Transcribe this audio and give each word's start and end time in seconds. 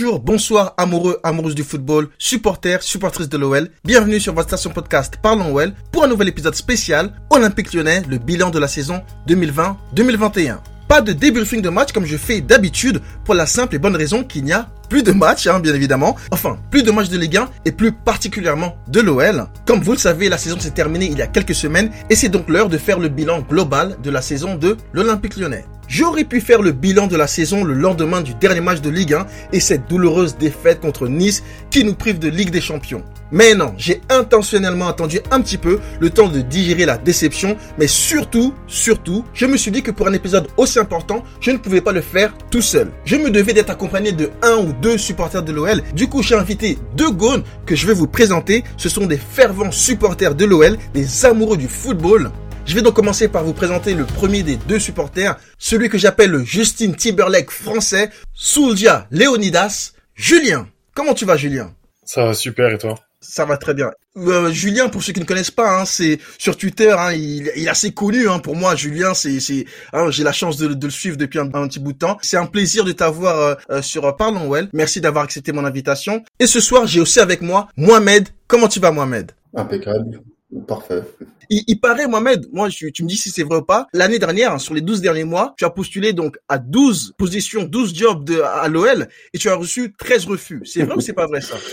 Bonjour, 0.00 0.20
bonsoir, 0.20 0.74
amoureux, 0.76 1.18
amoureuses 1.24 1.56
du 1.56 1.64
football, 1.64 2.08
supporters, 2.18 2.84
supportrices 2.84 3.28
de 3.28 3.36
l'OL. 3.36 3.68
Bienvenue 3.82 4.20
sur 4.20 4.32
votre 4.32 4.46
station 4.46 4.70
podcast 4.70 5.18
Parlons 5.20 5.52
OL 5.52 5.72
pour 5.90 6.04
un 6.04 6.06
nouvel 6.06 6.28
épisode 6.28 6.54
spécial 6.54 7.12
Olympique 7.30 7.72
Lyonnais, 7.72 8.04
le 8.08 8.18
bilan 8.18 8.50
de 8.50 8.60
la 8.60 8.68
saison 8.68 9.02
2020-2021. 9.26 10.58
Pas 10.86 11.00
de 11.00 11.12
débriefing 11.12 11.62
de 11.62 11.68
match 11.68 11.90
comme 11.90 12.06
je 12.06 12.16
fais 12.16 12.40
d'habitude 12.40 13.02
pour 13.24 13.34
la 13.34 13.44
simple 13.46 13.74
et 13.74 13.80
bonne 13.80 13.96
raison 13.96 14.22
qu'il 14.22 14.44
n'y 14.44 14.52
a 14.52 14.68
plus 14.88 15.02
de 15.02 15.12
matchs, 15.12 15.46
hein, 15.46 15.60
bien 15.60 15.74
évidemment. 15.74 16.16
Enfin, 16.30 16.58
plus 16.70 16.82
de 16.82 16.90
matchs 16.90 17.08
de 17.08 17.18
Ligue 17.18 17.36
1 17.36 17.48
et 17.64 17.72
plus 17.72 17.92
particulièrement 17.92 18.76
de 18.88 19.00
l'OL. 19.00 19.46
Comme 19.66 19.80
vous 19.80 19.92
le 19.92 19.98
savez, 19.98 20.28
la 20.28 20.38
saison 20.38 20.58
s'est 20.58 20.70
terminée 20.70 21.08
il 21.10 21.18
y 21.18 21.22
a 21.22 21.26
quelques 21.26 21.54
semaines 21.54 21.90
et 22.10 22.14
c'est 22.14 22.28
donc 22.28 22.48
l'heure 22.48 22.68
de 22.68 22.78
faire 22.78 22.98
le 22.98 23.08
bilan 23.08 23.40
global 23.40 23.96
de 24.02 24.10
la 24.10 24.22
saison 24.22 24.54
de 24.54 24.76
l'Olympique 24.92 25.36
Lyonnais. 25.36 25.64
J'aurais 25.88 26.24
pu 26.24 26.42
faire 26.42 26.60
le 26.60 26.72
bilan 26.72 27.06
de 27.06 27.16
la 27.16 27.26
saison 27.26 27.64
le 27.64 27.72
lendemain 27.72 28.20
du 28.20 28.34
dernier 28.34 28.60
match 28.60 28.82
de 28.82 28.90
Ligue 28.90 29.14
1 29.14 29.26
et 29.54 29.60
cette 29.60 29.88
douloureuse 29.88 30.36
défaite 30.36 30.80
contre 30.80 31.08
Nice 31.08 31.42
qui 31.70 31.82
nous 31.82 31.94
prive 31.94 32.18
de 32.18 32.28
Ligue 32.28 32.50
des 32.50 32.60
Champions. 32.60 33.02
Mais 33.30 33.54
non, 33.54 33.74
j'ai 33.76 34.02
intentionnellement 34.10 34.88
attendu 34.88 35.20
un 35.30 35.40
petit 35.40 35.56
peu 35.56 35.80
le 36.00 36.10
temps 36.10 36.28
de 36.28 36.40
digérer 36.40 36.84
la 36.84 36.98
déception, 36.98 37.56
mais 37.78 37.86
surtout, 37.86 38.54
surtout, 38.66 39.24
je 39.32 39.46
me 39.46 39.56
suis 39.56 39.70
dit 39.70 39.82
que 39.82 39.90
pour 39.90 40.08
un 40.08 40.12
épisode 40.12 40.48
aussi 40.58 40.78
important, 40.78 41.24
je 41.40 41.50
ne 41.50 41.58
pouvais 41.58 41.80
pas 41.80 41.92
le 41.92 42.00
faire 42.02 42.34
tout 42.50 42.62
seul. 42.62 42.90
Je 43.04 43.16
me 43.16 43.30
devais 43.30 43.54
d'être 43.54 43.70
accompagné 43.70 44.12
de 44.12 44.30
un 44.42 44.56
ou 44.56 44.74
deux 44.80 44.98
supporters 44.98 45.42
de 45.42 45.52
l'OL. 45.52 45.82
Du 45.94 46.08
coup, 46.08 46.22
j'ai 46.22 46.34
invité 46.34 46.78
deux 46.96 47.10
gones 47.10 47.44
que 47.66 47.76
je 47.76 47.86
vais 47.86 47.94
vous 47.94 48.06
présenter. 48.06 48.64
Ce 48.76 48.88
sont 48.88 49.06
des 49.06 49.18
fervents 49.18 49.72
supporters 49.72 50.34
de 50.34 50.44
l'OL, 50.44 50.78
des 50.94 51.26
amoureux 51.26 51.56
du 51.56 51.68
football. 51.68 52.30
Je 52.66 52.74
vais 52.74 52.82
donc 52.82 52.94
commencer 52.94 53.28
par 53.28 53.44
vous 53.44 53.54
présenter 53.54 53.94
le 53.94 54.04
premier 54.04 54.42
des 54.42 54.56
deux 54.56 54.78
supporters, 54.78 55.38
celui 55.58 55.88
que 55.88 55.96
j'appelle 55.96 56.30
le 56.30 56.44
Justin 56.44 56.92
Timberlake 56.92 57.50
français, 57.50 58.10
Souldia 58.34 59.06
Leonidas, 59.10 59.92
Julien. 60.14 60.68
Comment 60.94 61.14
tu 61.14 61.24
vas 61.24 61.38
Julien? 61.38 61.72
Ça 62.04 62.26
va 62.26 62.34
super 62.34 62.70
et 62.70 62.78
toi? 62.78 62.98
Ça 63.20 63.44
va 63.44 63.56
très 63.56 63.74
bien. 63.74 63.90
Euh, 64.16 64.50
Julien, 64.50 64.88
pour 64.88 65.02
ceux 65.02 65.12
qui 65.12 65.20
ne 65.20 65.24
connaissent 65.24 65.50
pas, 65.50 65.80
hein, 65.80 65.84
c'est 65.84 66.18
sur 66.38 66.56
Twitter, 66.56 66.90
hein, 66.90 67.12
il, 67.12 67.50
il, 67.56 67.64
est 67.66 67.68
assez 67.68 67.92
connu. 67.92 68.28
Hein, 68.28 68.38
pour 68.38 68.56
moi, 68.56 68.74
Julien, 68.74 69.14
c'est, 69.14 69.40
c'est, 69.40 69.66
hein, 69.92 70.10
j'ai 70.10 70.24
la 70.24 70.32
chance 70.32 70.56
de, 70.56 70.68
le 70.68 70.90
suivre 70.90 71.16
depuis 71.16 71.38
un, 71.38 71.50
un, 71.54 71.68
petit 71.68 71.80
bout 71.80 71.92
de 71.92 71.98
temps. 71.98 72.18
C'est 72.22 72.36
un 72.36 72.46
plaisir 72.46 72.84
de 72.84 72.92
t'avoir 72.92 73.38
euh, 73.38 73.54
euh 73.70 73.82
sur 73.82 74.16
Parlons 74.16 74.48
Well. 74.48 74.68
Merci 74.72 75.00
d'avoir 75.00 75.24
accepté 75.24 75.52
mon 75.52 75.64
invitation. 75.64 76.24
Et 76.38 76.46
ce 76.46 76.60
soir, 76.60 76.86
j'ai 76.86 77.00
aussi 77.00 77.20
avec 77.20 77.42
moi 77.42 77.68
Mohamed. 77.76 78.28
Comment 78.46 78.68
tu 78.68 78.80
vas, 78.80 78.92
Mohamed? 78.92 79.32
Impeccable. 79.54 80.20
Parfait. 80.66 81.02
Il, 81.50 81.62
il, 81.66 81.78
paraît, 81.78 82.06
Mohamed, 82.06 82.46
moi, 82.52 82.70
tu 82.70 83.02
me 83.02 83.08
dis 83.08 83.18
si 83.18 83.30
c'est 83.30 83.42
vrai 83.42 83.58
ou 83.58 83.62
pas. 83.62 83.86
L'année 83.92 84.18
dernière, 84.18 84.58
sur 84.58 84.72
les 84.72 84.80
12 84.80 85.02
derniers 85.02 85.24
mois, 85.24 85.54
tu 85.58 85.66
as 85.66 85.70
postulé 85.70 86.14
donc 86.14 86.38
à 86.48 86.56
12 86.58 87.14
positions, 87.18 87.64
12 87.64 87.94
jobs 87.94 88.24
de, 88.24 88.40
à 88.40 88.66
l'OL 88.68 89.08
et 89.34 89.38
tu 89.38 89.50
as 89.50 89.54
reçu 89.54 89.94
13 89.98 90.24
refus. 90.24 90.62
C'est 90.64 90.84
vrai 90.84 90.96
ou 90.96 91.00
c'est 91.00 91.12
pas 91.12 91.26
vrai 91.26 91.40
ça? 91.40 91.56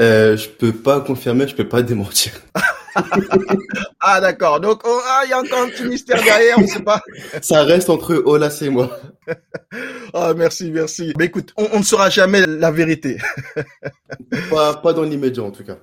Euh, 0.00 0.36
Je 0.36 0.48
peux 0.48 0.72
pas 0.72 1.00
confirmer, 1.00 1.46
je 1.46 1.54
peux 1.54 1.68
pas 1.68 1.82
démentir. 1.82 2.32
ah 4.00 4.20
d'accord. 4.20 4.60
Donc 4.60 4.80
oh, 4.84 5.00
ah, 5.06 5.22
il 5.26 5.30
y 5.30 5.32
a 5.32 5.40
encore 5.40 5.60
un 5.60 5.68
petit 5.68 5.84
mystère 5.84 6.22
derrière, 6.22 6.58
on 6.58 6.66
sait 6.66 6.82
pas. 6.82 7.02
Ça 7.42 7.64
reste 7.64 7.90
entre 7.90 8.14
Olas 8.24 8.58
et 8.62 8.70
moi. 8.70 8.98
ah 10.14 10.32
merci, 10.34 10.70
merci. 10.70 11.12
Mais 11.18 11.26
écoute, 11.26 11.52
on, 11.58 11.68
on 11.72 11.78
ne 11.80 11.84
saura 11.84 12.08
jamais 12.08 12.46
la 12.46 12.70
vérité. 12.70 13.18
pas, 14.48 14.74
pas 14.76 14.94
dans 14.94 15.02
l'immédiat 15.02 15.42
en 15.42 15.50
tout 15.50 15.64
cas. 15.64 15.76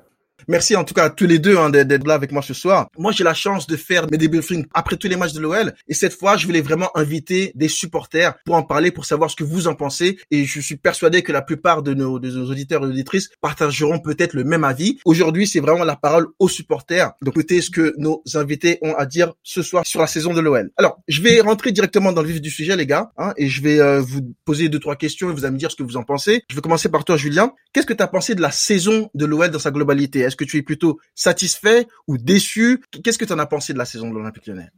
Merci 0.50 0.78
en 0.78 0.86
tout 0.86 0.94
cas 0.94 1.04
à 1.04 1.10
tous 1.10 1.28
les 1.28 1.40
deux 1.40 1.58
hein, 1.58 1.70
d'être 1.70 2.08
là 2.08 2.14
avec 2.14 2.32
moi 2.32 2.42
ce 2.42 2.54
soir. 2.54 2.88
Moi, 2.98 3.12
j'ai 3.12 3.26
la 3.26 3.34
chance 3.34 3.68
de 3.68 3.76
faire 3.76 4.10
mes 4.10 4.18
débriefings 4.18 4.66
après 4.74 4.96
tous 4.96 5.10
les 5.10 5.18
matchs 5.18 5.34
de 5.34 5.42
l'OL. 5.42 5.74
Et 5.90 5.94
cette 5.94 6.14
fois, 6.14 6.38
je 6.38 6.46
voulais 6.46 6.62
vraiment 6.62 6.90
inviter 6.96 7.52
des 7.54 7.68
supporters 7.68 8.34
pour 8.46 8.56
en 8.56 8.64
parler, 8.64 8.92
pour 8.92 9.04
savoir 9.04 9.30
ce 9.30 9.36
que 9.36 9.44
vous 9.44 9.68
en 9.68 9.76
pensez. 9.76 10.18
Et 10.32 10.46
je 10.46 10.62
suis 10.62 10.78
persuadé 10.78 11.22
que 11.22 11.34
la 11.34 11.42
plupart 11.42 11.84
de 11.84 11.94
nos, 11.94 12.14
auditeurs 12.14 12.84
et 12.86 12.88
auditrices 12.88 13.30
partageront 13.42 14.00
peut-être 14.00 14.34
le 14.36 14.46
même 14.46 14.64
avis. 14.64 15.00
Aujourd'hui, 15.04 15.48
c'est 15.48 15.60
vraiment 15.60 15.84
la 15.84 15.98
parole 15.98 16.28
aux 16.40 16.48
supporters. 16.48 17.12
Donc, 17.22 17.36
écoutez 17.36 17.60
ce 17.60 17.70
que 17.70 17.94
nos 17.98 18.24
invités 18.36 18.78
ont 18.82 18.96
à 18.96 19.06
dire 19.06 19.34
ce 19.44 19.62
soir 19.62 19.86
sur 19.86 20.00
la 20.00 20.08
saison 20.08 20.34
de 20.34 20.40
l'OL. 20.40 20.72
Alors, 20.78 21.02
je 21.10 21.22
vais 21.22 21.42
rentrer 21.42 21.74
directement 21.74 22.14
dans 22.14 22.22
le 22.22 22.30
vif 22.30 22.40
du 22.40 22.52
sujet, 22.52 22.78
les 22.78 22.86
gars. 22.86 23.12
Hein, 23.18 23.34
et 23.36 23.50
je 23.50 23.62
vais 23.62 23.82
euh, 23.82 24.00
vous 24.00 24.34
poser 24.46 24.70
deux, 24.70 24.80
trois 24.80 24.96
questions 24.96 25.30
et 25.30 25.34
vous 25.34 25.44
allez 25.44 25.56
me 25.56 25.60
dire 25.60 25.72
ce 25.72 25.76
que 25.76 25.84
vous 25.84 25.98
en 25.98 26.04
pensez. 26.04 26.44
Je 26.50 26.56
vais 26.56 26.62
commencer 26.62 26.88
par 26.88 27.04
toi, 27.04 27.18
Julien. 27.18 27.52
Qu'est-ce 27.74 27.86
que 27.86 27.94
tu 27.94 28.02
as 28.02 28.08
pensé 28.08 28.34
de 28.34 28.42
la 28.42 28.52
saison 28.52 29.10
de 29.14 29.26
l'OL 29.26 29.52
dans 29.52 29.60
sa 29.60 29.72
globalité? 29.72 30.24
Que 30.38 30.46
tu 30.46 30.58
es 30.58 30.62
plutôt 30.62 31.00
satisfait 31.16 31.88
ou 32.08 32.18
déçu? 32.18 32.82
Qu'est-ce 33.04 33.18
que 33.18 33.26
tu 33.26 33.34
en 33.34 33.40
as 33.40 33.46
pensé 33.46 33.74
de 33.74 33.78
la 33.78 33.86
saison 33.86 34.10
de 34.10 34.16
l'Olympique 34.16 34.48
Lyonnais? 34.48 34.70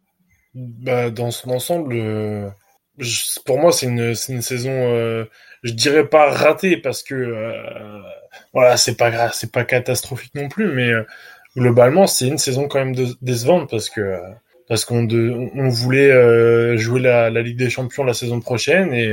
Bah, 0.56 1.10
Dans 1.12 1.32
son 1.32 1.52
ensemble, 1.52 1.94
euh, 1.96 2.50
pour 3.46 3.60
moi, 3.60 3.72
c'est 3.72 3.86
une, 3.86 4.14
une 4.30 4.42
saison, 4.42 4.72
euh, 4.72 5.26
je 5.64 5.74
dirais 5.74 6.08
pas 6.08 6.32
ratée 6.32 6.78
parce 6.78 7.04
que 7.04 7.16
euh, 7.16 8.02
voilà, 8.54 8.78
c'est 8.78 8.96
pas 8.96 9.12
pas 9.54 9.64
catastrophique 9.64 10.36
non 10.36 10.50
plus, 10.50 10.72
mais 10.74 10.90
euh, 10.90 11.04
globalement, 11.56 12.08
c'est 12.08 12.28
une 12.28 12.38
saison 12.38 12.68
quand 12.68 12.84
même 12.84 12.96
décevante 13.22 13.70
parce 13.70 13.90
que 13.90 14.20
parce 14.68 14.86
qu'on 14.86 15.08
on 15.10 15.70
voulait 15.70 16.78
jouer 16.78 17.00
la, 17.00 17.32
la, 17.32 17.42
Ligue 17.42 17.58
des 17.58 17.72
Champions 17.72 18.04
la 18.04 18.14
saison 18.14 18.40
prochaine 18.40 18.94
et 18.94 19.12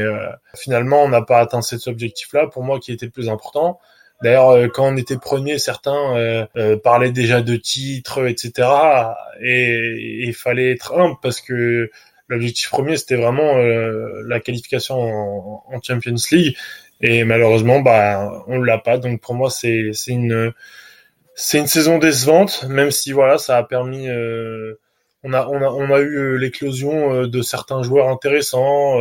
finalement 0.55 1.03
on 1.03 1.09
n'a 1.09 1.23
pas 1.23 1.41
atteint 1.41 1.62
cet 1.62 1.87
objectif-là 1.87 2.47
pour 2.49 2.62
moi 2.62 2.79
qui 2.79 2.93
était 2.93 3.06
le 3.06 3.11
plus 3.12 3.31
important. 3.31 3.81
D'ailleurs, 4.22 4.50
euh, 4.50 4.69
quand 4.69 4.87
on 4.93 4.97
était 4.97 5.19
premier, 5.19 5.59
certains 5.59 6.16
euh, 6.16 6.47
euh, 6.56 6.77
parlaient 6.78 7.12
déjà 7.12 7.43
de 7.43 7.56
titres, 7.56 8.27
etc. 8.27 8.69
Et 9.43 10.25
il 10.25 10.34
fallait 10.34 10.72
être 10.72 10.94
humble 10.99 11.16
parce 11.22 11.41
que 11.41 11.91
l'objectif 12.28 12.71
premier, 12.71 12.97
c'était 12.97 13.16
vraiment 13.16 13.56
la 13.56 14.41
qualification 14.41 14.97
en, 14.97 15.81
Champions 15.82 16.16
League. 16.32 16.56
Et 17.00 17.25
malheureusement, 17.25 17.81
bah, 17.81 18.44
on 18.49 18.60
l'a 18.60 18.78
pas. 18.78 18.99
Donc 18.99 19.21
pour 19.21 19.34
moi, 19.34 19.50
c'est 19.50 19.93
une 20.09 20.53
c'est 21.34 21.59
une 21.59 21.66
saison 21.66 21.99
décevante, 21.99 22.65
même 22.69 22.91
si 22.91 23.12
voilà, 23.12 23.38
ça 23.38 23.59
a 23.59 23.62
permis. 23.62 24.09
on 25.22 25.32
a 25.32 25.47
on 25.47 25.62
a 25.62 25.69
on 25.69 25.94
a 25.94 26.00
eu 26.00 26.38
l'éclosion 26.38 27.26
de 27.26 27.43
certains 27.43 27.82
joueurs 27.82 28.09
intéressants. 28.09 28.99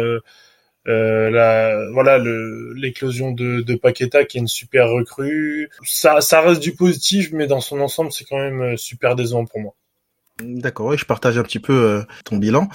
Euh, 0.88 1.32
la, 1.32 1.90
voilà 1.92 2.20
l'éclosion 2.20 3.32
de, 3.32 3.62
de 3.62 3.76
Paqueta 3.76 4.24
qui 4.24 4.38
est 4.38 4.42
une 4.42 4.48
super 4.48 4.90
recrue. 4.90 5.70
Ça, 5.84 6.22
ça 6.22 6.42
reste 6.42 6.62
du 6.62 6.74
positif, 6.74 7.30
mais 7.32 7.48
dans 7.48 7.60
son 7.60 7.80
ensemble, 7.80 8.12
c'est 8.12 8.26
quand 8.26 8.38
même 8.38 8.62
euh, 8.62 8.78
super 8.78 9.16
décevant 9.16 9.46
pour 9.46 9.60
moi. 9.60 9.74
D'accord, 10.44 10.88
ouais, 10.88 10.98
je 10.98 11.06
partage 11.06 11.38
un 11.38 11.44
petit 11.44 11.60
peu 11.60 11.74
euh, 11.74 12.02
ton 12.24 12.38
bilan. 12.38 12.68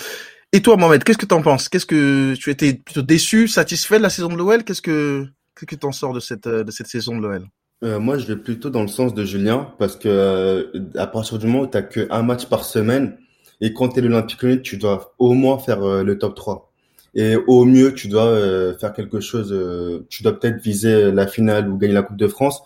Et 0.53 0.63
toi, 0.63 0.77
Mohamed, 0.77 1.05
qu'est-ce 1.05 1.19
que 1.19 1.27
t'en 1.27 1.43
penses? 1.43 1.69
Qu'est-ce 1.69 1.87
que 1.87 2.35
tu 2.35 2.51
étais 2.51 2.75
plutôt 2.75 3.03
déçu, 3.03 3.47
satisfait 3.47 3.99
de 3.99 4.03
la 4.03 4.11
saison 4.11 4.29
de 4.29 4.37
l'OL 4.37 4.65
Qu'est-ce 4.65 4.83
que 4.83 5.27
qu'est-ce 5.55 5.67
que 5.67 5.77
t'en 5.77 5.93
sors 5.93 6.13
de 6.13 6.21
cette 6.21 6.49
de 6.49 6.71
cette 6.73 6.89
saison 6.89 7.17
de 7.17 7.23
l'OL 7.23 7.47
euh, 7.85 8.01
Moi, 8.01 8.19
je 8.19 8.27
vais 8.27 8.37
plutôt 8.37 8.71
dans 8.71 8.83
le 8.83 8.89
sens 8.89 9.15
de 9.15 9.25
Julien 9.25 9.73
parce 9.79 9.95
que 9.95 10.73
à 10.97 11.07
partir 11.07 11.39
du 11.39 11.47
moment 11.47 11.61
où 11.61 11.67
t'as 11.69 11.83
que 11.83 12.09
un 12.11 12.23
match 12.23 12.47
par 12.47 12.65
semaine 12.65 13.17
et 13.61 13.73
quand 13.73 13.91
t'es 13.91 14.01
l'Olympique 14.01 14.43
Lyonnais, 14.43 14.63
tu 14.63 14.79
dois 14.79 15.15
au 15.19 15.35
moins 15.35 15.59
faire 15.59 15.81
le 15.81 16.19
top 16.19 16.35
3 16.35 16.70
et 17.15 17.37
au 17.37 17.65
mieux 17.65 17.95
tu 17.95 18.09
dois 18.09 18.27
euh, 18.27 18.77
faire 18.79 18.93
quelque 18.93 19.21
chose 19.21 19.53
euh, 19.53 20.07
tu 20.09 20.23
dois 20.23 20.39
peut-être 20.39 20.61
viser 20.63 21.11
la 21.11 21.27
finale 21.27 21.69
ou 21.69 21.77
gagner 21.77 21.95
la 21.95 22.03
Coupe 22.03 22.17
de 22.17 22.29
France. 22.29 22.63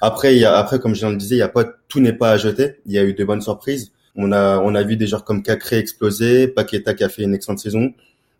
Après 0.00 0.36
y 0.36 0.44
a 0.44 0.56
après 0.56 0.78
comme 0.78 0.94
je 0.94 1.06
le 1.06 1.16
disais 1.16 1.36
il 1.36 1.38
y 1.38 1.42
a 1.42 1.48
pas 1.48 1.64
tout 1.88 2.00
n'est 2.00 2.12
pas 2.12 2.32
à 2.32 2.36
jeter. 2.36 2.76
Il 2.86 2.92
y 2.92 2.98
a 2.98 3.04
eu 3.04 3.14
de 3.14 3.24
bonnes 3.24 3.42
surprises. 3.42 3.92
On 4.16 4.32
a 4.32 4.58
on 4.58 4.74
a 4.74 4.82
vu 4.82 4.96
des 4.96 5.06
joueurs 5.06 5.24
comme 5.24 5.42
Cacré 5.42 5.78
exploser 5.78 6.48
Paqueta 6.48 6.94
qui 6.94 7.04
a 7.04 7.08
fait 7.08 7.22
une 7.22 7.34
excellente 7.34 7.60
saison. 7.60 7.92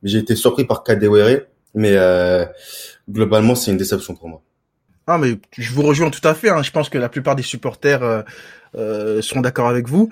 J'ai 0.03 0.19
été 0.19 0.37
surpris 0.37 0.65
par 0.65 0.83
Kadewere 0.83 1.43
mais 1.75 1.93
euh, 1.97 2.45
globalement 3.11 3.55
c'est 3.55 3.71
une 3.71 3.77
déception 3.77 4.15
pour 4.15 4.29
moi. 4.29 4.43
Ah 5.07 5.19
mais 5.19 5.37
je 5.59 5.73
vous 5.73 5.83
rejoins 5.83 6.11
tout 6.11 6.27
à 6.27 6.35
fait 6.35 6.49
hein. 6.49 6.63
je 6.63 6.71
pense 6.71 6.89
que 6.89 6.97
la 6.97 7.11
plupart 7.11 7.37
des 7.37 7.43
supporters 7.43 8.03
euh, 8.03 8.23
euh 8.77 9.21
sont 9.21 9.43
d'accord 9.43 9.69
avec 9.69 9.89
vous 9.89 10.09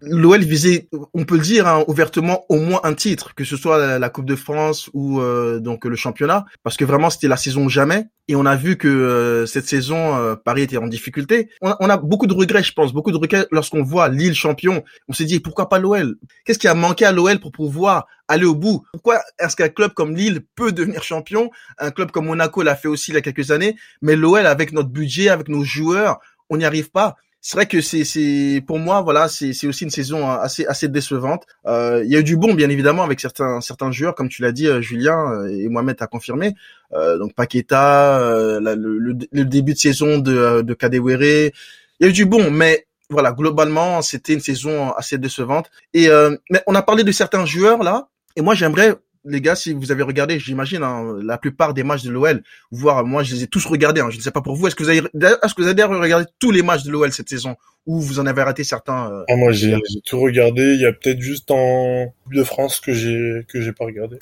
l'OL 0.00 0.40
visait, 0.42 0.88
on 1.14 1.24
peut 1.24 1.36
le 1.36 1.42
dire 1.42 1.66
hein, 1.66 1.84
ouvertement, 1.88 2.44
au 2.48 2.56
moins 2.56 2.80
un 2.84 2.94
titre, 2.94 3.34
que 3.34 3.44
ce 3.44 3.56
soit 3.56 3.98
la, 3.98 4.08
Coupe 4.08 4.26
de 4.26 4.36
France 4.36 4.90
ou 4.94 5.20
euh, 5.20 5.60
donc 5.60 5.84
le 5.84 5.96
championnat, 5.96 6.46
parce 6.62 6.76
que 6.76 6.84
vraiment 6.84 7.10
c'était 7.10 7.28
la 7.28 7.36
saison 7.36 7.68
jamais. 7.68 8.06
Et 8.28 8.36
on 8.36 8.44
a 8.44 8.56
vu 8.56 8.76
que 8.76 8.88
euh, 8.88 9.46
cette 9.46 9.66
saison, 9.66 10.16
euh, 10.16 10.36
Paris 10.36 10.62
était 10.62 10.76
en 10.76 10.86
difficulté. 10.86 11.48
On 11.62 11.70
a, 11.70 11.96
beaucoup 11.96 12.26
de 12.26 12.34
regrets, 12.34 12.62
je 12.62 12.72
pense, 12.72 12.92
beaucoup 12.92 13.10
de 13.10 13.16
regrets 13.16 13.46
lorsqu'on 13.50 13.82
voit 13.82 14.08
Lille 14.08 14.34
champion. 14.34 14.84
On 15.08 15.12
s'est 15.12 15.24
dit 15.24 15.40
pourquoi 15.40 15.68
pas 15.68 15.78
l'OL 15.78 16.16
Qu'est-ce 16.44 16.58
qui 16.58 16.68
a 16.68 16.74
manqué 16.74 17.04
à 17.04 17.12
l'OL 17.12 17.40
pour 17.40 17.52
pouvoir 17.52 18.06
aller 18.28 18.44
au 18.44 18.54
bout? 18.54 18.84
Pourquoi 18.92 19.20
est-ce 19.38 19.56
qu'un 19.56 19.68
club 19.68 19.94
comme 19.94 20.14
Lille 20.14 20.42
peut 20.56 20.72
devenir 20.72 21.02
champion? 21.02 21.50
Un 21.78 21.90
club 21.90 22.10
comme 22.10 22.26
Monaco 22.26 22.62
l'a 22.62 22.76
fait 22.76 22.88
aussi 22.88 23.12
il 23.12 23.14
y 23.14 23.18
a 23.18 23.22
quelques 23.22 23.50
années, 23.50 23.76
mais 24.02 24.14
l'OL 24.14 24.46
avec 24.46 24.72
notre 24.72 24.90
budget, 24.90 25.30
avec 25.30 25.48
nos 25.48 25.64
joueurs, 25.64 26.20
on 26.50 26.58
n'y 26.58 26.64
arrive 26.64 26.90
pas 26.90 27.16
c'est 27.48 27.56
vrai 27.56 27.64
que 27.64 27.80
c'est 27.80 28.04
c'est 28.04 28.62
pour 28.66 28.78
moi 28.78 29.00
voilà 29.00 29.26
c'est 29.26 29.54
c'est 29.54 29.66
aussi 29.66 29.84
une 29.84 29.90
saison 29.90 30.28
assez 30.28 30.66
assez 30.66 30.86
décevante. 30.86 31.46
Euh, 31.64 32.02
il 32.04 32.12
y 32.12 32.16
a 32.16 32.20
eu 32.20 32.22
du 32.22 32.36
bon 32.36 32.52
bien 32.52 32.68
évidemment 32.68 33.04
avec 33.04 33.20
certains 33.20 33.62
certains 33.62 33.90
joueurs 33.90 34.14
comme 34.14 34.28
tu 34.28 34.42
l'as 34.42 34.52
dit 34.52 34.66
euh, 34.66 34.82
Julien 34.82 35.18
euh, 35.32 35.46
et 35.48 35.66
Mohamed 35.70 35.96
a 35.98 36.06
confirmé. 36.06 36.54
Euh, 36.92 37.16
donc 37.16 37.34
Paqueta, 37.34 38.20
euh, 38.20 38.60
le, 38.60 39.16
le, 39.32 39.44
début 39.46 39.72
de 39.72 39.78
saison 39.78 40.18
de 40.18 40.60
de 40.60 40.74
Kadewere, 40.74 41.22
il 41.22 41.52
y 42.00 42.04
a 42.04 42.08
eu 42.08 42.12
du 42.12 42.26
bon 42.26 42.50
mais 42.50 42.86
voilà 43.08 43.32
globalement 43.32 44.02
c'était 44.02 44.34
une 44.34 44.40
saison 44.40 44.92
assez 44.92 45.16
décevante. 45.16 45.70
Et 45.94 46.08
mais 46.50 46.62
on 46.66 46.74
a 46.74 46.82
parlé 46.82 47.02
de 47.02 47.12
certains 47.12 47.46
joueurs 47.46 47.82
là 47.82 48.08
et 48.36 48.42
moi 48.42 48.54
j'aimerais 48.54 48.94
les 49.24 49.40
gars, 49.40 49.54
si 49.54 49.72
vous 49.72 49.92
avez 49.92 50.02
regardé, 50.02 50.38
j'imagine, 50.38 50.82
hein, 50.82 51.18
la 51.22 51.38
plupart 51.38 51.74
des 51.74 51.82
matchs 51.82 52.04
de 52.04 52.10
l'OL, 52.10 52.42
voire 52.70 53.04
moi, 53.04 53.22
je 53.22 53.34
les 53.34 53.42
ai 53.44 53.46
tous 53.46 53.64
regardés. 53.66 54.00
Hein, 54.00 54.10
je 54.10 54.16
ne 54.16 54.22
sais 54.22 54.30
pas 54.30 54.40
pour 54.40 54.56
vous. 54.56 54.66
Est-ce 54.66 54.74
que 54.76 54.82
vous 54.82 54.90
avez, 54.90 54.98
est-ce 54.98 55.54
que 55.54 55.62
vous 55.62 55.68
avez 55.68 55.82
regardé 55.82 56.26
tous 56.38 56.50
les 56.50 56.62
matchs 56.62 56.84
de 56.84 56.90
l'OL 56.90 57.12
cette 57.12 57.28
saison? 57.28 57.56
Ou 57.86 58.00
vous 58.00 58.20
en 58.20 58.26
avez 58.26 58.42
raté 58.42 58.64
certains 58.64 59.10
euh, 59.10 59.24
ah, 59.28 59.36
Moi, 59.36 59.52
j'ai 59.52 59.76
tout 60.04 60.20
regardé. 60.20 60.74
Il 60.74 60.80
y 60.80 60.86
a 60.86 60.92
peut-être 60.92 61.20
juste 61.20 61.50
en 61.50 62.12
Coupe 62.24 62.34
de 62.34 62.44
France 62.44 62.80
que 62.80 62.92
j'ai 62.92 63.44
que 63.48 63.60
j'ai 63.60 63.72
pas 63.72 63.84
regardé. 63.84 64.18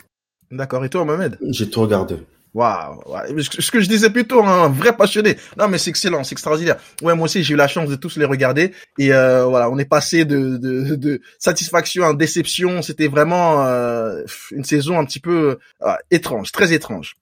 D'accord. 0.50 0.84
Et 0.84 0.88
toi, 0.88 1.04
Mohamed? 1.04 1.38
J'ai 1.42 1.68
tout 1.68 1.80
regardé. 1.80 2.16
Waouh, 2.56 3.02
ce 3.42 3.70
que 3.70 3.82
je 3.82 3.86
disais 3.86 4.08
plutôt, 4.08 4.42
hein, 4.42 4.64
un 4.64 4.68
vrai 4.70 4.96
passionné. 4.96 5.36
Non, 5.58 5.68
mais 5.68 5.76
c'est 5.76 5.90
excellent, 5.90 6.24
c'est 6.24 6.32
extraordinaire. 6.32 6.76
Ouais, 7.02 7.14
moi 7.14 7.26
aussi, 7.26 7.42
j'ai 7.42 7.52
eu 7.52 7.56
la 7.56 7.68
chance 7.68 7.90
de 7.90 7.96
tous 7.96 8.16
les 8.16 8.24
regarder. 8.24 8.72
Et 8.98 9.12
euh, 9.12 9.44
voilà, 9.44 9.68
on 9.68 9.76
est 9.76 9.84
passé 9.84 10.24
de, 10.24 10.56
de, 10.56 10.94
de 10.94 11.20
satisfaction 11.38 12.04
à 12.04 12.14
déception. 12.14 12.80
C'était 12.80 13.08
vraiment 13.08 13.66
euh, 13.66 14.24
une 14.52 14.64
saison 14.64 14.98
un 14.98 15.04
petit 15.04 15.20
peu 15.20 15.58
euh, 15.82 15.92
étrange, 16.10 16.50
très 16.50 16.72
étrange. 16.72 17.16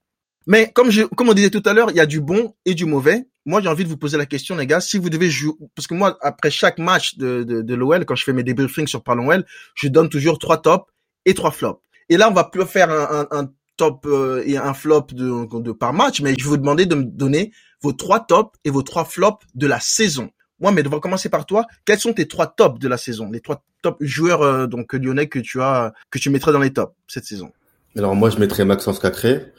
Mais 0.47 0.71
comme 0.73 0.93
je, 0.93 1.03
comme 1.03 1.29
on 1.31 1.35
disait 1.35 1.51
tout 1.51 1.65
à 1.67 1.73
l'heure, 1.73 1.91
il 1.91 1.97
y 1.97 2.01
a 2.01 2.07
du 2.07 2.21
bon 2.21 2.55
et 2.65 2.75
du 2.75 2.85
mauvais. 2.85 3.27
Moi, 3.45 3.61
j'ai 3.61 3.69
envie 3.69 3.83
de 3.83 3.89
vous 3.89 3.97
poser 3.97 4.17
la 4.17 4.27
question, 4.27 4.55
les 4.55 4.69
gars, 4.69 4.79
si 4.79 4.99
vous 4.99 5.11
devez 5.11 5.31
jouer, 5.31 5.55
parce 5.75 5.89
que 5.89 5.95
moi, 5.95 6.17
après 6.21 6.53
chaque 6.53 6.79
match 6.79 7.17
de, 7.17 7.43
de, 7.43 7.61
de 7.61 7.75
l'OL, 7.75 8.05
quand 8.05 8.15
je 8.15 8.23
fais 8.23 8.33
mes 8.33 8.45
débriefings 8.45 8.87
sur 8.87 9.03
Parlons 9.03 9.31
OL, 9.31 9.45
je 9.75 9.89
donne 9.89 10.09
toujours 10.09 10.39
trois 10.39 10.63
tops 10.63 10.87
et 11.25 11.35
trois 11.35 11.51
flops. 11.51 11.81
Et 12.09 12.17
là, 12.17 12.31
on 12.31 12.35
va 12.35 12.45
plus 12.45 12.65
faire 12.67 12.89
un, 12.91 13.27
un, 13.33 13.41
un 13.41 13.51
top 13.77 14.07
euh, 14.07 14.43
et 14.47 14.57
un 14.57 14.75
flop 14.75 15.07
de, 15.13 15.73
par 15.73 15.93
match, 15.93 16.21
mais 16.21 16.35
je 16.39 16.45
vais 16.45 16.51
vous 16.51 16.57
demander 16.57 16.87
de 16.87 16.95
me 16.95 17.05
donner 17.05 17.53
vos 17.83 17.93
trois 17.93 18.21
tops 18.21 18.59
et 18.65 18.71
vos 18.71 18.83
trois 18.83 19.05
flops 19.05 19.45
de 19.55 19.67
la 19.67 19.81
saison. 19.81 20.31
Moi, 20.61 20.73
mais 20.73 20.87
on 20.87 21.01
commencer 21.01 21.29
par 21.29 21.47
toi. 21.47 21.67
Quels 21.85 21.99
sont 21.99 22.13
tes 22.13 22.29
trois 22.29 22.47
tops 22.47 22.79
de 22.79 22.89
la 22.89 22.97
saison, 22.97 23.31
les 23.31 23.41
trois 23.41 23.65
top 23.83 23.97
joueurs 24.01 24.43
euh, 24.43 24.67
donc 24.67 24.93
lyonnais 24.93 25.29
que 25.29 25.39
tu 25.39 25.61
as, 25.61 25.93
que 26.11 26.19
tu 26.19 26.31
mettrais 26.31 26.53
dans 26.53 26.61
les 26.61 26.73
tops 26.73 26.95
cette 27.09 27.25
saison? 27.25 27.51
Alors 27.97 28.15
moi, 28.15 28.31
je 28.31 28.39
mettrais 28.39 28.65
Maxence 28.65 28.99
Cacré. 28.99 29.53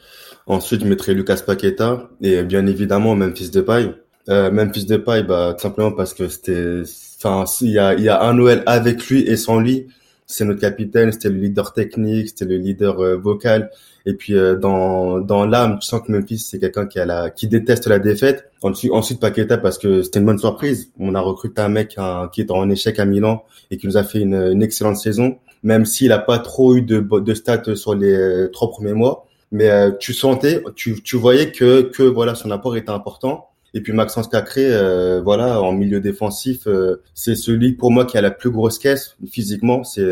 Ensuite, 0.46 0.82
je 0.82 0.86
mettrais 0.86 1.14
Lucas 1.14 1.42
Paqueta 1.44 2.08
et 2.22 2.42
bien 2.42 2.66
évidemment 2.66 3.16
Memphis 3.16 3.50
Depay. 3.50 3.94
Euh, 4.28 4.50
Memphis 4.50 4.84
Depay, 4.86 5.22
bah 5.22 5.54
tout 5.56 5.62
simplement 5.62 5.92
parce 5.92 6.14
que 6.14 6.28
c'était, 6.28 6.82
enfin, 7.18 7.44
il 7.60 7.70
y 7.70 7.78
a, 7.78 7.94
il 7.94 8.02
y 8.02 8.08
a 8.08 8.22
un 8.22 8.34
Noël 8.34 8.62
avec 8.66 9.06
lui 9.08 9.22
et 9.22 9.36
sans 9.36 9.60
lui. 9.60 9.88
C'est 10.26 10.44
notre 10.44 10.60
capitaine, 10.60 11.12
c'était 11.12 11.28
le 11.28 11.36
leader 11.36 11.72
technique, 11.72 12.28
c'était 12.28 12.46
le 12.46 12.56
leader 12.56 13.00
euh, 13.00 13.16
vocal. 13.16 13.70
Et 14.08 14.14
puis 14.14 14.34
euh, 14.34 14.54
dans 14.54 15.18
dans 15.18 15.44
l'âme, 15.44 15.78
tu 15.80 15.86
sens 15.88 16.00
que 16.00 16.12
Memphis 16.12 16.38
c'est 16.38 16.60
quelqu'un 16.60 16.86
qui 16.86 17.00
a 17.00 17.04
la 17.04 17.28
qui 17.30 17.48
déteste 17.48 17.88
la 17.88 17.98
défaite. 17.98 18.44
Ensuite, 18.62 18.92
ensuite 18.92 19.20
Paqueta 19.20 19.58
parce 19.58 19.78
que 19.78 20.02
c'était 20.02 20.20
une 20.20 20.26
bonne 20.26 20.38
surprise. 20.38 20.92
On 21.00 21.16
a 21.16 21.20
recruté 21.20 21.60
un 21.60 21.68
mec 21.68 21.98
qui 22.32 22.40
est 22.40 22.50
en 22.52 22.70
échec 22.70 23.00
à 23.00 23.04
Milan 23.04 23.44
et 23.70 23.76
qui 23.76 23.86
nous 23.88 23.96
a 23.96 24.04
fait 24.04 24.20
une, 24.20 24.34
une 24.34 24.62
excellente 24.62 24.96
saison, 24.96 25.38
même 25.64 25.84
s'il 25.84 26.12
a 26.12 26.20
pas 26.20 26.38
trop 26.38 26.76
eu 26.76 26.82
de 26.82 27.00
de 27.00 27.34
stats 27.34 27.74
sur 27.74 27.96
les 27.96 28.14
euh, 28.14 28.48
trois 28.48 28.70
premiers 28.70 28.94
mois. 28.94 29.26
Mais 29.50 29.70
euh, 29.70 29.90
tu 29.98 30.12
sentais, 30.14 30.62
tu 30.76 31.02
tu 31.02 31.16
voyais 31.16 31.50
que 31.50 31.82
que 31.82 32.04
voilà 32.04 32.36
son 32.36 32.52
apport 32.52 32.76
était 32.76 32.90
important. 32.90 33.48
Et 33.74 33.80
puis 33.82 33.92
Maxence 33.92 34.28
Cacré, 34.28 34.66
euh, 34.66 35.20
voilà, 35.22 35.60
en 35.60 35.72
milieu 35.72 36.00
défensif, 36.00 36.66
c'est 37.12 37.34
celui 37.34 37.72
pour 37.72 37.90
moi 37.90 38.06
qui 38.06 38.16
a 38.16 38.22
la 38.22 38.30
plus 38.30 38.50
grosse 38.50 38.78
caisse 38.78 39.16
physiquement. 39.30 39.84
C'est, 39.84 40.06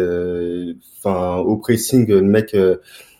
enfin, 0.99 1.37
au 1.37 1.57
pressing, 1.57 2.07
le 2.07 2.21
mec, 2.21 2.55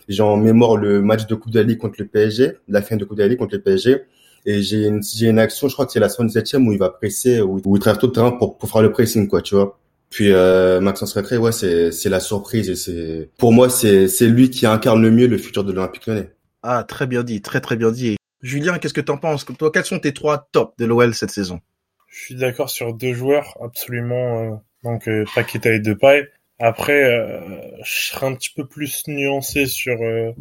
j'ai 0.09 0.23
en 0.23 0.37
mémoire 0.37 0.77
le 0.77 1.03
match 1.03 1.27
de 1.27 1.35
Coupe 1.35 1.53
de 1.53 1.61
la 1.61 1.67
Ligue 1.67 1.79
contre 1.79 1.97
le 1.99 2.07
PSG, 2.07 2.53
la 2.69 2.83
fin 2.83 2.97
de 2.97 3.05
Coupe 3.05 3.17
de 3.17 3.23
la 3.23 3.29
Ligue 3.29 3.39
contre 3.39 3.55
le 3.55 3.63
PSG. 3.63 4.03
Et 4.47 4.63
j'ai 4.63 4.87
une, 4.87 5.03
j'ai 5.03 5.29
une 5.29 5.39
action, 5.39 5.69
je 5.69 5.73
crois 5.73 5.87
que 5.87 5.93
c'est 5.93 6.01
la 6.01 6.09
77e 6.09 6.67
où 6.67 6.73
il 6.73 6.79
va 6.79 6.91
presser, 6.91 7.41
où, 7.41 7.61
où 7.65 7.77
il 7.77 7.81
traverse 7.81 8.01
tout 8.01 8.09
le 8.09 8.13
terrain 8.13 8.33
pour, 8.33 8.59
pour 8.59 8.69
faire 8.69 8.83
le 8.83 8.93
pressing, 8.93 9.27
quoi, 9.27 9.41
tu 9.41 9.55
vois. 9.55 9.79
Puis 10.15 10.31
euh, 10.31 10.81
Maxence 10.81 11.13
Cacré, 11.13 11.39
ouais, 11.39 11.51
c'est 11.51 11.91
c'est 11.91 12.09
la 12.09 12.21
surprise 12.21 12.71
et 12.71 12.77
c'est 12.77 13.31
pour 13.37 13.53
moi 13.53 13.69
c'est 13.69 14.07
c'est 14.07 14.29
lui 14.29 14.49
qui 14.49 14.65
incarne 14.65 15.03
le 15.03 15.11
mieux 15.11 15.27
le 15.27 15.39
futur 15.39 15.65
de 15.65 15.73
l'Olympique 15.73 16.07
Lyonnais. 16.07 16.31
Ah, 16.63 16.85
très 16.85 17.09
bien 17.09 17.25
dit, 17.25 17.43
très 17.43 17.61
très 17.61 17.75
bien 17.75 17.91
dit. 17.91 18.17
Julien, 18.41 18.79
qu'est-ce 18.79 18.95
que 18.95 19.01
t'en 19.01 19.17
penses? 19.17 19.45
Toi, 19.59 19.73
quels 19.73 19.85
sont 19.85 19.99
tes 19.99 20.13
trois 20.13 20.49
tops 20.53 20.77
de 20.79 20.85
l'OL 20.85 21.15
cette 21.15 21.33
saison? 21.33 21.59
Je 22.07 22.21
suis 22.21 22.35
d'accord 22.37 22.71
sur 22.71 22.95
deux 22.95 23.13
joueurs 23.13 23.57
absolument. 23.61 24.53
Euh, 24.53 24.57
donc 24.85 25.09
euh, 25.09 25.25
Paqueta 25.35 25.73
et 25.73 25.81
Depay. 25.81 26.29
Après, 26.59 27.03
euh, 27.05 27.41
je 27.85 28.09
serais 28.11 28.27
un 28.27 28.35
petit 28.35 28.51
peu 28.55 28.67
plus 28.67 29.05
nuancé 29.09 29.67
sur 29.67 30.01
euh, 30.03 30.33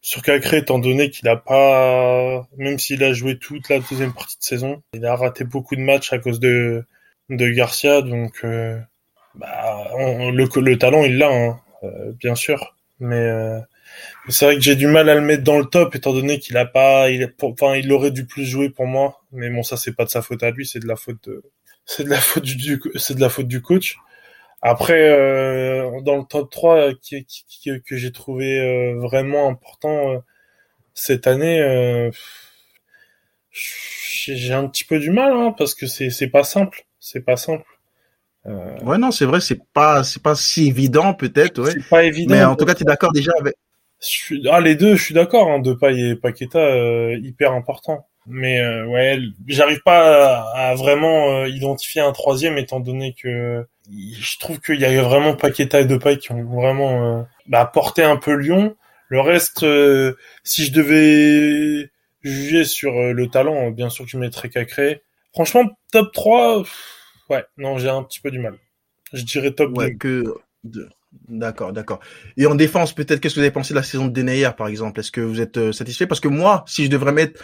sur 0.00 0.22
Cacré, 0.22 0.58
étant 0.58 0.78
donné 0.78 1.10
qu'il 1.10 1.28
a 1.28 1.36
pas, 1.36 2.48
même 2.56 2.78
s'il 2.78 3.04
a 3.04 3.12
joué 3.12 3.38
toute 3.38 3.68
la 3.68 3.78
deuxième 3.80 4.12
partie 4.14 4.38
de 4.38 4.44
saison, 4.44 4.82
il 4.94 5.04
a 5.06 5.14
raté 5.16 5.44
beaucoup 5.44 5.76
de 5.76 5.82
matchs 5.82 6.12
à 6.12 6.18
cause 6.18 6.40
de 6.40 6.84
de 7.30 7.48
Garcia, 7.50 8.02
donc 8.02 8.40
euh, 8.44 8.78
bah, 9.34 9.88
le 9.98 10.60
le 10.60 10.78
talent 10.78 11.04
il 11.04 11.18
l'a, 11.18 11.30
hein, 11.30 11.60
euh, 11.84 12.12
bien 12.18 12.34
sûr, 12.34 12.74
mais 12.98 13.30
c'est 14.28 14.44
vrai 14.44 14.54
que 14.56 14.60
j'ai 14.62 14.76
du 14.76 14.86
mal 14.86 15.08
à 15.08 15.14
le 15.14 15.20
mettre 15.20 15.42
dans 15.44 15.58
le 15.58 15.64
top 15.64 15.94
étant 15.94 16.12
donné 16.12 16.38
qu'il 16.38 16.56
a 16.56 16.64
pas, 16.64 17.10
il, 17.10 17.32
enfin, 17.42 17.74
il 17.76 17.92
aurait 17.92 18.10
dû 18.10 18.26
plus 18.26 18.44
jouer 18.44 18.70
pour 18.70 18.86
moi. 18.86 19.20
Mais 19.32 19.50
bon, 19.50 19.62
ça 19.62 19.76
c'est 19.76 19.94
pas 19.94 20.04
de 20.04 20.10
sa 20.10 20.22
faute 20.22 20.42
à 20.42 20.50
lui, 20.50 20.66
c'est 20.66 20.78
de 20.78 20.86
la 20.86 20.96
faute 20.96 21.28
de, 21.28 21.42
c'est 21.84 22.04
de 22.04 22.08
la 22.10 22.20
faute 22.20 22.44
du, 22.44 22.80
c'est 22.96 23.14
de 23.14 23.20
la 23.20 23.28
faute 23.28 23.48
du 23.48 23.60
coach. 23.60 23.96
Après, 24.62 25.10
euh, 25.10 26.00
dans 26.02 26.16
le 26.16 26.22
top 26.22 26.48
3 26.48 26.94
qui, 26.94 27.24
qui, 27.24 27.82
que 27.84 27.96
j'ai 27.96 28.12
trouvé 28.12 28.60
euh, 28.60 28.96
vraiment 29.00 29.48
important 29.48 30.12
euh, 30.12 30.18
cette 30.94 31.26
année, 31.26 31.60
euh, 31.60 32.12
j'ai 33.50 34.54
un 34.54 34.68
petit 34.68 34.84
peu 34.84 35.00
du 35.00 35.10
mal 35.10 35.32
hein, 35.32 35.52
parce 35.58 35.74
que 35.74 35.88
c'est 35.88 36.10
c'est 36.10 36.28
pas 36.28 36.44
simple, 36.44 36.86
c'est 37.00 37.24
pas 37.24 37.36
simple. 37.36 37.66
Ouais 38.44 38.98
non 38.98 39.12
c'est 39.12 39.24
vrai 39.24 39.40
c'est 39.40 39.60
pas 39.72 40.02
c'est 40.02 40.22
pas 40.22 40.34
si 40.34 40.66
évident 40.66 41.14
peut-être 41.14 41.62
ouais. 41.62 41.70
C'est 41.72 41.88
pas 41.88 42.04
évident. 42.04 42.34
Mais 42.34 42.44
en 42.44 42.56
tout 42.56 42.64
cas 42.64 42.74
tu 42.74 42.82
es 42.82 42.86
d'accord 42.86 43.12
déjà 43.12 43.32
avec. 43.38 43.54
Je 44.00 44.08
suis... 44.08 44.48
Ah 44.50 44.60
les 44.60 44.74
deux 44.74 44.96
je 44.96 45.02
suis 45.02 45.14
d'accord 45.14 45.48
hein, 45.48 45.60
Depay 45.60 46.10
et 46.10 46.16
Paqueta 46.16 47.12
hyper 47.14 47.52
important. 47.52 48.08
Mais 48.26 48.60
euh, 48.60 48.86
ouais, 48.86 49.18
j'arrive 49.48 49.82
pas 49.82 50.38
à, 50.54 50.70
à 50.70 50.74
vraiment 50.74 51.44
identifier 51.44 52.00
un 52.00 52.12
troisième 52.12 52.58
étant 52.58 52.80
donné 52.80 53.14
que 53.14 53.66
je 53.90 54.38
trouve 54.38 54.60
qu'il 54.60 54.80
y 54.80 54.84
a 54.84 55.02
vraiment 55.02 55.34
Paqueta 55.34 55.80
et 55.80 55.84
Depay 55.84 56.18
qui 56.18 56.32
ont 56.32 56.44
vraiment 56.44 57.20
euh, 57.20 57.22
bah, 57.46 57.64
porté 57.66 58.02
un 58.02 58.16
peu 58.16 58.34
Lyon. 58.34 58.76
Le 59.08 59.20
reste, 59.20 59.64
euh, 59.64 60.16
si 60.44 60.64
je 60.64 60.72
devais 60.72 61.90
juger 62.22 62.64
sur 62.64 62.94
euh, 62.94 63.12
le 63.12 63.28
talent, 63.28 63.70
bien 63.70 63.90
sûr 63.90 64.04
que 64.04 64.10
je 64.10 64.16
mettrais 64.16 64.48
Cacré. 64.48 65.02
Franchement, 65.34 65.64
top 65.92 66.12
3, 66.12 66.64
ouais, 67.30 67.44
non, 67.56 67.78
j'ai 67.78 67.88
un 67.88 68.02
petit 68.02 68.20
peu 68.20 68.30
du 68.30 68.38
mal. 68.38 68.56
Je 69.12 69.22
dirais 69.22 69.52
top 69.52 69.76
ouais, 69.76 69.90
2. 69.90 69.96
que 69.96 70.24
D'accord, 71.28 71.72
d'accord. 71.72 72.00
Et 72.36 72.46
en 72.46 72.54
défense, 72.54 72.94
peut-être, 72.94 73.20
qu'est-ce 73.20 73.34
que 73.34 73.40
vous 73.40 73.44
avez 73.44 73.52
pensé 73.52 73.74
de 73.74 73.78
la 73.78 73.82
saison 73.82 74.06
de 74.06 74.12
Denayer, 74.12 74.50
par 74.56 74.68
exemple? 74.68 75.00
Est-ce 75.00 75.12
que 75.12 75.20
vous 75.20 75.40
êtes 75.40 75.72
satisfait? 75.72 76.06
Parce 76.06 76.20
que 76.20 76.28
moi, 76.28 76.64
si 76.66 76.84
je 76.84 76.90
devrais 76.90 77.12
mettre 77.12 77.42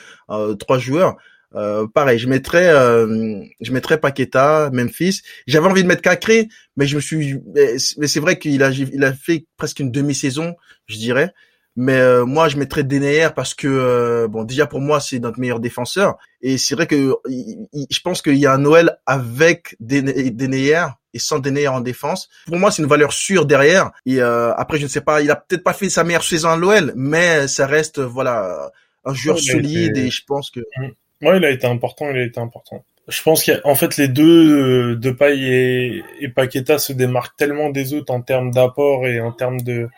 trois 0.59 0.79
joueurs, 0.79 1.17
euh, 1.55 1.87
pareil, 1.87 2.19
je 2.19 2.29
mettrais, 2.29 2.69
euh, 2.69 3.43
je 3.61 3.73
mettrais 3.73 3.99
Paqueta, 3.99 4.71
Memphis. 4.73 5.23
J'avais 5.47 5.67
envie 5.67 5.83
de 5.83 5.89
mettre 5.89 6.03
Cacré, 6.03 6.49
mais 6.77 6.87
je 6.87 6.97
me 6.97 7.01
suis, 7.01 7.41
mais 7.55 8.07
c'est 8.07 8.21
vrai 8.21 8.39
qu'il 8.39 8.63
a, 8.63 8.71
il 8.71 9.05
a 9.05 9.13
fait 9.13 9.47
presque 9.57 9.81
une 9.81 9.91
demi-saison, 9.91 10.55
je 10.87 10.97
dirais. 10.97 11.33
Mais 11.81 12.01
euh, 12.01 12.27
moi, 12.27 12.49
je 12.49 12.57
mettrais 12.57 12.83
Denayer 12.83 13.29
parce 13.37 13.55
que 13.55 14.27
bon, 14.27 14.43
déjà 14.43 14.67
pour 14.67 14.81
moi, 14.81 14.99
c'est 14.99 15.21
notre 15.21 15.39
meilleur 15.39 15.61
défenseur. 15.61 16.19
Et 16.43 16.59
c'est 16.59 16.75
vrai 16.75 16.89
que 16.89 17.15
je 17.25 18.01
pense 18.01 18.21
qu'il 18.21 18.35
y 18.35 18.47
a 18.47 18.53
un 18.53 18.59
Noël 18.59 18.99
avec 19.07 19.77
Denayer 19.79 20.87
et 21.15 21.21
sans 21.21 21.39
Denayer 21.39 21.69
en 21.69 21.81
défense. 21.81 22.29
Pour 22.47 22.57
moi, 22.57 22.73
c'est 22.73 22.83
une 22.83 22.89
valeur 22.89 23.13
sûre 23.13 23.47
derrière. 23.47 23.93
Et 24.07 24.21
après, 24.21 24.79
je 24.79 24.85
ne 24.85 24.89
sais 24.89 25.03
pas, 25.03 25.23
il 25.23 25.31
a 25.31 25.37
peut-être 25.37 25.63
pas 25.63 25.73
fait 25.73 25.89
sa 25.89 26.03
meilleure 26.03 26.25
saison 26.25 26.49
à 26.49 26.57
l'OL, 26.57 26.93
mais 26.97 27.47
ça 27.47 27.69
reste 27.69 28.01
voilà 28.01 28.73
un 29.05 29.15
joueur 29.15 29.39
solide 29.39 29.97
et 29.97 30.11
je 30.11 30.25
pense 30.27 30.51
que. 30.51 30.61
Mmh. 30.61 31.27
Ouais, 31.27 31.39
il 31.39 31.45
a 31.45 31.51
été 31.51 31.67
important, 31.67 32.11
il 32.11 32.19
a 32.19 32.25
été 32.25 32.41
important. 32.41 32.85
Je 33.09 33.23
pense 33.23 33.45
qu'en 33.45 33.75
fait 33.75 33.97
les 33.97 34.09
deux, 34.09 34.93
euh, 34.93 34.97
Depay 34.97 35.39
et, 35.39 36.03
et 36.21 36.29
Paqueta 36.29 36.79
se 36.79 36.93
démarquent 36.93 37.37
tellement 37.37 37.71
des 37.71 37.95
autres 37.95 38.13
en 38.13 38.21
termes 38.21 38.51
d'apport 38.51 39.07
et 39.07 39.21
en 39.21 39.33
termes 39.33 39.61
de 39.63 39.89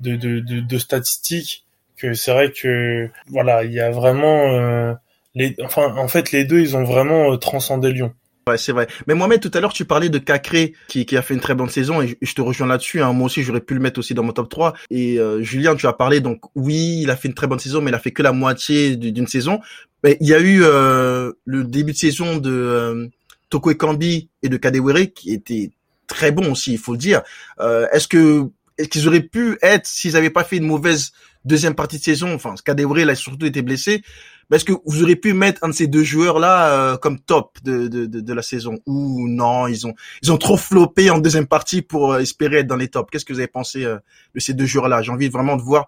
de, 0.00 0.16
de, 0.16 0.40
de, 0.40 0.60
de 0.60 0.78
statistiques 0.78 1.64
que 1.96 2.14
c'est 2.14 2.32
vrai 2.32 2.52
que 2.52 3.08
voilà, 3.26 3.64
il 3.64 3.72
y 3.72 3.80
a 3.80 3.90
vraiment 3.90 4.52
euh, 4.52 4.94
les, 5.34 5.56
enfin 5.64 5.94
en 5.96 6.06
fait 6.08 6.30
les 6.30 6.44
deux 6.44 6.60
ils 6.60 6.76
ont 6.76 6.84
vraiment 6.84 7.32
euh, 7.32 7.36
transcendé 7.36 7.92
Lyon. 7.92 8.14
Ouais, 8.48 8.56
c'est 8.56 8.72
vrai. 8.72 8.86
Mais 9.06 9.14
Mohamed, 9.14 9.40
tout 9.40 9.50
à 9.52 9.60
l'heure, 9.60 9.74
tu 9.74 9.84
parlais 9.84 10.08
de 10.08 10.16
Cacré, 10.16 10.72
qui, 10.88 11.04
qui 11.04 11.18
a 11.18 11.22
fait 11.22 11.34
une 11.34 11.40
très 11.40 11.54
bonne 11.54 11.68
saison, 11.68 12.00
et 12.00 12.16
je 12.22 12.34
te 12.34 12.40
rejoins 12.40 12.66
là-dessus. 12.66 13.02
Hein. 13.02 13.12
Moi 13.12 13.26
aussi, 13.26 13.42
j'aurais 13.42 13.60
pu 13.60 13.74
le 13.74 13.80
mettre 13.80 13.98
aussi 13.98 14.14
dans 14.14 14.22
mon 14.22 14.32
top 14.32 14.48
3. 14.48 14.72
Et 14.90 15.18
euh, 15.18 15.42
Julien, 15.42 15.76
tu 15.76 15.86
as 15.86 15.92
parlé, 15.92 16.20
donc 16.20 16.40
oui, 16.54 17.00
il 17.02 17.10
a 17.10 17.16
fait 17.16 17.28
une 17.28 17.34
très 17.34 17.46
bonne 17.46 17.58
saison, 17.58 17.82
mais 17.82 17.90
il 17.90 17.94
a 17.94 17.98
fait 17.98 18.10
que 18.10 18.22
la 18.22 18.32
moitié 18.32 18.96
d'une 18.96 19.26
saison. 19.26 19.60
Mais 20.02 20.16
il 20.20 20.28
y 20.28 20.34
a 20.34 20.38
eu 20.38 20.62
euh, 20.62 21.32
le 21.44 21.64
début 21.64 21.92
de 21.92 21.98
saison 21.98 22.38
de 22.38 22.50
euh, 22.50 23.08
Toko 23.50 23.70
Ekambi 23.70 24.30
et 24.42 24.48
de 24.48 24.56
Kadewere, 24.56 25.12
qui 25.14 25.34
était 25.34 25.70
très 26.06 26.32
bon 26.32 26.52
aussi, 26.52 26.72
il 26.72 26.78
faut 26.78 26.92
le 26.92 26.98
dire. 26.98 27.20
Est-ce 27.60 28.08
que 28.08 28.48
qu'ils 28.86 29.08
auraient 29.08 29.22
pu 29.22 29.58
être 29.62 29.86
s'ils 29.86 30.12
n'avaient 30.12 30.30
pas 30.30 30.44
fait 30.44 30.58
une 30.58 30.66
mauvaise 30.66 31.12
deuxième 31.44 31.74
partie 31.74 31.98
de 31.98 32.02
saison. 32.02 32.34
Enfin, 32.34 32.54
il 32.66 33.10
a 33.10 33.14
surtout 33.14 33.46
été 33.46 33.62
blessé. 33.62 34.02
Mais 34.50 34.56
est-ce 34.56 34.64
que 34.64 34.72
vous 34.86 35.02
auriez 35.02 35.16
pu 35.16 35.34
mettre 35.34 35.62
un 35.62 35.68
de 35.68 35.74
ces 35.74 35.88
deux 35.88 36.04
joueurs-là 36.04 36.72
euh, 36.72 36.96
comme 36.96 37.18
top 37.18 37.58
de, 37.64 37.88
de, 37.88 38.06
de, 38.06 38.20
de, 38.20 38.32
la 38.32 38.42
saison? 38.42 38.78
Ou 38.86 39.28
non 39.28 39.66
Ils 39.66 39.86
ont 39.86 39.94
ils 40.22 40.32
ont 40.32 40.38
trop 40.38 40.56
floppé 40.56 41.10
en 41.10 41.18
deuxième 41.18 41.46
partie 41.46 41.82
pour 41.82 42.12
euh, 42.12 42.20
espérer 42.20 42.58
être 42.58 42.66
dans 42.66 42.76
les 42.76 42.88
tops. 42.88 43.10
Qu'est-ce 43.10 43.24
que 43.24 43.32
vous 43.32 43.40
avez 43.40 43.48
pensé 43.48 43.84
euh, 43.84 43.98
de 44.34 44.40
ces 44.40 44.54
deux 44.54 44.66
joueurs-là? 44.66 45.02
J'ai 45.02 45.12
envie 45.12 45.28
vraiment 45.28 45.56
de 45.56 45.62
voir 45.62 45.86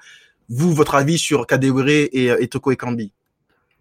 vous 0.49 0.75
votre 0.75 0.95
avis 0.95 1.19
sur 1.19 1.47
Kadewere 1.47 2.09
et, 2.13 2.27
et 2.39 2.49
Toko. 2.49 2.73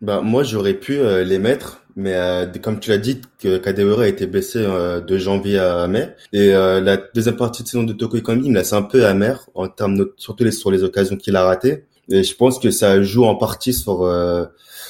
Bah 0.02 0.22
moi 0.22 0.44
j'aurais 0.44 0.76
pu 0.76 1.00
les 1.26 1.40
mettre, 1.40 1.84
mais 1.96 2.16
comme 2.62 2.80
tu 2.80 2.90
l'as 2.90 2.98
dit, 2.98 3.20
que 3.38 3.58
Kadewere 3.58 4.00
a 4.00 4.08
été 4.08 4.28
blessé 4.28 4.60
de 4.60 5.18
janvier 5.18 5.60
à 5.60 5.88
mai 5.88 6.16
et 6.32 6.52
la 6.52 6.98
deuxième 7.14 7.36
partie 7.36 7.64
de 7.64 7.68
saison 7.68 7.84
de 7.84 7.92
Toko 7.92 8.16
Ekambi 8.18 8.50
me 8.50 8.56
laisse 8.56 8.72
un 8.72 8.82
peu 8.82 9.06
amer 9.06 9.50
en 9.56 9.68
termes 9.68 10.08
surtout 10.16 10.46
les, 10.46 10.52
sur 10.52 10.72
les 10.72 10.84
occasions 10.84 11.18
qu'il 11.18 11.36
a 11.36 11.44
ratées. 11.44 11.84
Et 12.10 12.24
je 12.24 12.36
pense 12.36 12.60
que 12.60 12.72
ça 12.72 13.02
joue 13.04 13.26
en 13.26 13.36
partie 13.36 13.74
sur 13.74 14.08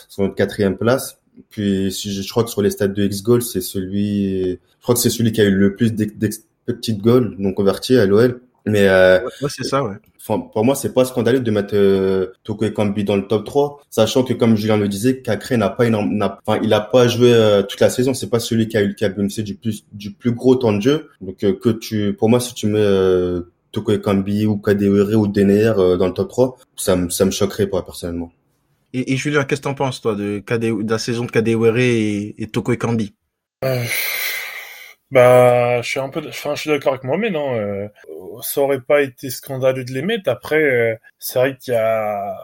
sur 0.09 0.23
notre 0.23 0.35
quatrième 0.35 0.77
place. 0.77 1.19
Puis 1.49 1.91
je, 1.91 2.29
crois 2.29 2.43
que 2.43 2.49
sur 2.49 2.61
les 2.61 2.69
stades 2.69 2.93
de 2.93 3.03
X-Goal, 3.03 3.41
c'est 3.41 3.61
celui, 3.61 4.51
je 4.51 4.81
crois 4.81 4.95
que 4.95 5.01
c'est 5.01 5.09
celui 5.09 5.31
qui 5.31 5.39
a 5.39 5.45
eu 5.45 5.55
le 5.55 5.75
plus 5.75 5.93
d'expected 5.93 6.99
goals 6.99 7.35
non 7.37 7.53
convertis 7.53 7.95
à 7.97 8.05
l'OL. 8.05 8.41
Mais 8.65 8.87
euh, 8.87 9.19
ouais, 9.23 9.49
c'est 9.49 9.63
ça, 9.63 9.83
ouais. 9.83 9.95
Pour 10.25 10.63
moi, 10.63 10.75
c'est 10.75 10.93
pas 10.93 11.05
scandaleux 11.05 11.39
de 11.39 11.49
mettre 11.49 11.75
euh, 11.75 12.33
Toko 12.43 12.65
Ekambi 12.65 13.03
dans 13.03 13.15
le 13.15 13.25
top 13.25 13.45
3, 13.45 13.81
sachant 13.89 14.23
que 14.23 14.33
comme 14.33 14.55
Julien 14.55 14.77
le 14.77 14.87
disait, 14.87 15.21
Cacré 15.21 15.57
n'a 15.57 15.69
pas 15.69 15.87
énorme, 15.87 16.21
enfin, 16.45 16.59
il 16.61 16.71
a 16.73 16.81
pas 16.81 17.07
joué 17.07 17.33
euh, 17.33 17.63
toute 17.63 17.79
la 17.79 17.89
saison. 17.89 18.13
C'est 18.13 18.29
pas 18.29 18.39
celui 18.39 18.67
qui 18.67 18.77
a 18.77 18.83
eu 18.83 18.93
qui 18.93 19.05
a 19.05 19.09
bénéficié 19.09 19.41
du 19.43 19.55
plus 19.55 19.85
du 19.91 20.11
plus 20.11 20.31
gros 20.31 20.55
temps 20.55 20.73
de 20.73 20.81
jeu. 20.81 21.09
Donc 21.21 21.43
euh, 21.43 21.53
que 21.53 21.69
tu, 21.69 22.13
pour 22.13 22.29
moi, 22.29 22.39
si 22.39 22.53
tu 22.53 22.67
mets 22.67 22.79
euh, 22.79 23.41
Toko 23.71 23.91
Ekambi 23.93 24.45
ou 24.45 24.57
Kadewere 24.57 25.15
ou 25.15 25.27
Dener 25.27 25.73
dans 25.97 26.07
le 26.07 26.13
top 26.13 26.29
3, 26.29 26.57
ça 26.75 26.95
me 26.95 27.09
ça 27.09 27.25
me 27.25 27.31
choquerait 27.31 27.67
pas 27.67 27.81
personnellement. 27.81 28.31
Et, 28.93 29.13
et 29.13 29.17
Julien, 29.17 29.43
qu'est-ce 29.45 29.61
que 29.61 29.67
t'en 29.67 29.73
penses, 29.73 30.01
toi, 30.01 30.15
de, 30.15 30.43
de 30.47 30.91
la 30.91 30.99
saison 30.99 31.25
de 31.25 31.31
Kadewere 31.31 31.77
et, 31.77 32.35
et 32.37 32.47
Toko 32.47 32.73
Ekambi 32.73 33.13
euh, 33.65 33.83
Bah, 35.11 35.81
je 35.81 35.89
suis 35.89 35.99
un 35.99 36.09
peu, 36.09 36.21
enfin, 36.27 36.53
je 36.53 36.61
suis 36.61 36.69
d'accord 36.69 36.93
avec 36.93 37.03
moi, 37.03 37.17
mais 37.17 37.31
non, 37.31 37.55
euh, 37.55 37.87
ça 38.43 38.61
aurait 38.61 38.81
pas 38.81 39.01
été 39.01 39.31
scandaleux 39.31 39.83
de 39.83 39.91
les 39.91 40.03
mettre. 40.03 40.29
Après, 40.29 40.61
euh, 40.61 40.95
c'est 41.17 41.39
vrai 41.39 41.57
qu'il 41.57 41.73
y 41.73 41.77
a, 41.77 42.37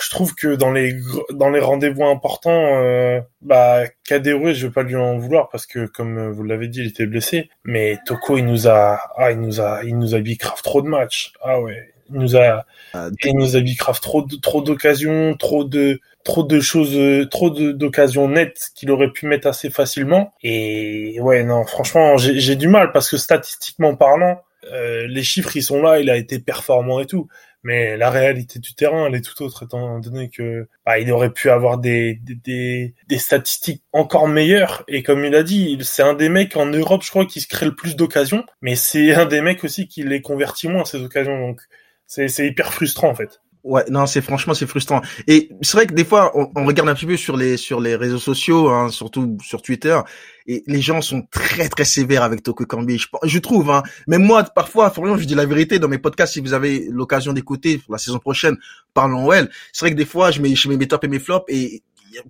je 0.00 0.08
trouve 0.10 0.34
que 0.34 0.54
dans 0.54 0.70
les 0.72 0.96
dans 1.32 1.50
les 1.50 1.60
rendez-vous 1.60 2.04
importants, 2.04 2.82
euh, 2.82 3.20
bah 3.42 3.82
Kadewere, 4.04 4.54
je 4.54 4.68
vais 4.68 4.72
pas 4.72 4.82
lui 4.84 4.96
en 4.96 5.18
vouloir 5.18 5.50
parce 5.50 5.66
que 5.66 5.86
comme 5.86 6.30
vous 6.30 6.44
l'avez 6.44 6.68
dit, 6.68 6.80
il 6.80 6.86
était 6.88 7.06
blessé. 7.06 7.50
Mais 7.64 7.98
Toko, 8.06 8.38
il 8.38 8.46
nous 8.46 8.68
a, 8.68 8.98
ah, 9.16 9.30
il 9.32 9.40
nous 9.40 9.60
a, 9.60 9.84
il 9.84 9.98
nous 9.98 10.14
a 10.14 10.20
grave 10.22 10.62
trop 10.62 10.80
de 10.82 10.88
matchs. 10.88 11.32
Ah 11.42 11.60
ouais, 11.60 11.92
il 12.10 12.18
nous 12.20 12.36
a, 12.36 12.64
ah, 12.94 13.08
il 13.24 13.36
nous 13.36 13.54
a 13.56 13.60
grave 13.60 14.00
trop 14.00 14.22
de, 14.22 14.36
trop 14.36 14.62
d'occasions, 14.62 15.36
trop 15.36 15.64
de, 15.64 16.00
trop 16.28 16.42
de 16.42 16.60
choses, 16.60 17.26
trop 17.30 17.48
d'occasions 17.48 18.28
nettes 18.28 18.68
qu'il 18.74 18.90
aurait 18.90 19.10
pu 19.10 19.26
mettre 19.26 19.48
assez 19.48 19.70
facilement. 19.70 20.34
Et 20.42 21.18
ouais, 21.22 21.42
non, 21.42 21.64
franchement, 21.64 22.18
j'ai 22.18 22.54
du 22.54 22.68
mal 22.68 22.92
parce 22.92 23.10
que 23.10 23.16
statistiquement 23.16 23.96
parlant, 23.96 24.42
euh, 24.70 25.06
les 25.08 25.22
chiffres 25.22 25.56
ils 25.56 25.62
sont 25.62 25.80
là, 25.80 26.00
il 26.00 26.10
a 26.10 26.16
été 26.16 26.38
performant 26.38 27.00
et 27.00 27.06
tout. 27.06 27.28
Mais 27.62 27.96
la 27.96 28.10
réalité 28.10 28.58
du 28.58 28.74
terrain, 28.74 29.06
elle 29.06 29.14
est 29.14 29.24
tout 29.24 29.42
autre, 29.42 29.64
étant 29.64 30.00
donné 30.00 30.28
que 30.28 30.68
bah, 30.84 30.98
il 30.98 31.10
aurait 31.10 31.32
pu 31.32 31.48
avoir 31.48 31.78
des, 31.78 32.20
des, 32.22 32.94
des, 33.08 33.18
statistiques 33.18 33.82
encore 33.92 34.28
meilleures. 34.28 34.84
Et 34.86 35.02
comme 35.02 35.24
il 35.24 35.34
a 35.34 35.42
dit, 35.42 35.78
c'est 35.80 36.02
un 36.02 36.14
des 36.14 36.28
mecs 36.28 36.56
en 36.56 36.66
Europe, 36.66 37.02
je 37.02 37.10
crois, 37.10 37.24
qui 37.24 37.40
se 37.40 37.48
crée 37.48 37.66
le 37.66 37.74
plus 37.74 37.96
d'occasions. 37.96 38.44
Mais 38.60 38.76
c'est 38.76 39.14
un 39.14 39.26
des 39.26 39.40
mecs 39.40 39.64
aussi 39.64 39.88
qui 39.88 40.02
les 40.02 40.20
convertit 40.20 40.68
moins 40.68 40.84
ces 40.84 41.02
occasions. 41.02 41.38
Donc 41.40 41.62
c'est 42.06 42.46
hyper 42.46 42.72
frustrant 42.72 43.08
en 43.08 43.14
fait. 43.14 43.40
Ouais, 43.68 43.84
non, 43.90 44.06
c'est 44.06 44.22
franchement 44.22 44.54
c'est 44.54 44.66
frustrant. 44.66 45.02
Et 45.26 45.50
c'est 45.60 45.76
vrai 45.76 45.86
que 45.86 45.92
des 45.92 46.06
fois 46.06 46.32
on, 46.34 46.64
regarde 46.64 46.88
un 46.88 46.94
petit 46.94 47.04
peu 47.04 47.18
sur 47.18 47.36
les 47.36 47.58
sur 47.58 47.80
les 47.80 47.96
réseaux 47.96 48.18
sociaux, 48.18 48.70
hein, 48.70 48.88
surtout 48.88 49.36
sur 49.42 49.60
Twitter, 49.60 50.00
et 50.46 50.64
les 50.66 50.80
gens 50.80 51.02
sont 51.02 51.22
très 51.30 51.68
très 51.68 51.84
sévères 51.84 52.22
avec 52.22 52.42
Toko 52.42 52.64
Kambi. 52.64 52.96
Je, 52.96 53.08
je 53.24 53.38
trouve, 53.38 53.70
hein. 53.70 53.82
Même 54.06 54.22
moi, 54.22 54.42
parfois, 54.42 54.88
Florian, 54.88 55.18
je 55.18 55.24
dis 55.24 55.34
la 55.34 55.44
vérité 55.44 55.78
dans 55.78 55.88
mes 55.88 55.98
podcasts. 55.98 56.32
Si 56.32 56.40
vous 56.40 56.54
avez 56.54 56.86
l'occasion 56.90 57.34
d'écouter 57.34 57.82
la 57.90 57.98
saison 57.98 58.18
prochaine, 58.18 58.56
parlons 58.94 59.28
well. 59.28 59.50
C'est 59.74 59.84
vrai 59.84 59.90
que 59.90 59.98
des 59.98 60.06
fois, 60.06 60.30
je 60.30 60.40
mets 60.40 60.54
je 60.54 60.66
mets 60.70 60.78
mes 60.78 60.88
tops 60.88 61.04
et 61.04 61.08
mes 61.08 61.18
flops, 61.18 61.44
et 61.48 61.82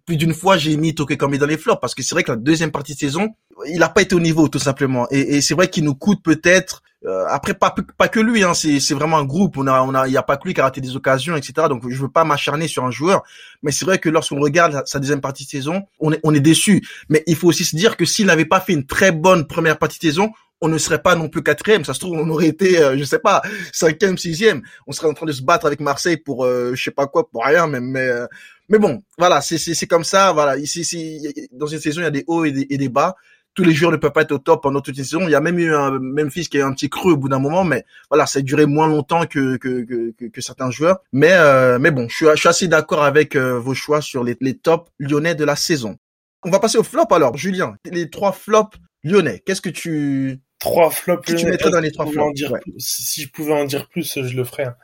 plus 0.07 0.17
d'une 0.17 0.35
fois 0.35 0.57
j'ai 0.57 0.77
mis 0.77 0.95
Toko 0.95 1.17
Kambi 1.17 1.39
dans 1.39 1.47
les 1.47 1.57
flops 1.57 1.81
parce 1.81 1.95
que 1.95 2.03
c'est 2.03 2.15
vrai 2.15 2.23
que 2.23 2.33
la 2.33 2.37
deuxième 2.37 2.71
partie 2.71 2.95
de 2.95 2.99
saison, 2.99 3.29
il 3.67 3.83
a 3.83 3.89
pas 3.89 4.03
été 4.03 4.15
au 4.15 4.21
niveau 4.21 4.49
tout 4.49 4.59
simplement. 4.59 5.07
Et, 5.11 5.41
c'est 5.41 5.55
vrai 5.55 5.69
qu'il 5.69 5.85
nous 5.85 5.95
coûte 5.95 6.23
peut-être 6.23 6.83
euh, 7.07 7.27
après 7.29 7.55
pas 7.55 7.73
pas 7.97 8.09
que 8.09 8.19
lui 8.19 8.43
hein, 8.43 8.55
c'est 8.55 8.81
c'est 8.81 8.95
vraiment 8.95 9.19
un 9.19 9.25
groupe. 9.25 9.57
On 9.57 9.67
a 9.67 9.83
on 9.83 9.95
a 9.95 10.09
il 10.09 10.13
y 10.13 10.17
a 10.17 10.23
pas 10.23 10.37
que 10.37 10.49
lui 10.49 10.55
qui 10.55 10.61
a 10.61 10.65
raté 10.65 10.81
des 10.81 10.97
occasions 10.97 11.37
etc 11.37 11.69
donc 11.69 11.89
je 11.89 12.01
veux 12.01 12.09
pas 12.09 12.25
m'acharner 12.25 12.67
sur 12.67 12.85
un 12.85 12.91
joueur. 12.91 13.23
Mais 13.63 13.71
c'est 13.71 13.85
vrai 13.85 13.99
que 13.99 14.09
lorsqu'on 14.09 14.41
regarde 14.41 14.83
sa 14.87 14.99
deuxième 14.99 15.21
partie 15.21 15.45
de 15.45 15.51
saison 15.51 15.83
on 16.01 16.13
est 16.13 16.21
on 16.25 16.35
est 16.35 16.41
déçu. 16.41 16.87
Mais 17.09 17.23
il 17.27 17.37
faut 17.37 17.49
aussi 17.49 17.65
se 17.65 17.77
dire 17.77 17.97
que 17.97 18.05
s'il 18.05 18.27
n'avait 18.27 18.45
pas 18.45 18.61
fait 18.61 18.73
une 18.73 18.87
très 18.87 19.13
bonne 19.13 19.47
première 19.47 19.79
partie 19.79 19.99
de 19.99 20.03
saison 20.03 20.33
on 20.61 20.69
ne 20.69 20.79
serait 20.79 21.03
pas 21.03 21.15
non 21.15 21.29
plus 21.29 21.43
quatrième 21.43 21.85
ça 21.85 21.95
se 21.95 22.00
trouve 22.00 22.19
on 22.19 22.29
aurait 22.31 22.49
été 22.49 22.79
euh, 22.79 22.97
je 22.97 23.05
sais 23.05 23.19
pas 23.19 23.43
cinquième 23.73 24.19
sixième 24.19 24.62
on 24.87 24.93
serait 24.93 25.09
en 25.09 25.15
train 25.15 25.27
de 25.27 25.33
se 25.33 25.43
battre 25.43 25.67
avec 25.67 25.81
Marseille 25.81 26.17
pour 26.17 26.45
euh, 26.45 26.73
je 26.75 26.83
sais 26.83 26.91
pas 26.91 27.07
quoi 27.07 27.29
pour 27.29 27.45
rien 27.45 27.67
même 27.67 27.85
mais 27.85 28.09
euh, 28.09 28.27
mais 28.69 28.79
bon 28.79 29.03
voilà 29.19 29.41
c'est 29.41 29.59
c'est 29.59 29.87
comme 29.87 30.05
ça 30.05 30.33
voilà 30.33 30.57
ici 30.57 30.81
ici 30.81 31.49
dans 31.53 31.67
une 31.67 31.81
saison 31.81 32.00
il 32.00 32.05
y 32.05 32.07
a 32.09 32.11
des 32.11 32.25
hauts 32.27 32.45
et 32.45 32.53
des, 32.53 32.67
et 32.71 32.77
des 32.77 32.88
bas 32.88 33.17
tous 33.59 33.65
les 33.65 33.75
joueurs 33.75 33.91
ne 33.91 33.97
peuvent 33.97 34.12
pas 34.12 34.23
être 34.23 34.31
au 34.31 34.38
top 34.38 34.62
pendant 34.62 34.81
toute 34.81 34.97
une 34.97 35.03
saison. 35.03 35.23
Il 35.23 35.31
y 35.31 35.35
a 35.35 35.41
même 35.41 35.59
eu 35.59 35.75
un 35.75 35.99
Memphis 35.99 36.47
qui 36.47 36.59
a 36.59 36.61
eu 36.61 36.62
un 36.62 36.73
petit 36.73 36.88
creux 36.88 37.15
au 37.15 37.17
bout 37.17 37.29
d'un 37.29 37.41
moment, 37.41 37.65
mais 37.65 37.85
voilà, 38.09 38.25
ça 38.25 38.38
a 38.38 38.43
duré 38.43 38.67
moins 38.67 38.87
longtemps 38.87 39.27
que 39.27 39.57
que, 39.57 39.83
que, 40.12 40.27
que 40.27 40.41
certains 40.41 40.71
joueurs. 40.71 41.00
Mais 41.12 41.33
euh, 41.33 41.81
mais 41.81 41.91
bon, 41.91 42.09
je 42.09 42.15
suis, 42.15 42.27
je 42.27 42.37
suis 42.37 42.49
assez 42.49 42.69
d'accord 42.69 43.03
avec 43.03 43.35
euh, 43.35 43.59
vos 43.59 43.75
choix 43.75 44.00
sur 44.00 44.23
les, 44.23 44.37
les 44.41 44.57
tops 44.57 44.88
lyonnais 45.00 45.35
de 45.35 45.45
la 45.45 45.57
saison. 45.57 45.97
On 46.45 46.50
va 46.50 46.61
passer 46.61 46.79
au 46.79 46.85
flop 46.85 47.07
alors, 47.11 47.37
Julien. 47.37 47.75
Les 47.85 48.09
trois 48.11 48.31
flops 48.31 48.79
lyonnais. 49.03 49.43
Qu'est-ce 49.45 49.61
que 49.61 49.71
tu 49.71 50.38
trois 50.59 50.91
flops 50.91 51.35
tu 51.37 51.47
mettrais 51.47 51.71
dans 51.71 51.81
les 51.81 51.93
trois 51.93 52.07
flops 52.07 52.41
Si 52.79 53.23
je 53.23 53.29
pouvais 53.31 53.53
en 53.53 53.65
dire 53.65 53.88
plus, 53.88 54.21
je 54.23 54.37
le 54.37 54.45
ferais. 54.45 54.65
Hein. 54.65 54.77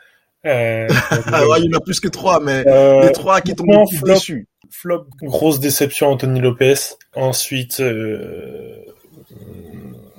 Euh, 0.46 0.88
Alors, 1.32 1.58
il 1.58 1.64
y 1.64 1.74
en 1.74 1.78
a 1.78 1.80
plus 1.80 2.00
que 2.00 2.08
trois, 2.08 2.40
mais 2.40 2.66
euh, 2.66 3.06
les 3.06 3.12
trois 3.12 3.40
qui 3.40 3.54
tombent 3.54 3.70
le 3.70 3.88
plus 3.88 4.12
dessus. 4.12 4.48
Flop, 4.70 5.06
grosse 5.22 5.60
déception 5.60 6.08
Anthony 6.08 6.40
Lopez. 6.40 6.74
Ensuite, 7.14 7.80
euh, 7.80 8.76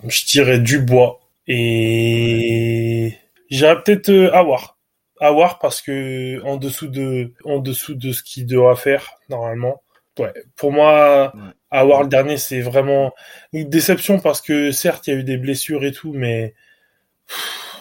je 0.08 0.26
dirais 0.26 0.60
Dubois. 0.60 1.20
Et 1.48 3.14
j'irais 3.50 3.82
peut-être 3.84 4.10
euh, 4.10 4.34
Awar. 4.34 4.78
Awar 5.20 5.60
parce 5.60 5.82
que 5.82 6.42
en 6.44 6.58
dessous 6.58 6.88
de, 6.88 7.34
en 7.46 7.60
dessous 7.60 7.94
de 7.96 8.12
ce 8.12 8.24
qu'il 8.24 8.46
doit 8.48 8.76
faire, 8.76 9.12
normalement. 9.30 9.82
Ouais. 10.18 10.34
Pour 10.56 10.72
moi, 10.72 11.34
ouais. 11.36 11.42
Awar 11.72 12.04
le 12.04 12.10
dernier, 12.10 12.38
c'est 12.38 12.62
vraiment 12.62 13.14
une 13.54 13.70
déception 13.70 14.20
parce 14.20 14.42
que 14.42 14.72
certes, 14.72 15.08
il 15.08 15.14
y 15.14 15.18
a 15.18 15.20
eu 15.20 15.24
des 15.24 15.38
blessures 15.38 15.84
et 15.84 15.92
tout, 15.92 16.14
mais 16.14 16.54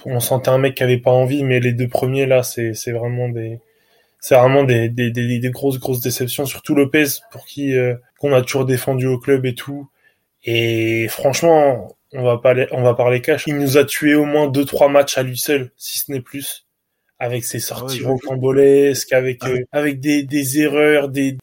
on 0.04 0.20
sentait 0.20 0.50
un 0.50 0.58
mec 0.58 0.74
qui 0.74 0.82
avait 0.82 0.98
pas 0.98 1.10
envie, 1.10 1.44
mais 1.44 1.60
les 1.60 1.72
deux 1.72 1.88
premiers 1.88 2.26
là, 2.26 2.42
c'est 2.42 2.74
c'est 2.74 2.92
vraiment 2.92 3.28
des 3.28 3.60
c'est 4.20 4.36
vraiment 4.36 4.64
des, 4.64 4.88
des, 4.88 5.10
des, 5.10 5.38
des, 5.38 5.50
grosses 5.50 5.78
grosses 5.78 6.00
déceptions, 6.00 6.46
surtout 6.46 6.74
Lopez 6.74 7.04
pour 7.30 7.44
qui 7.44 7.76
euh, 7.76 7.94
qu'on 8.18 8.32
a 8.32 8.40
toujours 8.40 8.64
défendu 8.64 9.06
au 9.06 9.18
club 9.18 9.44
et 9.44 9.54
tout. 9.54 9.90
Et 10.44 11.08
franchement, 11.08 11.94
on 12.12 12.22
va 12.22 12.38
pas 12.38 12.54
on 12.72 12.82
va 12.82 12.94
parler 12.94 13.20
cash. 13.20 13.44
Il 13.46 13.56
nous 13.58 13.76
a 13.76 13.84
tué 13.84 14.14
au 14.14 14.24
moins 14.24 14.48
deux 14.48 14.64
trois 14.64 14.88
matchs 14.88 15.18
à 15.18 15.22
lui 15.22 15.36
seul, 15.36 15.72
si 15.76 15.98
ce 15.98 16.10
n'est 16.10 16.22
plus, 16.22 16.66
avec 17.18 17.44
ses 17.44 17.60
sorties 17.60 18.00
ah 18.00 18.06
ouais, 18.06 18.12
rocambolesques, 18.12 19.12
avec 19.12 19.38
ah 19.42 19.48
euh, 19.48 19.64
avec 19.72 20.00
des, 20.00 20.22
des 20.22 20.60
erreurs, 20.60 21.10
des 21.10 21.36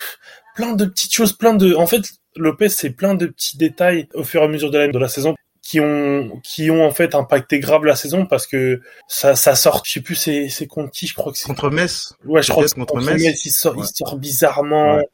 plein 0.55 0.73
de 0.73 0.85
petites 0.85 1.13
choses, 1.13 1.33
plein 1.33 1.53
de. 1.53 1.73
En 1.75 1.87
fait, 1.87 2.01
Lopez 2.35 2.69
c'est 2.69 2.91
plein 2.91 3.15
de 3.15 3.27
petits 3.27 3.57
détails 3.57 4.07
au 4.13 4.23
fur 4.23 4.41
et 4.41 4.45
à 4.45 4.47
mesure 4.47 4.71
de 4.71 4.77
la, 4.77 4.87
de 4.87 4.99
la 4.99 5.07
saison 5.07 5.35
qui 5.61 5.79
ont 5.79 6.39
qui 6.43 6.71
ont 6.71 6.85
en 6.85 6.91
fait 6.91 7.13
impacté 7.13 7.59
grave 7.59 7.85
la 7.85 7.95
saison 7.95 8.25
parce 8.25 8.47
que 8.47 8.81
ça 9.07 9.35
ça 9.35 9.55
sort 9.55 9.83
je 9.85 9.91
sais 9.91 10.01
plus 10.01 10.15
c'est 10.15 10.49
c'est 10.49 10.65
contre 10.65 10.91
qui 10.91 11.05
je 11.07 11.13
crois 11.13 11.31
que 11.31 11.37
c'est 11.37 11.45
contre 11.45 11.69
Metz 11.69 12.13
ouais 12.25 12.41
je 12.41 12.51
crois 12.51 12.65
que 12.65 12.73
contre, 12.73 12.93
contre 12.93 13.05
Metz. 13.05 13.21
Metz, 13.21 13.45
il 13.45 13.51
sort 13.51 13.77
ouais. 13.77 13.85
il 13.85 13.95
sort 13.95 14.17
bizarrement 14.17 14.95
ouais. 14.95 15.07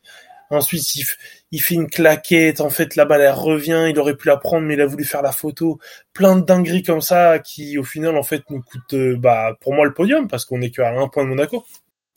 ensuite 0.50 0.96
il, 0.96 1.06
il 1.51 1.62
fait 1.62 1.75
une 1.75 1.89
claquette 1.89 2.62
en 2.62 2.70
fait 2.70 2.96
la 2.96 3.03
balle 3.03 3.22
elle 3.22 3.32
revient 3.32 3.88
il 3.89 4.00
aurait 4.00 4.15
pu 4.15 4.29
la 4.29 4.38
prendre 4.38 4.65
mais 4.65 4.75
il 4.75 4.82
a 4.82 4.86
voulu 4.86 5.03
faire 5.03 5.22
la 5.22 5.34
photo 5.34 5.79
plein 6.13 6.38
de 6.38 6.46
dingueries 6.46 6.84
comme 6.84 7.01
ça 7.01 7.39
qui 7.39 7.77
au 7.77 7.84
final 7.84 8.15
en 8.15 8.24
fait 8.24 8.44
nous 8.50 8.62
coûte 8.62 8.94
euh, 8.94 9.17
bah 9.17 9.58
pour 9.60 9.74
moi 9.74 9.86
le 9.86 9.94
podium 9.94 10.29
parce 10.29 10.46
qu'on 10.46 10.62
est 10.62 10.72
qu'à 10.72 10.89
un 10.89 11.10
point 11.10 11.25
de 11.25 11.29
Monaco 11.29 11.65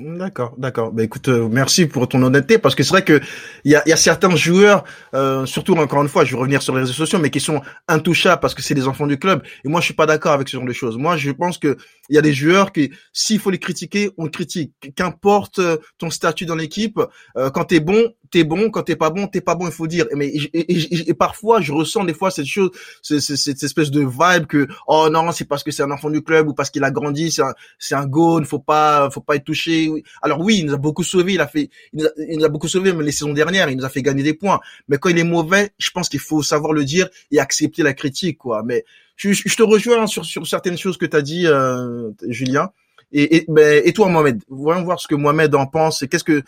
D'accord, 0.03 0.55
d'accord. 0.57 0.93
Bah 0.93 1.03
écoute, 1.03 1.29
euh, 1.29 1.47
merci 1.51 1.85
pour 1.85 2.09
ton 2.09 2.23
honnêteté 2.23 2.57
parce 2.57 2.75
que 2.75 2.83
c'est 2.83 2.89
vrai 2.89 3.05
que 3.05 3.21
il 3.65 3.71
y 3.73 3.75
a, 3.75 3.97
certains 3.97 4.35
joueurs, 4.35 4.85
euh, 5.15 5.45
surtout 5.45 5.75
encore 5.75 6.01
une 6.01 6.09
fois, 6.09 6.25
je 6.25 6.31
vais 6.31 6.39
revenir 6.39 6.63
sur 6.63 6.75
les 6.75 6.81
réseaux 6.81 6.95
sociaux, 6.95 7.19
mais 7.19 7.29
qui 7.29 7.39
sont 7.39 7.61
intouchables 7.87 8.41
parce 8.41 8.55
que 8.55 8.63
c'est 8.63 8.75
des 8.75 8.89
enfants 8.89 9.07
du 9.07 9.19
club. 9.19 9.43
Et 9.63 9.69
moi, 9.69 9.81
je 9.83 9.85
suis 9.85 9.95
pas 9.95 10.07
d'accord 10.07 10.33
avec 10.33 10.49
ce 10.49 10.57
genre 10.57 10.65
de 10.65 10.73
choses. 10.73 10.97
Moi, 10.97 11.19
je 11.19 11.31
pense 11.31 11.59
que 11.59 11.77
il 12.09 12.17
y 12.17 12.19
a 12.19 12.23
des 12.23 12.33
joueurs 12.33 12.73
qui, 12.73 12.91
s'il 13.13 13.39
faut 13.39 13.51
les 13.51 13.59
critiquer, 13.59 14.11
on 14.17 14.29
critique. 14.29 14.73
Qu'importe 14.97 15.59
euh, 15.59 15.77
ton 15.99 16.09
statut 16.09 16.47
dans 16.47 16.57
l'équipe, 16.57 16.99
euh, 17.37 17.51
quand 17.51 17.65
t'es 17.65 17.81
bon, 17.81 18.15
t'es 18.31 18.45
bon, 18.45 18.71
quand 18.71 18.83
t'es 18.83 18.97
pas 18.97 19.11
bon, 19.11 19.27
t'es 19.27 19.41
pas 19.41 19.55
bon, 19.55 19.67
il 19.67 19.73
faut 19.73 19.87
dire. 19.87 20.07
Mais 20.15 20.33
et, 20.53 21.15
parfois, 21.15 21.61
je 21.61 21.73
ressens 21.73 22.05
des 22.05 22.15
fois 22.15 22.31
cette 22.31 22.47
chose, 22.47 22.71
cette, 23.03 23.63
espèce 23.63 23.91
de 23.91 24.01
vibe 24.01 24.47
que 24.47 24.69
oh 24.87 25.09
non, 25.11 25.33
c'est 25.33 25.47
parce 25.47 25.63
que 25.63 25.71
c'est 25.71 25.83
un 25.83 25.91
enfant 25.91 26.11
du 26.11 26.23
club 26.23 26.49
ou 26.49 26.55
parce 26.55 26.71
qu'il 26.71 26.85
a 26.85 26.91
grandi, 26.91 27.31
c'est 27.31 27.43
un, 27.43 27.55
c'est 27.79 27.95
un 27.95 28.07
goal, 28.07 28.45
faut 28.45 28.59
pas, 28.59 29.11
faut 29.11 29.21
pas 29.21 29.37
être 29.37 29.45
touché. 29.45 29.91
Alors 30.23 30.41
oui, 30.41 30.59
il 30.59 30.67
nous 30.67 30.75
a 30.75 30.79
beaucoup 30.79 31.05
sauvé, 31.05 31.35
il 31.35 31.41
a 31.41 31.47
fait, 31.47 31.71
il 31.93 32.39
nous 32.39 32.45
a, 32.45 32.49
beaucoup 32.49 32.69
sauvé, 32.69 32.93
mais 32.93 33.05
les 33.05 33.13
saisons 33.13 33.33
dernières, 33.33 33.69
il 33.71 33.77
nous 33.77 33.85
a 33.85 33.91
fait 33.91 34.03
gagner 34.03 34.23
des 34.23 34.35
points. 34.35 34.61
Mais 34.89 34.99
quand 34.99 35.09
il 35.09 35.19
est 35.19 35.25
mauvais, 35.25 35.71
je 35.79 35.91
pense 35.91 36.09
qu'il 36.09 36.21
faut 36.21 36.43
savoir 36.43 36.73
le 36.73 36.85
dire 36.85 37.09
et 37.31 37.41
accepter 37.41 37.83
la 37.83 37.95
critique, 37.95 38.39
quoi. 38.39 38.63
Mais 38.65 38.85
je, 39.17 39.55
te 39.55 39.63
rejoins 39.63 40.07
sur 40.07 40.25
sur 40.25 40.47
certaines 40.47 40.79
choses 40.79 40.97
que 40.97 41.07
t'as 41.07 41.23
dit, 41.23 41.47
euh, 41.47 42.11
Julien. 42.29 42.71
Et, 43.13 43.39
et, 43.39 43.45
ben, 43.49 43.83
et 43.85 43.93
toi, 43.93 44.09
Mohamed, 44.09 44.41
voyons 44.49 44.85
voir 44.85 45.01
ce 45.01 45.09
que 45.09 45.17
Mohamed 45.17 45.53
en 45.55 45.67
pense. 45.67 46.03
Et 46.03 46.09
qu'est-ce 46.09 46.25
que 46.25 46.43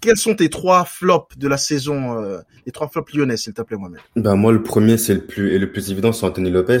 quels 0.00 0.16
sont 0.16 0.34
tes 0.34 0.48
trois 0.48 0.84
flops 0.84 1.36
de 1.38 1.48
la 1.48 1.56
saison, 1.56 2.20
euh, 2.20 2.38
les 2.64 2.72
trois 2.72 2.88
flops 2.88 3.12
lyonnais, 3.14 3.36
s'il 3.36 3.54
te 3.54 3.62
plaît, 3.62 3.76
Mohamed? 3.76 4.00
Ben 4.16 4.36
moi, 4.36 4.52
le 4.52 4.62
premier, 4.62 4.98
c'est 4.98 5.14
le 5.14 5.24
plus 5.24 5.52
et 5.52 5.58
le 5.58 5.70
plus 5.70 5.90
évident, 5.90 6.12
c'est 6.12 6.26
Anthony 6.26 6.50
Lopez, 6.50 6.78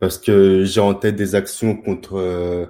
parce 0.00 0.18
que 0.18 0.64
j'ai 0.64 0.80
en 0.80 0.94
tête 0.94 1.16
des 1.16 1.34
actions 1.34 1.76
contre 1.76 2.16
euh, 2.16 2.66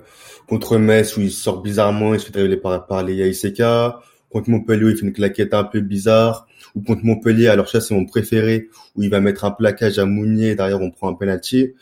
contre 0.49 0.79
Metz 0.79 1.17
où 1.17 1.21
il 1.21 1.33
sort 1.33 1.63
bizarrement, 1.63 2.15
il 2.15 2.21
se 2.21 2.27
fait 2.27 2.33
dribbler 2.33 2.57
par 2.57 2.87
par 2.87 3.03
les 3.03 3.15
Yaiseka. 3.15 4.01
Contre 4.31 4.51
Montpellier, 4.51 4.91
il 4.91 4.97
fait 4.97 5.07
une 5.07 5.13
claquette 5.13 5.55
un 5.55 5.65
peu 5.65 5.81
bizarre. 5.81 6.47
Ou 6.75 6.83
contre 6.83 7.05
Montpellier, 7.05 7.49
alors 7.49 7.69
ça 7.69 7.81
c'est 7.81 7.95
mon 7.95 8.05
préféré, 8.05 8.69
où 8.97 9.03
il 9.03 9.09
va 9.09 9.21
mettre 9.21 9.45
un 9.45 9.51
plaquage 9.51 9.99
à 9.99 10.05
Mounier, 10.05 10.55
derrière 10.55 10.81
on 10.81 10.91
prend 10.91 11.09
un 11.09 11.15
penalty. 11.15 11.75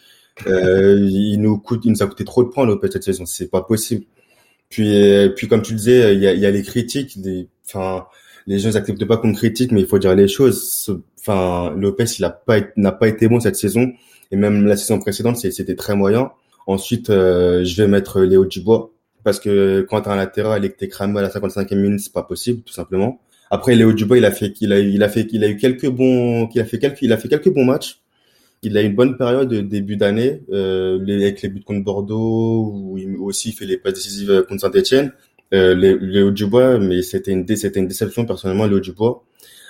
Euh, 0.46 0.98
il 1.00 1.38
nous 1.38 1.58
coûte, 1.58 1.82
il 1.84 1.92
nous 1.92 2.02
a 2.02 2.06
coûté 2.06 2.24
trop 2.24 2.44
de 2.44 2.48
points 2.48 2.66
Lopez 2.66 2.90
cette 2.92 3.02
saison, 3.02 3.26
c'est 3.26 3.50
pas 3.50 3.62
possible. 3.62 4.04
Puis, 4.68 4.94
euh, 4.94 5.28
puis 5.28 5.46
comme 5.48 5.62
tu 5.62 5.74
disais, 5.74 6.14
il 6.14 6.20
y 6.20 6.26
a, 6.26 6.32
il 6.32 6.40
y 6.40 6.46
a 6.46 6.50
les 6.50 6.62
critiques, 6.62 7.20
des, 7.20 7.48
enfin, 7.66 8.06
les 8.46 8.58
gens 8.58 8.70
n'acceptent 8.70 9.04
pas 9.04 9.16
qu'on 9.16 9.32
critique, 9.32 9.72
mais 9.72 9.80
il 9.80 9.86
faut 9.86 9.98
dire 9.98 10.14
les 10.14 10.28
choses. 10.28 10.90
Enfin, 11.20 11.74
Lopez, 11.76 12.04
il 12.18 12.24
a 12.24 12.30
pas, 12.30 12.58
n'a 12.76 12.92
pas 12.92 13.08
été 13.08 13.28
bon 13.28 13.40
cette 13.40 13.56
saison, 13.56 13.92
et 14.30 14.36
même 14.36 14.66
la 14.66 14.76
saison 14.76 14.98
précédente, 14.98 15.36
c'était 15.36 15.76
très 15.76 15.96
moyen. 15.96 16.30
Ensuite, 16.66 17.10
euh, 17.10 17.64
je 17.64 17.82
vais 17.82 17.88
mettre 17.88 18.22
Léo 18.22 18.46
Dubois 18.46 18.90
parce 19.22 19.40
que 19.40 19.86
quand 19.88 20.02
t'as 20.02 20.12
un 20.12 20.16
latéral 20.16 20.64
et 20.64 20.70
que 20.70 20.76
t'es 20.76 20.88
cramé 20.88 21.18
à 21.18 21.22
la 21.22 21.30
55e 21.30 21.76
minute, 21.76 22.00
c'est 22.00 22.12
pas 22.12 22.22
possible, 22.22 22.62
tout 22.62 22.74
simplement. 22.74 23.20
Après, 23.50 23.74
Léo 23.74 23.92
Dubois, 23.92 24.18
il 24.18 24.24
a 24.24 24.30
fait, 24.30 24.52
qu'il 24.52 24.72
a, 24.72 24.78
il 24.80 25.02
a 25.02 25.08
fait, 25.08 25.26
qu'il 25.26 25.44
a 25.44 25.48
eu 25.48 25.56
quelques 25.56 25.88
bons, 25.88 26.46
qu'il 26.46 26.60
a 26.60 26.64
fait 26.64 26.78
quelques, 26.78 27.02
il 27.02 27.12
a 27.12 27.16
fait 27.16 27.28
quelques 27.28 27.52
bons 27.52 27.64
matchs 27.64 28.00
il 28.64 28.78
a 28.78 28.82
une 28.82 28.94
bonne 28.94 29.16
période 29.16 29.48
de 29.48 29.60
début 29.60 29.96
d'année 29.96 30.42
euh, 30.50 31.00
avec 31.00 31.42
les 31.42 31.48
buts 31.48 31.62
contre 31.62 31.84
Bordeaux 31.84 32.72
où 32.74 32.98
il 32.98 33.16
aussi 33.16 33.52
fait 33.52 33.66
les 33.66 33.76
passes 33.76 33.94
décisives 33.94 34.44
contre 34.48 34.62
Saint-Etienne. 34.62 35.12
Euh, 35.54 35.74
Léo 35.74 36.30
Dubois, 36.30 36.78
mais 36.78 37.02
c'était 37.02 37.30
une 37.30 37.46
c'était 37.56 37.80
une 37.80 37.86
déception 37.88 38.26
personnellement 38.26 38.66
Léo 38.66 38.80
Dubois. 38.80 39.24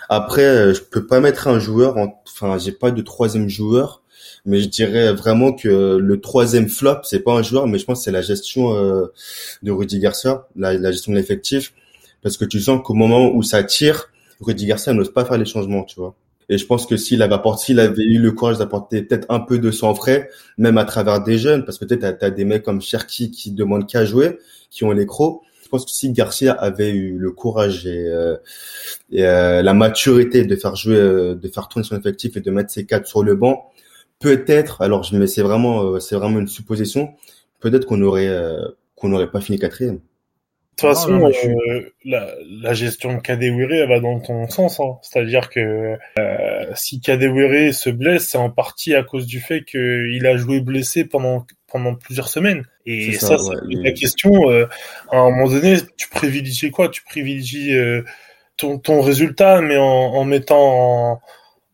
Après, 0.09 0.45
euh, 0.45 0.75
je 0.75 0.81
peux 0.81 1.07
pas 1.07 1.21
mettre 1.21 1.47
un 1.49 1.59
joueur, 1.59 1.97
enfin 2.27 2.59
j'ai 2.59 2.73
pas 2.73 2.91
de 2.91 3.03
troisième 3.03 3.49
joueur, 3.49 4.03
mais 4.47 4.61
je 4.61 4.69
dirais 4.69 5.13
vraiment 5.13 5.53
que 5.53 5.97
le 5.97 6.21
troisième 6.21 6.69
flop 6.69 7.01
c'est 7.05 7.21
pas 7.21 7.33
un 7.33 7.43
joueur, 7.43 7.67
mais 7.67 7.79
je 7.79 7.85
pense 7.85 7.99
que 8.01 8.05
c'est 8.05 8.13
la 8.13 8.23
gestion 8.23 8.75
euh, 8.75 9.07
de 9.63 9.71
Rudy 9.71 9.99
Garcia, 9.99 10.47
la, 10.57 10.75
la 10.75 10.91
gestion 10.91 11.13
de 11.13 11.19
l'effectif, 11.19 11.75
parce 12.23 12.37
que 12.39 12.45
tu 12.47 12.61
sens 12.61 12.81
qu'au 12.83 12.95
moment 12.95 13.31
où 13.35 13.43
ça 13.43 13.63
tire, 13.63 14.11
Rudy 14.41 14.67
Garcia 14.67 14.95
n'ose 14.95 15.13
pas 15.13 15.25
faire 15.25 15.39
les 15.39 15.45
changements, 15.45 15.85
tu 15.85 16.01
vois. 16.01 16.15
Et 16.49 16.59
je 16.59 16.67
pense 16.67 16.87
que 16.87 16.97
s'il 16.97 17.23
avait 17.23 17.35
avait 17.35 18.03
eu 18.03 18.19
le 18.19 18.33
courage 18.33 18.59
d'apporter 18.59 19.03
peut-être 19.03 19.27
un 19.31 19.41
peu 19.41 19.59
de 19.59 19.71
sang 19.71 19.95
frais, 19.95 20.29
même 20.59 20.79
à 20.79 20.85
travers 20.85 21.23
des 21.23 21.39
jeunes, 21.39 21.65
parce 21.65 21.79
que 21.79 21.85
peut-être 21.85 22.19
t'as 22.19 22.27
as 22.27 22.31
des 22.31 22.45
mecs 22.45 22.63
comme 22.63 22.81
Cherki 22.81 23.31
qui 23.31 23.53
demandent 23.53 23.87
qu'à 23.87 24.05
jouer, 24.05 24.39
qui 24.71 24.85
ont 24.85 24.93
les 24.93 25.07
crocs. 25.07 25.43
Je 25.75 25.79
pense 25.81 25.91
que 25.91 25.97
si 25.97 26.13
Garcia 26.13 26.53
avait 26.53 26.91
eu 26.91 27.19
le 27.19 27.33
courage 27.33 27.85
et, 27.85 28.07
euh, 28.07 28.37
et 29.11 29.27
euh, 29.27 29.61
la 29.61 29.75
maturité 29.75 30.45
de 30.45 30.55
faire 30.55 30.77
jouer, 30.77 30.95
euh, 30.95 31.35
de 31.35 31.49
faire 31.49 31.67
tourner 31.67 31.85
son 31.85 31.99
effectif 31.99 32.37
et 32.37 32.41
de 32.41 32.51
mettre 32.53 32.71
ses 32.71 32.87
quatre 32.87 33.09
sur 33.09 33.25
le 33.25 33.35
banc, 33.35 33.73
peut-être. 34.21 34.83
Alors, 34.83 35.03
je 35.03 35.17
mais 35.17 35.27
c'est 35.27 35.43
vraiment, 35.43 35.99
c'est 35.99 36.15
vraiment 36.15 36.39
une 36.39 36.47
supposition. 36.47 37.15
Peut-être 37.59 37.87
qu'on 37.87 38.01
aurait, 38.03 38.31
qu'on 38.95 39.09
n'aurait 39.09 39.33
pas 39.33 39.41
fini 39.41 39.59
quatrième. 39.59 39.99
De 40.75 40.81
toute 40.81 40.89
façon, 40.89 41.31
euh, 41.31 41.93
la, 42.05 42.35
la, 42.49 42.75
gestion 42.75 43.15
de 43.15 43.21
Kadewere, 43.21 43.71
elle 43.71 43.89
va 43.89 44.01
dans 44.01 44.19
ton 44.19 44.49
sens. 44.49 44.81
Hein. 44.81 44.99
C'est-à-dire 45.03 45.49
que 45.49 45.97
euh, 46.19 46.65
si 46.75 47.01
Kadewere 47.01 47.73
se 47.73 47.91
blesse, 47.91 48.31
c'est 48.31 48.39
en 48.39 48.51
partie 48.51 48.93
à 48.93 49.05
cause 49.05 49.27
du 49.27 49.39
fait 49.39 49.63
qu'il 49.63 50.27
a 50.27 50.37
joué 50.37 50.61
blessé 50.61 51.05
pendant 51.05 51.47
pendant 51.75 51.97
plusieurs 51.97 52.29
semaines. 52.29 52.65
Et 52.87 53.15
ça, 53.15 53.37
ça 53.37 53.39
c'est 53.39 53.75
la 53.75 53.91
question. 53.91 54.49
Euh, 54.49 54.69
à 55.11 55.17
un 55.19 55.31
moment 55.31 55.49
donné, 55.49 55.77
tu 55.97 56.09
privilégies 56.09 56.71
quoi? 56.71 56.89
Tu 56.89 57.03
privilégies 57.03 57.75
euh, 57.75 58.05
ton, 58.57 58.79
ton 58.79 59.01
résultat, 59.01 59.61
mais 59.61 59.77
en, 59.77 59.83
en 59.85 60.25
mettant 60.25 61.21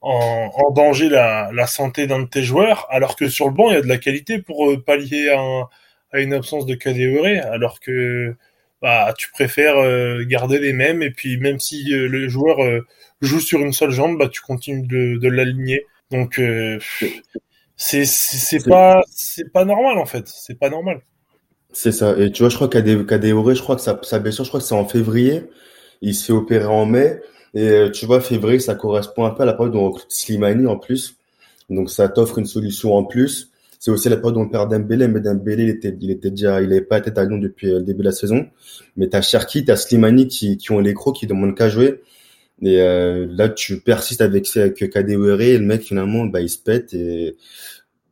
en, 0.00 0.50
en, 0.54 0.70
danger 0.70 1.10
la, 1.10 1.50
la 1.52 1.66
santé 1.66 2.06
d'un 2.06 2.20
de 2.20 2.28
tes 2.28 2.42
joueurs, 2.42 2.86
alors 2.88 3.14
que 3.14 3.28
sur 3.28 3.46
le 3.46 3.52
banc, 3.52 3.68
il 3.68 3.74
y 3.74 3.76
a 3.76 3.82
de 3.82 3.88
la 3.88 3.98
qualité 3.98 4.38
pour 4.38 4.72
pallier 4.86 5.28
à, 5.28 5.68
à 6.12 6.20
une 6.20 6.32
absence 6.32 6.64
de 6.64 6.74
Kadewere, 6.74 7.44
alors 7.52 7.78
que 7.78 8.34
bah 8.80 9.12
tu 9.18 9.30
préfères 9.30 9.76
euh, 9.76 10.24
garder 10.24 10.58
les 10.58 10.72
mêmes 10.72 11.02
et 11.02 11.10
puis 11.10 11.36
même 11.36 11.60
si 11.60 11.92
euh, 11.92 12.08
le 12.08 12.30
joueur 12.30 12.64
euh, 12.64 12.86
joue 13.20 13.40
sur 13.40 13.60
une 13.60 13.74
seule 13.74 13.90
jambe, 13.90 14.18
bah 14.18 14.30
tu 14.32 14.40
continues 14.40 14.86
de, 14.86 15.18
de 15.18 15.28
l'aligner. 15.28 15.84
Donc 16.10 16.40
c'est 17.80 18.04
c'est 18.04 18.68
pas 18.68 19.00
c'est 19.10 19.50
pas 19.50 19.64
normal 19.64 19.96
en 19.96 20.04
fait, 20.04 20.28
c'est 20.28 20.58
pas 20.58 20.68
normal. 20.68 21.00
C'est 21.72 21.92
ça. 21.92 22.14
Et 22.18 22.30
tu 22.30 22.42
vois, 22.42 22.50
je 22.50 22.56
crois 22.56 22.68
qu'à 22.68 22.82
des 22.82 22.92
je 22.92 23.62
crois 23.62 23.76
que 23.76 23.82
sa, 23.82 23.98
sa 24.02 24.18
blessure, 24.18 24.44
je 24.44 24.50
crois 24.50 24.60
que 24.60 24.66
c'est 24.66 24.74
en 24.74 24.84
février. 24.86 25.44
Il 26.02 26.14
s'est 26.14 26.32
opéré 26.32 26.66
en 26.66 26.84
mai. 26.84 27.20
Et 27.54 27.86
tu 27.92 28.04
vois, 28.06 28.20
février, 28.20 28.58
ça 28.58 28.74
correspond 28.74 29.24
un 29.24 29.30
peu 29.30 29.44
à 29.44 29.46
la 29.46 29.54
période 29.54 29.74
où 29.76 29.78
on 29.78 29.92
Slimani 30.08 30.66
en 30.66 30.76
plus. 30.76 31.16
Donc 31.70 31.90
ça 31.90 32.08
t'offre 32.08 32.38
une 32.38 32.46
solution 32.46 32.94
en 32.94 33.04
plus. 33.04 33.50
C'est 33.78 33.90
aussi 33.90 34.10
la 34.10 34.16
période 34.18 34.36
où 34.36 34.40
on 34.40 34.48
perd 34.48 34.70
Dembélé, 34.70 35.08
mais 35.08 35.20
Dembélé, 35.20 35.62
il 35.62 35.70
était, 35.70 35.96
il 35.98 36.10
était 36.10 36.30
déjà, 36.30 36.60
il 36.60 36.68
n'avait 36.68 36.82
pas 36.82 36.98
été 36.98 37.18
à 37.18 37.24
Lyon 37.24 37.38
depuis 37.38 37.70
euh, 37.70 37.78
le 37.78 37.84
début 37.84 38.00
de 38.00 38.08
la 38.08 38.12
saison. 38.12 38.46
Mais 38.98 39.08
t'as 39.08 39.22
Cherki, 39.22 39.64
t'as 39.64 39.76
Slimani 39.76 40.28
qui, 40.28 40.58
qui 40.58 40.70
ont 40.72 40.80
les 40.80 40.92
crocs, 40.92 41.16
qui 41.16 41.26
demandent 41.26 41.56
qu'à 41.56 41.70
jouer. 41.70 42.02
Et 42.62 42.80
euh, 42.80 43.26
là, 43.30 43.48
tu 43.48 43.80
persistes 43.80 44.20
avec, 44.20 44.54
avec 44.56 44.90
Kadewere 44.90 45.40
et 45.40 45.58
le 45.58 45.64
mec, 45.64 45.82
finalement, 45.82 46.26
bah, 46.26 46.40
il 46.40 46.48
se 46.48 46.58
pète 46.58 46.92
et 46.94 47.36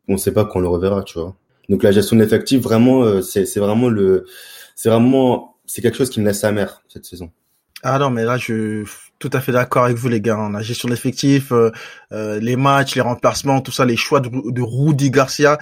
on 0.08 0.16
sait 0.16 0.32
pas 0.32 0.44
quand 0.44 0.58
on 0.58 0.62
le 0.62 0.68
reverra, 0.68 1.02
tu 1.02 1.18
vois. 1.18 1.36
Donc 1.68 1.82
la 1.82 1.92
gestion 1.92 2.16
d'effectifs, 2.16 2.62
vraiment, 2.62 3.02
euh, 3.02 3.20
c'est, 3.20 3.44
vraiment 3.58 3.88
le, 3.88 4.24
c'est 4.74 4.88
vraiment, 4.88 5.56
c'est 5.66 5.82
quelque 5.82 5.98
chose 5.98 6.10
qui 6.10 6.20
me 6.20 6.26
laisse 6.26 6.44
amer 6.44 6.82
cette 6.88 7.04
saison. 7.04 7.30
Ah 7.82 7.98
non, 7.98 8.10
mais 8.10 8.24
là, 8.24 8.38
je 8.38 8.84
tout 9.18 9.30
à 9.32 9.40
fait 9.40 9.52
d'accord 9.52 9.84
avec 9.84 9.96
vous, 9.96 10.08
les 10.08 10.20
gars. 10.20 10.36
Hein. 10.36 10.50
La 10.50 10.62
gestion 10.62 10.88
de 10.88 10.96
euh, 11.52 11.70
euh, 12.12 12.40
les 12.40 12.56
matchs, 12.56 12.94
les 12.94 13.00
remplacements, 13.00 13.60
tout 13.60 13.72
ça, 13.72 13.84
les 13.84 13.96
choix 13.96 14.20
de, 14.20 14.30
de 14.50 14.62
Rudy 14.62 15.10
Garcia. 15.10 15.58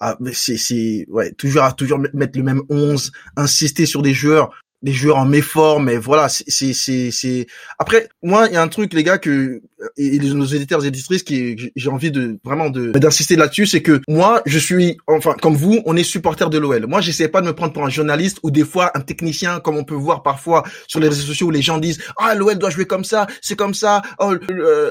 Ah, 0.00 0.16
c'est, 0.32 0.56
c'est, 0.56 1.06
ouais, 1.10 1.32
toujours 1.32 1.64
à 1.64 1.72
toujours 1.72 1.98
mettre 2.14 2.38
le 2.38 2.42
même 2.42 2.62
11, 2.70 3.12
insister 3.36 3.84
sur 3.84 4.00
des 4.00 4.14
joueurs 4.14 4.50
des 4.82 4.92
joueurs 4.92 5.18
en 5.18 5.26
méforme, 5.26 5.84
mais 5.84 5.96
voilà, 5.96 6.28
c'est 6.28 6.72
c'est 6.72 7.10
c'est 7.10 7.46
après 7.78 8.08
moi 8.22 8.46
il 8.48 8.54
y 8.54 8.56
a 8.56 8.62
un 8.62 8.68
truc 8.68 8.94
les 8.94 9.04
gars 9.04 9.18
que 9.18 9.60
et, 9.96 10.18
nos 10.18 10.44
éditeurs 10.44 10.84
et 10.84 10.88
éditrices 10.88 11.22
qui 11.22 11.72
j'ai 11.74 11.90
envie 11.90 12.10
de 12.10 12.38
vraiment 12.44 12.70
de 12.70 12.92
d'insister 12.92 13.36
là-dessus, 13.36 13.66
c'est 13.66 13.82
que 13.82 14.00
moi 14.08 14.42
je 14.46 14.58
suis 14.58 14.96
enfin 15.06 15.34
comme 15.40 15.54
vous, 15.54 15.80
on 15.84 15.96
est 15.96 16.02
supporter 16.02 16.48
de 16.48 16.58
l'OL. 16.58 16.86
Moi 16.86 17.00
j'essaie 17.00 17.28
pas 17.28 17.42
de 17.42 17.46
me 17.46 17.52
prendre 17.52 17.72
pour 17.72 17.84
un 17.84 17.90
journaliste 17.90 18.38
ou 18.42 18.50
des 18.50 18.64
fois 18.64 18.90
un 18.94 19.00
technicien 19.00 19.60
comme 19.60 19.76
on 19.76 19.84
peut 19.84 19.94
voir 19.94 20.22
parfois 20.22 20.64
sur 20.86 21.00
les 21.00 21.08
réseaux 21.08 21.26
sociaux 21.26 21.48
où 21.48 21.50
les 21.50 21.62
gens 21.62 21.78
disent 21.78 22.00
ah 22.18 22.34
l'OL 22.34 22.58
doit 22.58 22.70
jouer 22.70 22.86
comme 22.86 23.04
ça, 23.04 23.26
c'est 23.42 23.56
comme 23.56 23.74
ça, 23.74 24.00
oh 24.18 24.34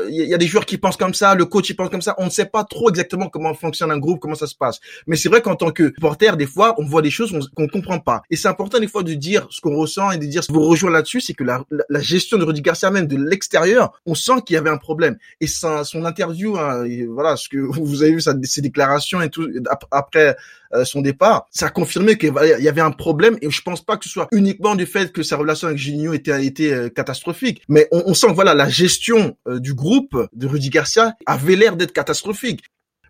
il 0.09 0.27
y 0.27 0.33
a 0.33 0.37
des 0.37 0.47
joueurs 0.47 0.65
qui 0.65 0.77
pensent 0.77 0.97
comme 0.97 1.15
ça, 1.15 1.33
le 1.33 1.45
coach 1.45 1.69
il 1.69 1.75
pense 1.75 1.89
comme 1.89 2.01
ça. 2.01 2.13
On 2.19 2.25
ne 2.25 2.29
sait 2.29 2.45
pas 2.45 2.63
trop 2.63 2.89
exactement 2.89 3.27
comment 3.27 3.53
fonctionne 3.55 3.91
un 3.91 3.97
groupe, 3.97 4.19
comment 4.19 4.35
ça 4.35 4.47
se 4.47 4.55
passe. 4.55 4.79
Mais 5.07 5.15
c'est 5.15 5.29
vrai 5.29 5.41
qu'en 5.41 5.55
tant 5.55 5.71
que 5.71 5.93
supporter 5.95 6.37
des 6.37 6.45
fois 6.45 6.75
on 6.77 6.85
voit 6.85 7.01
des 7.01 7.11
choses 7.11 7.49
qu'on 7.55 7.67
comprend 7.67 7.99
pas 7.99 8.21
et 8.29 8.35
c'est 8.35 8.47
important 8.47 8.79
des 8.79 8.87
fois 8.87 9.01
de 9.01 9.13
dire 9.13 9.47
ce 9.49 9.61
qu'on 9.61 9.78
ressent 9.79 10.11
et 10.11 10.17
de 10.17 10.25
dire, 10.25 10.41
vous 10.49 10.63
rejoint 10.63 10.91
là-dessus, 10.91 11.21
c'est 11.21 11.33
que 11.33 11.43
la, 11.43 11.63
la, 11.89 11.99
gestion 11.99 12.37
de 12.37 12.43
Rudy 12.43 12.61
Garcia 12.61 12.91
même 12.91 13.07
de 13.07 13.17
l'extérieur, 13.17 13.99
on 14.05 14.15
sent 14.15 14.41
qu'il 14.45 14.55
y 14.55 14.57
avait 14.57 14.69
un 14.69 14.77
problème. 14.77 15.17
Et 15.41 15.47
son, 15.47 16.05
interview, 16.05 16.57
hein, 16.57 16.85
voilà, 17.09 17.35
ce 17.35 17.49
que 17.49 17.57
vous 17.57 18.03
avez 18.03 18.13
vu 18.13 18.21
ses 18.43 18.61
déclarations 18.61 19.21
et 19.21 19.29
tout 19.29 19.47
après 19.91 20.35
euh, 20.73 20.85
son 20.85 21.01
départ, 21.01 21.47
ça 21.51 21.67
a 21.67 21.69
confirmé 21.69 22.17
qu'il 22.17 22.33
y 22.59 22.67
avait 22.67 22.81
un 22.81 22.91
problème. 22.91 23.37
Et 23.41 23.49
je 23.49 23.61
pense 23.61 23.83
pas 23.83 23.97
que 23.97 24.05
ce 24.05 24.11
soit 24.11 24.27
uniquement 24.31 24.75
du 24.75 24.85
fait 24.85 25.11
que 25.11 25.23
sa 25.23 25.37
relation 25.37 25.67
avec 25.67 25.79
Gigno 25.79 26.13
était 26.13 26.45
été 26.45 26.73
euh, 26.73 26.89
catastrophique, 26.89 27.63
mais 27.67 27.87
on, 27.91 28.03
on, 28.05 28.13
sent 28.13 28.31
voilà 28.33 28.53
la 28.53 28.69
gestion 28.69 29.35
euh, 29.47 29.59
du 29.59 29.73
groupe 29.73 30.15
de 30.33 30.47
Rudy 30.47 30.69
Garcia 30.69 31.15
avait 31.25 31.55
l'air 31.55 31.75
d'être 31.75 31.93
catastrophique. 31.93 32.61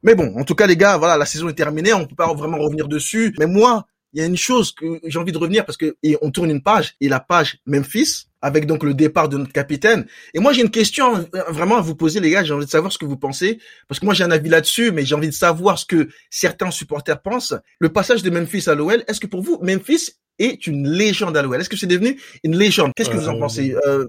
Mais 0.04 0.16
bon, 0.16 0.34
en 0.38 0.44
tout 0.46 0.56
cas 0.56 0.68
les 0.68 0.78
gars, 0.78 0.98
voilà, 0.98 1.18
la 1.18 1.26
saison 1.26 1.50
est 1.50 1.54
terminée, 1.54 1.94
on 1.94 2.06
peut 2.06 2.16
pas 2.16 2.34
vraiment 2.34 2.58
revenir 2.58 2.88
dessus. 2.88 3.36
Mais 3.38 3.48
moi, 3.48 3.86
il 4.13 4.19
y 4.19 4.24
a 4.24 4.26
une 4.26 4.38
chose 4.38 4.72
que 4.72 5.00
j'ai 5.04 5.19
envie 5.19 5.32
de 5.32 5.38
revenir 5.38 5.65
parce 5.65 5.78
que 5.78 5.95
et 6.04 6.17
on 6.22 6.32
tourne 6.32 6.50
une 6.50 6.62
page 6.62 6.95
et 7.02 7.10
la 7.10 7.19
page 7.19 7.58
Memphis 7.65 8.26
avec 8.41 8.65
donc 8.65 8.84
le 8.84 8.93
départ 8.93 9.28
de 9.28 9.38
notre 9.38 9.52
capitaine. 9.52 10.06
Et 10.34 10.39
moi 10.39 10.54
j'ai 10.54 10.62
une 10.62 10.72
question 10.72 11.28
euh, 11.36 11.43
vraiment 11.50 11.78
à 11.78 11.82
vous 11.82 11.95
poser 11.95 12.19
les 12.19 12.30
gars, 12.30 12.43
j'ai 12.43 12.54
envie 12.54 12.65
de 12.65 12.72
savoir 12.72 12.91
ce 12.91 12.98
que 12.98 13.06
vous 13.06 13.17
pensez 13.17 13.60
parce 13.88 14.00
que 14.00 14.06
moi 14.06 14.13
j'ai 14.13 14.24
un 14.24 14.32
avis 14.32 14.50
là-dessus 14.50 14.91
mais 14.91 15.06
j'ai 15.06 15.15
envie 15.15 15.28
de 15.28 15.34
savoir 15.34 15.78
ce 15.78 15.86
que 15.86 16.10
certains 16.30 16.72
supporters 16.72 17.22
pensent. 17.22 17.54
Le 17.80 17.89
passage 17.89 18.24
de 18.24 18.30
Memphis 18.30 18.69
à 18.69 18.76
l'OL, 18.76 19.04
est-ce 19.08 19.19
que 19.19 19.28
pour 19.28 19.41
vous 19.41 19.60
Memphis 19.62 20.12
est 20.39 20.67
une 20.67 20.89
légende 20.89 21.36
à 21.36 21.41
l'OL 21.41 21.60
Est-ce 21.60 21.69
que 21.69 21.78
c'est 21.78 21.88
devenu 21.88 22.19
une 22.43 22.58
légende? 22.58 22.91
Qu'est-ce 22.95 23.10
que 23.10 23.17
vous 23.17 23.30
en 23.30 23.36
euh, 23.36 23.39
pensez? 23.39 23.76
Euh, 23.86 24.06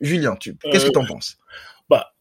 Julien, 0.00 0.36
tu, 0.36 0.56
qu'est-ce 0.70 0.86
que 0.86 0.92
tu 0.92 0.98
en 0.98 1.06
penses? 1.06 1.38
bah, 1.88 2.12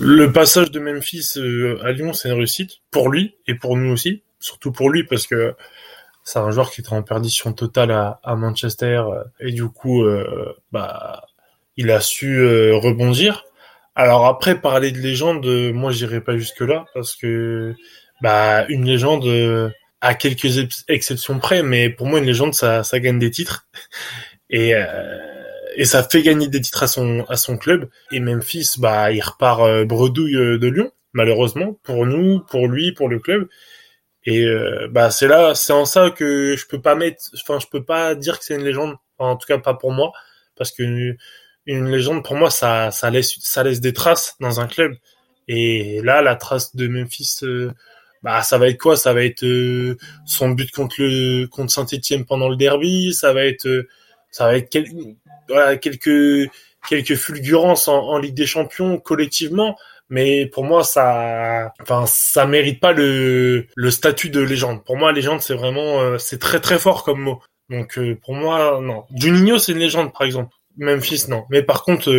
le 0.00 0.32
passage 0.32 0.70
de 0.70 0.80
Memphis 0.80 1.34
à 1.82 1.92
Lyon, 1.92 2.12
c'est 2.12 2.28
une 2.28 2.34
réussite 2.34 2.78
pour 2.90 3.08
lui 3.08 3.36
et 3.46 3.54
pour 3.54 3.76
nous 3.76 3.92
aussi, 3.92 4.22
surtout 4.42 4.72
pour 4.72 4.90
lui 4.90 5.04
parce 5.04 5.26
que 5.26 5.54
c'est 6.24 6.38
un 6.38 6.50
joueur 6.50 6.70
qui 6.70 6.82
était 6.82 6.92
en 6.92 7.02
perdition 7.02 7.52
totale 7.52 7.90
à, 7.90 8.20
à 8.22 8.36
Manchester 8.36 9.02
et 9.40 9.52
du 9.52 9.68
coup, 9.68 10.04
bah, 10.70 11.22
il 11.76 11.90
a 11.90 12.00
su 12.00 12.46
rebondir. 12.72 13.44
Alors 13.94 14.26
après, 14.26 14.60
parler 14.60 14.90
de 14.90 14.98
légende, 14.98 15.46
moi 15.72 15.92
j'irai 15.92 16.20
pas 16.20 16.36
jusque 16.36 16.60
là 16.60 16.86
parce 16.94 17.14
que 17.14 17.74
bah 18.22 18.64
une 18.68 18.86
légende 18.86 19.26
euh, 19.26 19.70
à 20.00 20.14
quelques 20.14 20.84
exceptions 20.88 21.38
près, 21.38 21.62
mais 21.62 21.90
pour 21.90 22.06
moi 22.06 22.20
une 22.20 22.24
légende 22.24 22.54
ça, 22.54 22.84
ça 22.84 23.00
gagne 23.00 23.18
des 23.18 23.30
titres. 23.30 23.66
Et 24.50 24.74
euh, 24.74 24.84
et 25.76 25.86
ça 25.86 26.02
fait 26.02 26.20
gagner 26.22 26.48
des 26.48 26.60
titres 26.60 26.82
à 26.82 26.86
son 26.86 27.24
à 27.28 27.36
son 27.36 27.56
club. 27.56 27.88
Et 28.10 28.20
Memphis 28.20 28.74
bah 28.78 29.10
il 29.12 29.22
repart 29.22 29.62
euh, 29.62 29.84
bredouille 29.86 30.34
de 30.34 30.68
Lyon 30.68 30.90
malheureusement 31.14 31.78
pour 31.82 32.04
nous, 32.06 32.40
pour 32.40 32.68
lui, 32.68 32.92
pour 32.92 33.08
le 33.08 33.18
club 33.18 33.48
et 34.24 34.46
bah 34.90 35.10
c'est 35.10 35.28
là 35.28 35.54
c'est 35.54 35.72
en 35.72 35.84
ça 35.84 36.10
que 36.10 36.56
je 36.56 36.66
peux 36.66 36.80
pas 36.80 36.94
mettre 36.94 37.22
enfin 37.34 37.58
je 37.58 37.66
peux 37.66 37.84
pas 37.84 38.14
dire 38.14 38.38
que 38.38 38.44
c'est 38.44 38.54
une 38.54 38.64
légende. 38.64 38.96
En 39.18 39.36
tout 39.36 39.46
cas 39.46 39.58
pas 39.58 39.74
pour 39.74 39.92
moi. 39.92 40.12
Parce 40.56 40.72
que 40.72 41.16
une 41.66 41.90
légende 41.90 42.24
pour 42.24 42.36
moi 42.36 42.50
ça 42.50 42.90
ça 42.90 43.10
laisse 43.10 43.34
ça 43.40 43.62
laisse 43.62 43.80
des 43.80 43.92
traces 43.92 44.36
dans 44.40 44.60
un 44.60 44.68
club. 44.68 44.94
Et 45.48 46.00
là 46.02 46.22
la 46.22 46.36
trace 46.36 46.76
de 46.76 46.88
Memphis 46.88 47.40
bah 48.22 48.42
ça 48.42 48.58
va 48.58 48.68
être 48.68 48.78
quoi? 48.78 48.96
Ça 48.96 49.12
va 49.12 49.24
être 49.24 49.44
euh, 49.44 49.96
son 50.24 50.50
but 50.50 50.70
contre 50.70 50.96
le 51.00 51.46
contre 51.46 51.72
Saint-Étienne 51.72 52.24
pendant 52.24 52.48
le 52.48 52.56
derby, 52.56 53.12
ça 53.12 53.32
va 53.32 53.44
être 53.44 53.66
euh, 53.66 53.88
ça 54.30 54.46
va 54.46 54.56
être 54.56 54.68
quelques 54.68 56.50
quelques 56.88 57.14
fulgurances 57.16 57.88
en, 57.88 58.18
Ligue 58.18 58.34
des 58.34 58.46
Champions 58.46 58.98
collectivement, 58.98 59.76
mais 60.12 60.46
pour 60.46 60.64
moi 60.64 60.84
ça 60.84 61.72
enfin 61.80 62.04
ça 62.06 62.46
mérite 62.46 62.80
pas 62.80 62.92
le 62.92 63.66
le 63.74 63.90
statut 63.90 64.30
de 64.30 64.40
légende. 64.40 64.84
Pour 64.84 64.96
moi 64.96 65.10
légende 65.10 65.40
c'est 65.40 65.54
vraiment 65.54 66.00
euh, 66.02 66.18
c'est 66.18 66.38
très 66.38 66.60
très 66.60 66.78
fort 66.78 67.02
comme 67.02 67.22
mot. 67.22 67.40
Donc 67.70 67.98
pour 68.22 68.34
moi 68.34 68.78
non. 68.80 69.04
Juninho 69.14 69.58
c'est 69.58 69.72
une 69.72 69.78
légende 69.78 70.12
par 70.12 70.22
exemple. 70.22 70.54
Memphis 70.76 71.24
non. 71.28 71.44
Mais 71.50 71.62
par 71.62 71.82
contre 71.82 72.12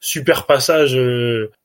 super 0.00 0.46
passage 0.46 0.98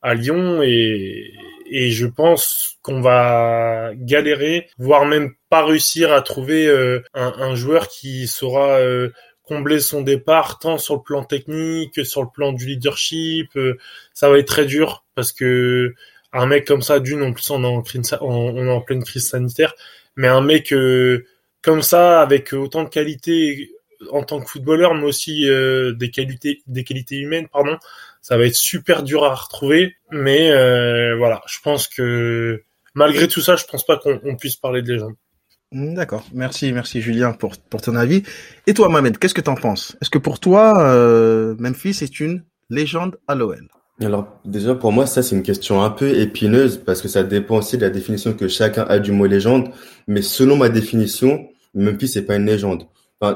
à 0.01 0.13
Lyon 0.13 0.61
et 0.61 1.31
et 1.71 1.89
je 1.89 2.05
pense 2.05 2.77
qu'on 2.83 3.01
va 3.01 3.91
galérer, 3.95 4.67
voire 4.77 5.05
même 5.05 5.33
pas 5.49 5.65
réussir 5.65 6.13
à 6.13 6.21
trouver 6.21 6.67
euh, 6.67 7.01
un, 7.13 7.55
joueur 7.55 7.87
qui 7.87 8.27
saura 8.27 8.79
euh, 8.79 9.09
combler 9.43 9.79
son 9.79 10.01
départ 10.01 10.59
tant 10.59 10.77
sur 10.77 10.95
le 10.95 11.01
plan 11.01 11.23
technique 11.23 11.93
que 11.93 12.03
sur 12.03 12.21
le 12.21 12.29
plan 12.33 12.53
du 12.53 12.65
leadership. 12.65 13.49
Euh, 13.55 13.77
ça 14.13 14.29
va 14.29 14.39
être 14.39 14.47
très 14.47 14.65
dur 14.65 15.05
parce 15.15 15.31
que 15.31 15.93
un 16.31 16.45
mec 16.45 16.65
comme 16.65 16.81
ça, 16.81 16.99
d'une 16.99 17.21
en 17.21 17.33
plus 17.33 17.49
on 17.51 17.63
est 17.63 17.67
en, 17.67 17.83
on 18.21 18.65
est 18.65 18.71
en 18.71 18.81
pleine 18.81 19.03
crise 19.03 19.29
sanitaire, 19.29 19.73
mais 20.15 20.27
un 20.27 20.41
mec 20.41 20.73
comme 21.61 21.81
ça 21.83 22.21
avec 22.21 22.53
autant 22.53 22.83
de 22.83 22.89
qualités 22.89 23.71
en 24.11 24.23
tant 24.23 24.41
que 24.41 24.49
footballeur, 24.49 24.95
mais 24.95 25.05
aussi 25.05 25.45
des 25.45 26.09
qualités, 26.11 26.63
des 26.65 26.83
qualités 26.83 27.17
humaines, 27.17 27.47
pardon, 27.51 27.77
ça 28.23 28.37
va 28.37 28.45
être 28.45 28.55
super 28.55 29.03
dur 29.03 29.25
à 29.25 29.35
retrouver, 29.35 29.97
mais 30.09 30.49
euh, 30.49 31.13
voilà, 31.17 31.41
je 31.45 31.59
pense 31.59 31.89
que 31.89 32.63
malgré 32.93 33.27
tout 33.27 33.41
ça, 33.41 33.57
je 33.57 33.65
pense 33.65 33.85
pas 33.85 33.97
qu'on 33.97 34.37
puisse 34.37 34.55
parler 34.55 34.81
de 34.81 34.93
légende. 34.93 35.15
Hmm, 35.73 35.95
d'accord, 35.95 36.23
merci, 36.33 36.71
merci 36.71 37.01
Julien 37.01 37.33
pour, 37.33 37.57
ton 37.57 37.95
avis. 37.95 38.21
Et 38.67 38.75
toi, 38.75 38.89
Mohamed, 38.89 39.17
qu'est-ce 39.17 39.33
que 39.33 39.41
tu 39.41 39.49
en 39.49 39.55
penses? 39.55 39.97
Est-ce 40.01 40.11
que 40.11 40.19
pour 40.19 40.39
toi, 40.39 40.79
euh, 40.83 41.55
Memphis 41.57 41.97
est 42.03 42.19
une 42.19 42.43
légende 42.69 43.17
à 43.27 43.35
l'OL 43.35 43.67
alors 44.01 44.39
déjà 44.43 44.73
pour 44.73 44.91
moi 44.91 45.05
ça 45.05 45.21
c'est 45.21 45.35
une 45.35 45.43
question 45.43 45.83
un 45.83 45.91
peu 45.91 46.17
épineuse 46.17 46.81
parce 46.83 46.99
que 46.99 47.07
ça 47.07 47.23
dépend 47.23 47.57
aussi 47.57 47.77
de 47.77 47.83
la 47.83 47.91
définition 47.91 48.33
que 48.33 48.47
chacun 48.47 48.85
a 48.89 48.97
du 48.97 49.11
mot 49.11 49.27
légende. 49.27 49.69
Mais 50.07 50.23
selon 50.23 50.57
ma 50.57 50.69
définition 50.69 51.47
Memphis 51.75 52.07
c'est 52.07 52.23
pas 52.23 52.35
une 52.35 52.45
légende 52.47 52.85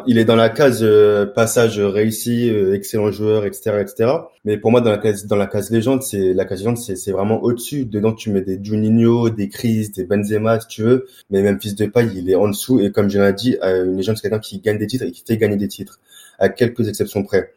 il 0.07 0.17
est 0.17 0.25
dans 0.25 0.35
la 0.35 0.49
case 0.49 0.79
euh, 0.81 1.25
passage 1.25 1.79
réussi, 1.79 2.49
euh, 2.49 2.73
excellent 2.73 3.11
joueur, 3.11 3.45
etc., 3.45 3.77
etc. 3.79 4.11
Mais 4.45 4.57
pour 4.57 4.71
moi, 4.71 4.81
dans 4.81 4.91
la 4.91 4.97
case, 4.97 5.25
dans 5.25 5.35
la 5.35 5.47
case 5.47 5.71
légende, 5.71 6.03
c'est 6.03 6.33
la 6.33 6.45
case 6.45 6.59
légende, 6.59 6.77
c'est 6.77 7.11
vraiment 7.11 7.43
au-dessus. 7.43 7.85
Dedans, 7.85 8.13
tu 8.13 8.31
mets 8.31 8.41
des 8.41 8.59
Juninho, 8.61 9.29
des 9.29 9.49
Chris, 9.49 9.89
des 9.95 10.05
Benzema, 10.05 10.59
si 10.59 10.67
tu 10.67 10.83
veux. 10.83 11.05
Mais 11.29 11.41
même 11.41 11.59
fils 11.61 11.75
de 11.75 11.85
paille, 11.85 12.11
il 12.15 12.29
est 12.29 12.35
en 12.35 12.47
dessous. 12.47 12.79
Et 12.79 12.91
comme 12.91 13.09
je 13.09 13.19
l'ai 13.19 13.33
dit, 13.33 13.57
euh, 13.63 13.85
une 13.85 13.97
légende, 13.97 14.17
c'est 14.17 14.23
quelqu'un 14.23 14.39
qui 14.39 14.59
gagne 14.59 14.77
des 14.77 14.87
titres 14.87 15.05
et 15.05 15.11
qui 15.11 15.23
fait 15.25 15.37
gagner 15.37 15.57
des 15.57 15.67
titres, 15.67 15.99
à 16.39 16.49
quelques 16.49 16.87
exceptions 16.87 17.23
près. 17.23 17.51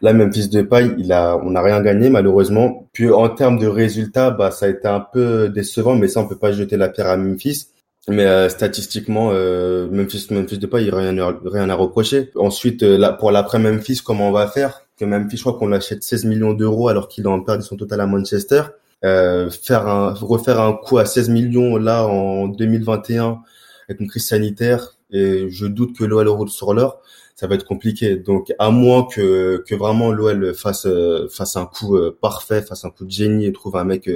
Là, 0.00 0.12
même 0.12 0.32
fils 0.32 0.50
de 0.50 0.62
paille, 0.62 0.94
il 0.98 1.12
a, 1.12 1.36
on 1.36 1.50
n'a 1.50 1.62
rien 1.62 1.80
gagné 1.80 2.10
malheureusement. 2.10 2.88
Puis 2.92 3.10
en 3.10 3.28
termes 3.28 3.58
de 3.58 3.66
résultats, 3.66 4.30
bah 4.30 4.50
ça 4.50 4.66
a 4.66 4.68
été 4.68 4.88
un 4.88 5.00
peu 5.00 5.48
décevant, 5.48 5.94
mais 5.94 6.08
ça 6.08 6.20
on 6.20 6.28
peut 6.28 6.38
pas 6.38 6.52
jeter 6.52 6.76
la 6.76 6.88
pierre 6.88 7.08
à 7.08 7.16
Memphis. 7.16 7.68
Mais 8.08 8.26
euh, 8.26 8.48
statistiquement, 8.50 9.30
euh, 9.32 9.88
Memphis, 9.90 10.26
Memphis 10.30 10.58
de 10.58 10.66
pas, 10.66 10.80
il 10.80 10.84
n'y 10.84 10.90
a 10.90 10.96
rien, 10.96 11.38
rien 11.44 11.70
à 11.70 11.74
reprocher. 11.74 12.30
Ensuite, 12.36 12.82
euh, 12.82 12.98
là, 12.98 13.12
pour 13.12 13.30
l'après 13.30 13.58
Memphis, 13.58 14.00
comment 14.04 14.28
on 14.28 14.32
va 14.32 14.46
faire? 14.46 14.82
Que 14.98 15.06
Memphis, 15.06 15.38
je 15.38 15.42
crois 15.42 15.58
qu'on 15.58 15.68
l'achète 15.68 16.02
16 16.02 16.26
millions 16.26 16.52
d'euros 16.52 16.88
alors 16.88 17.08
qu'il 17.08 17.26
en 17.26 17.40
perdu 17.40 17.64
son 17.64 17.76
total 17.76 18.00
à 18.02 18.06
Manchester. 18.06 18.62
Euh, 19.04 19.50
faire 19.50 19.86
un, 19.86 20.12
refaire 20.14 20.60
un 20.60 20.72
coup 20.74 20.98
à 20.98 21.04
16 21.06 21.28
millions 21.28 21.76
là 21.76 22.06
en 22.06 22.48
2021 22.48 23.40
avec 23.86 24.00
une 24.00 24.08
crise 24.08 24.28
sanitaire 24.28 24.96
et 25.10 25.50
je 25.50 25.66
doute 25.66 25.94
que 25.94 26.04
l'OL 26.04 26.26
roule 26.28 26.48
sur 26.48 26.72
l'heure, 26.72 27.00
ça 27.36 27.46
va 27.46 27.54
être 27.54 27.66
compliqué. 27.66 28.16
Donc 28.16 28.54
à 28.58 28.70
moins 28.70 29.04
que 29.04 29.62
que 29.66 29.74
vraiment 29.74 30.10
l'OL 30.10 30.54
fasse 30.54 30.86
euh, 30.86 31.28
fasse 31.28 31.56
un 31.56 31.66
coup 31.66 31.98
parfait, 32.22 32.62
fasse 32.62 32.84
un 32.86 32.90
coup 32.90 33.04
de 33.04 33.10
génie 33.10 33.46
et 33.46 33.52
trouve 33.52 33.76
un 33.76 33.84
mec 33.84 34.08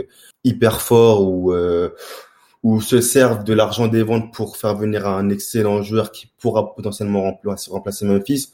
hyper 0.45 0.81
fort 0.81 1.23
ou 1.29 1.53
ou 2.63 2.81
se 2.81 3.01
servent 3.01 3.45
de 3.45 3.53
l'argent 3.53 3.89
des 3.89 4.03
ventes 4.03 4.33
pour 4.33 4.57
faire 4.57 4.75
venir 4.75 5.07
un 5.07 5.29
excellent 5.31 5.83
joueur 5.83 6.11
qui 6.13 6.29
pourra 6.39 6.75
potentiellement 6.75 7.23
remplacer, 7.23 7.71
remplacer 7.71 8.05
Memphis, 8.05 8.53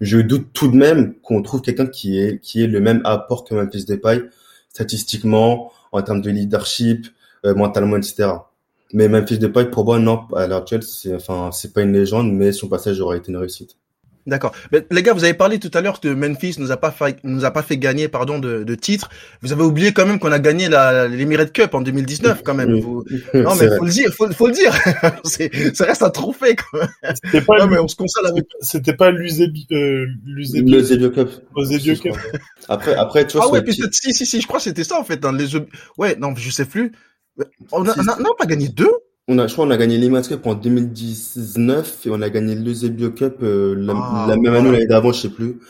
je 0.00 0.18
doute 0.18 0.48
tout 0.52 0.68
de 0.68 0.76
même 0.76 1.14
qu'on 1.20 1.42
trouve 1.42 1.60
quelqu'un 1.60 1.86
qui 1.86 2.18
est 2.18 2.40
qui 2.40 2.62
est 2.62 2.66
le 2.66 2.80
même 2.80 3.02
apport 3.04 3.44
que 3.44 3.54
Memphis 3.54 3.84
Depay 3.84 4.22
statistiquement, 4.70 5.72
en 5.92 6.02
termes 6.02 6.22
de 6.22 6.30
leadership, 6.30 7.06
euh, 7.44 7.54
mentalement, 7.54 7.96
etc. 7.96 8.30
Mais 8.92 9.08
Memphis 9.08 9.38
Depay, 9.38 9.70
pour 9.70 9.84
moi, 9.84 9.98
non, 9.98 10.26
à 10.34 10.46
l'heure 10.46 10.58
actuelle, 10.58 10.82
c'est 10.82 11.14
enfin 11.14 11.50
c'est 11.52 11.72
pas 11.72 11.82
une 11.82 11.92
légende, 11.92 12.32
mais 12.32 12.52
son 12.52 12.68
passage 12.68 13.00
aurait 13.00 13.18
été 13.18 13.30
une 13.30 13.38
réussite. 13.38 13.76
D'accord. 14.26 14.52
les 14.72 15.02
gars, 15.02 15.12
vous 15.14 15.24
avez 15.24 15.34
parlé 15.34 15.58
tout 15.58 15.70
à 15.74 15.80
l'heure 15.80 16.00
que 16.00 16.08
Memphis 16.08 16.56
nous 16.58 16.70
a 16.70 16.76
pas 16.76 16.90
fait, 16.90 17.18
nous 17.24 17.44
a 17.44 17.50
pas 17.50 17.62
fait 17.62 17.78
gagner, 17.78 18.08
pardon, 18.08 18.38
de, 18.38 18.64
de 18.64 18.74
titres. 18.74 19.08
Vous 19.40 19.52
avez 19.52 19.62
oublié 19.62 19.92
quand 19.92 20.06
même 20.06 20.18
qu'on 20.18 20.32
a 20.32 20.38
gagné 20.38 20.68
la 20.68 21.08
l'Emirates 21.08 21.52
Cup 21.52 21.74
en 21.74 21.80
2019 21.80 22.42
quand 22.44 22.54
même. 22.54 22.78
Vous... 22.80 23.04
Non 23.34 23.54
mais 23.54 23.68
faut 23.76 23.84
le 23.84 23.90
dire, 23.90 24.12
faut, 24.12 24.30
faut 24.32 24.46
le 24.48 24.52
dire. 24.52 24.74
ça 25.74 25.84
reste 25.84 26.02
un 26.02 26.10
trophée 26.10 26.54
quand 26.56 26.78
même. 26.78 27.14
C'était 27.24 27.40
pas, 27.40 27.58
non, 27.58 27.66
mais 27.66 27.78
on 27.78 27.88
se 27.88 27.96
console 27.96 28.26
avec. 28.26 28.44
C'était 28.60 28.94
pas 28.94 29.10
l'Eusebio 29.10 29.64
euh, 29.72 31.10
Cup. 31.10 31.30
L'Eusebio 31.56 31.96
Cup. 31.96 32.16
Après, 32.68 32.94
après, 32.94 33.26
tu 33.26 33.36
vois. 33.36 33.46
Ah 33.48 33.52
ouais, 33.52 33.62
puis 33.62 33.74
si, 33.74 34.12
si, 34.12 34.26
si, 34.26 34.40
je 34.40 34.46
crois 34.46 34.58
que 34.58 34.64
c'était 34.64 34.84
ça 34.84 34.98
en 34.98 35.04
fait 35.04 35.16
dans 35.16 35.32
les. 35.32 35.48
Ouais, 35.96 36.16
non, 36.16 36.34
je 36.36 36.50
sais 36.50 36.66
plus. 36.66 36.92
On 37.72 37.86
a, 37.88 37.94
on 37.98 38.24
a, 38.24 38.36
pas 38.38 38.46
gagné 38.46 38.68
deux 38.68 38.92
on 39.30 39.38
a, 39.38 39.46
je 39.46 39.52
crois, 39.52 39.64
on 39.64 39.70
a 39.70 39.76
gagné 39.76 39.96
l'Imas 39.96 40.26
Cup 40.26 40.44
en 40.44 40.54
2019 40.54 42.06
et 42.06 42.10
on 42.10 42.20
a 42.20 42.28
gagné 42.30 42.56
l'Eusebio 42.56 43.10
Cup 43.10 43.36
euh, 43.42 43.76
la, 43.78 43.92
ah, 43.96 44.36
même 44.36 44.52
année 44.52 44.72
l'année 44.72 44.86
d'avant, 44.86 45.12
je 45.12 45.20
sais 45.20 45.28
plus. 45.28 45.60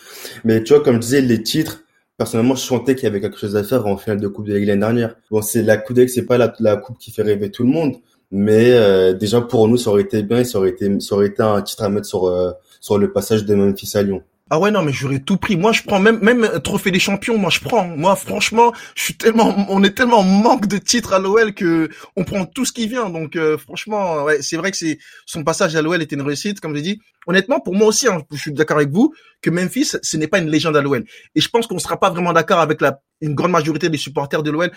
Mais 0.44 0.62
tu 0.64 0.72
vois, 0.72 0.82
comme 0.82 0.94
je 0.94 1.00
disais, 1.00 1.20
les 1.20 1.42
titres, 1.42 1.84
personnellement, 2.16 2.54
je 2.54 2.62
sentais 2.62 2.94
qu'il 2.94 3.04
y 3.04 3.06
avait 3.06 3.20
quelque 3.20 3.38
chose 3.38 3.56
à 3.56 3.62
faire 3.62 3.86
en 3.86 3.98
finale 3.98 4.18
de 4.18 4.28
Coupe 4.28 4.46
de 4.46 4.54
Ligue 4.54 4.66
l'année 4.66 4.80
dernière. 4.80 5.14
Bon, 5.30 5.42
c'est 5.42 5.62
la 5.62 5.76
Coupe 5.76 5.94
de 5.94 6.00
Ligue, 6.02 6.10
c'est 6.10 6.24
pas 6.24 6.38
la, 6.38 6.54
la, 6.58 6.76
coupe 6.76 6.96
qui 6.96 7.10
fait 7.10 7.20
rêver 7.20 7.50
tout 7.50 7.62
le 7.62 7.68
monde, 7.68 7.96
mais 8.30 8.72
euh, 8.72 9.12
déjà 9.12 9.42
pour 9.42 9.68
nous, 9.68 9.76
ça 9.76 9.90
aurait 9.90 10.02
été 10.02 10.22
bien, 10.22 10.42
ça 10.42 10.58
aurait 10.58 10.70
été, 10.70 10.98
ça 11.00 11.14
aurait 11.16 11.26
été 11.26 11.42
un 11.42 11.60
titre 11.60 11.82
à 11.82 11.90
mettre 11.90 12.06
sur 12.06 12.28
euh, 12.28 12.52
sur 12.80 12.96
le 12.96 13.12
passage 13.12 13.44
de 13.44 13.54
Memphis 13.54 13.92
à 13.94 14.02
Lyon. 14.02 14.22
Ah 14.52 14.58
ouais 14.58 14.72
non 14.72 14.82
mais 14.82 14.92
j'aurais 14.92 15.20
tout 15.20 15.36
pris. 15.36 15.56
Moi 15.56 15.70
je 15.70 15.82
prends 15.82 16.00
même 16.00 16.18
même 16.22 16.60
trophée 16.64 16.90
des 16.90 16.98
champions. 16.98 17.38
Moi 17.38 17.50
je 17.50 17.60
prends. 17.60 17.86
Moi 17.86 18.16
franchement 18.16 18.72
je 18.96 19.04
suis 19.04 19.14
tellement 19.14 19.54
on 19.68 19.84
est 19.84 19.96
tellement 19.96 20.18
en 20.18 20.24
manque 20.24 20.66
de 20.66 20.78
titres 20.78 21.12
à 21.12 21.20
l'OL 21.20 21.54
que 21.54 21.88
on 22.16 22.24
prend 22.24 22.44
tout 22.46 22.64
ce 22.64 22.72
qui 22.72 22.88
vient. 22.88 23.10
Donc 23.10 23.36
euh, 23.36 23.56
franchement 23.56 24.24
ouais 24.24 24.42
c'est 24.42 24.56
vrai 24.56 24.72
que 24.72 24.76
c'est 24.76 24.98
son 25.24 25.44
passage 25.44 25.76
à 25.76 25.82
l'OL 25.82 26.02
était 26.02 26.16
une 26.16 26.22
réussite 26.22 26.58
comme 26.60 26.74
j'ai 26.74 26.82
dit. 26.82 27.00
Honnêtement 27.26 27.60
pour 27.60 27.74
moi 27.74 27.88
aussi 27.88 28.08
hein, 28.08 28.22
je 28.32 28.36
suis 28.36 28.52
d'accord 28.52 28.78
avec 28.78 28.90
vous 28.90 29.12
que 29.42 29.50
Memphis 29.50 29.96
ce 30.02 30.16
n'est 30.16 30.28
pas 30.28 30.38
une 30.38 30.48
légende 30.48 30.76
à 30.76 30.82
l'OL 30.82 31.04
et 31.34 31.40
je 31.40 31.48
pense 31.48 31.66
qu'on 31.66 31.78
sera 31.78 31.98
pas 31.98 32.10
vraiment 32.10 32.32
d'accord 32.32 32.60
avec 32.60 32.80
la 32.80 33.00
une 33.20 33.34
grande 33.34 33.50
majorité 33.50 33.88
des 33.88 33.98
supporters 33.98 34.42
de 34.42 34.50
l'OL. 34.50 34.70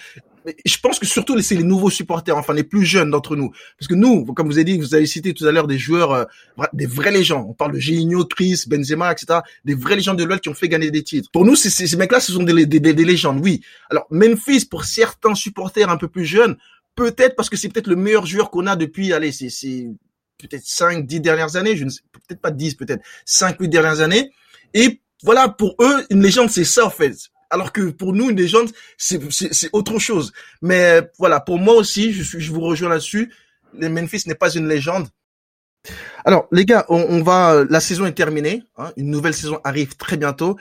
Je 0.66 0.78
pense 0.80 1.00
que 1.00 1.06
surtout 1.06 1.40
c'est 1.42 1.56
les 1.56 1.64
nouveaux 1.64 1.90
supporters, 1.90 2.36
enfin 2.38 2.54
les 2.54 2.64
plus 2.64 2.84
jeunes 2.84 3.12
d'entre 3.12 3.36
nous, 3.36 3.52
parce 3.80 3.88
que 3.88 3.96
nous, 3.96 4.26
comme 4.26 4.48
vous 4.48 4.58
avez 4.58 4.66
dit, 4.66 4.78
vous 4.78 4.94
avez 4.94 5.06
cité 5.06 5.34
tout 5.34 5.46
à 5.46 5.52
l'heure 5.52 5.68
des 5.68 5.78
joueurs, 5.78 6.12
euh, 6.12 6.26
des 6.74 6.86
vrais 6.86 7.12
légendes. 7.12 7.46
On 7.50 7.54
parle 7.54 7.74
de 7.74 7.80
Gigno, 7.80 8.26
Chris, 8.26 8.64
Benzema, 8.68 9.12
etc. 9.12 9.40
Des 9.64 9.74
vrais 9.74 9.96
légendes 9.96 10.20
de 10.20 10.26
l'OL 10.26 10.42
qui 10.42 10.50
ont 10.50 10.54
fait 10.54 10.68
gagner 10.68 10.92
des 10.92 11.04
titres. 11.04 11.30
Pour 11.32 11.46
nous, 11.46 11.56
ces, 11.56 11.70
ces 11.70 11.96
mecs-là, 11.96 12.20
ce 12.20 12.34
sont 12.34 12.44
des, 12.44 12.66
des, 12.66 12.80
des, 12.80 13.06
légendes, 13.06 13.40
oui. 13.42 13.62
Alors 13.90 14.06
Memphis, 14.10 14.66
pour 14.66 14.84
certains 14.84 15.36
supporters 15.36 15.90
un 15.90 15.98
peu 15.98 16.10
plus 16.10 16.26
jeunes, 16.26 16.58
peut-être 16.96 17.36
parce 17.36 17.50
que 17.50 17.56
c'est 17.56 17.70
peut-être 17.70 17.88
le 17.88 17.96
meilleur 17.96 18.26
joueur 18.26 18.52
qu'on 18.52 18.68
a 18.68 18.76
depuis, 18.76 19.14
allez, 19.14 19.32
c'est 19.32 19.88
peut-être 20.38 20.66
5, 20.66 21.06
10 21.06 21.22
dernières 21.22 21.56
années, 21.56 21.78
je 21.78 21.86
ne 21.86 21.90
sais, 21.90 22.02
peut-être 22.28 22.42
pas 22.42 22.52
10, 22.52 22.76
peut-être 22.76 23.04
5, 23.26 23.60
8 23.60 23.68
dernières 23.70 24.02
années. 24.02 24.32
Et 24.74 25.02
voilà, 25.24 25.50
pour 25.50 25.76
eux, 25.80 26.06
une 26.10 26.22
légende, 26.22 26.50
c'est 26.50 26.66
ça, 26.66 26.86
en 26.86 26.90
fait. 26.90 27.16
Alors 27.50 27.72
que 27.72 27.92
pour 27.92 28.14
nous, 28.14 28.32
une 28.32 28.38
légende, 28.38 28.72
c'est 28.98 29.20
autre 29.74 30.00
chose. 30.00 30.34
Mais 30.62 31.02
voilà, 31.20 31.40
pour 31.40 31.60
moi 31.60 31.76
aussi, 31.76 32.12
je, 32.12 32.40
je 32.40 32.52
vous 32.52 32.62
rejoins 32.62 32.90
là-dessus. 32.90 33.32
Les 33.74 33.90
Memphis 33.90 34.24
n'est 34.26 34.36
pas 34.36 34.54
une 34.54 34.68
légende. 34.68 35.08
Alors, 36.26 36.48
les 36.52 36.66
gars, 36.66 36.86
on, 36.90 37.22
va. 37.22 37.66
La 37.70 37.80
saison 37.80 38.06
est 38.06 38.14
terminée. 38.14 38.64
Hein, 38.78 38.92
une 38.98 39.10
nouvelle 39.10 39.34
saison 39.34 39.60
arrive 39.64 39.96
très 39.98 40.18
bientôt. 40.18 40.58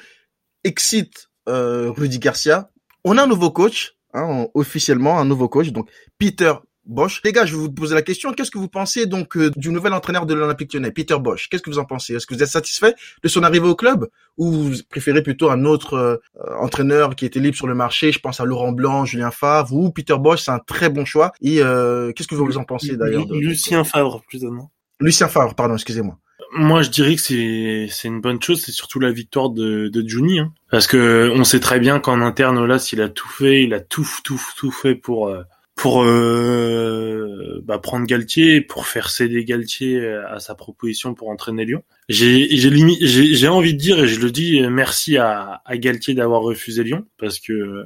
Excite 0.64 1.30
euh, 1.48 1.90
Rudy 1.90 2.18
Garcia. 2.18 2.70
On 3.04 3.18
a 3.18 3.22
un 3.22 3.26
nouveau 3.26 3.50
coach, 3.50 3.96
hein, 4.14 4.46
officiellement 4.54 5.18
un 5.18 5.24
nouveau 5.24 5.48
coach. 5.48 5.70
Donc, 5.70 5.90
Peter 6.18 6.52
Bosch. 6.84 7.20
Les 7.24 7.32
gars, 7.32 7.46
je 7.46 7.54
vais 7.54 7.62
vous 7.62 7.70
poser 7.70 7.94
la 7.94 8.02
question. 8.02 8.32
Qu'est-ce 8.32 8.50
que 8.50 8.58
vous 8.58 8.68
pensez 8.68 9.06
donc 9.06 9.36
euh, 9.36 9.50
du 9.56 9.70
nouvel 9.70 9.92
entraîneur 9.92 10.26
de 10.26 10.34
l'Olympique 10.34 10.72
Lyonnais, 10.72 10.90
Peter 10.90 11.16
Bosch? 11.18 11.48
Qu'est-ce 11.48 11.62
que 11.62 11.70
vous 11.70 11.78
en 11.78 11.84
pensez? 11.84 12.14
Est-ce 12.14 12.26
que 12.26 12.34
vous 12.34 12.42
êtes 12.42 12.48
satisfait 12.48 12.94
de 13.22 13.28
son 13.28 13.42
arrivée 13.42 13.68
au 13.68 13.76
club? 13.76 14.08
Ou 14.36 14.50
vous 14.50 14.72
préférez 14.90 15.22
plutôt 15.22 15.50
un 15.50 15.64
autre 15.64 15.94
euh, 15.94 16.16
entraîneur 16.58 17.14
qui 17.14 17.24
était 17.24 17.40
libre 17.40 17.56
sur 17.56 17.66
le 17.66 17.74
marché? 17.74 18.10
Je 18.10 18.18
pense 18.18 18.40
à 18.40 18.44
Laurent 18.44 18.72
Blanc, 18.72 19.04
Julien 19.04 19.30
Favre 19.30 19.72
ou 19.72 19.90
Peter 19.90 20.16
Bosch. 20.18 20.42
C'est 20.42 20.50
un 20.50 20.58
très 20.58 20.88
bon 20.88 21.04
choix. 21.04 21.32
Et 21.40 21.62
euh, 21.62 22.12
qu'est-ce 22.12 22.28
que 22.28 22.34
vous 22.34 22.58
en 22.58 22.64
pensez 22.64 22.96
d'ailleurs 22.96 23.26
Lucien 23.30 23.84
Favre, 23.84 24.22
plutôt 24.28 24.50
non 24.50 24.68
Lucien 25.00 25.28
Favre, 25.28 25.54
pardon, 25.54 25.74
excusez-moi. 25.74 26.18
Moi, 26.54 26.82
je 26.82 26.90
dirais 26.90 27.14
que 27.14 27.22
c'est 27.22 27.86
c'est 27.90 28.08
une 28.08 28.20
bonne 28.20 28.42
chose. 28.42 28.60
C'est 28.60 28.72
surtout 28.72 29.00
la 29.00 29.10
victoire 29.10 29.48
de 29.48 29.88
de 29.88 30.06
Juni, 30.06 30.40
hein. 30.40 30.52
parce 30.70 30.86
que 30.86 31.30
on 31.34 31.44
sait 31.44 31.60
très 31.60 31.80
bien 31.80 31.98
qu'en 31.98 32.20
interne 32.20 32.62
là, 32.66 32.78
s'il 32.78 33.00
a 33.00 33.08
tout 33.08 33.28
fait, 33.28 33.62
il 33.62 33.72
a 33.72 33.80
tout 33.80 34.06
tout 34.22 34.40
tout 34.56 34.70
fait 34.70 34.94
pour 34.94 35.34
pour 35.74 36.04
euh, 36.04 37.62
bah, 37.64 37.78
prendre 37.78 38.06
Galtier, 38.06 38.60
pour 38.60 38.86
faire 38.86 39.10
céder 39.10 39.44
Galtier 39.44 40.06
à 40.06 40.38
sa 40.38 40.54
proposition 40.54 41.14
pour 41.14 41.28
entraîner 41.30 41.64
Lyon. 41.64 41.82
J'ai 42.08 43.48
envie 43.48 43.74
de 43.74 43.78
dire 43.78 43.98
et 43.98 44.06
je 44.06 44.20
le 44.20 44.30
dis 44.30 44.60
merci 44.68 45.16
à, 45.16 45.62
à 45.64 45.76
Galtier 45.76 46.14
d'avoir 46.14 46.42
refusé 46.42 46.84
Lyon 46.84 47.06
parce 47.18 47.38
que 47.38 47.84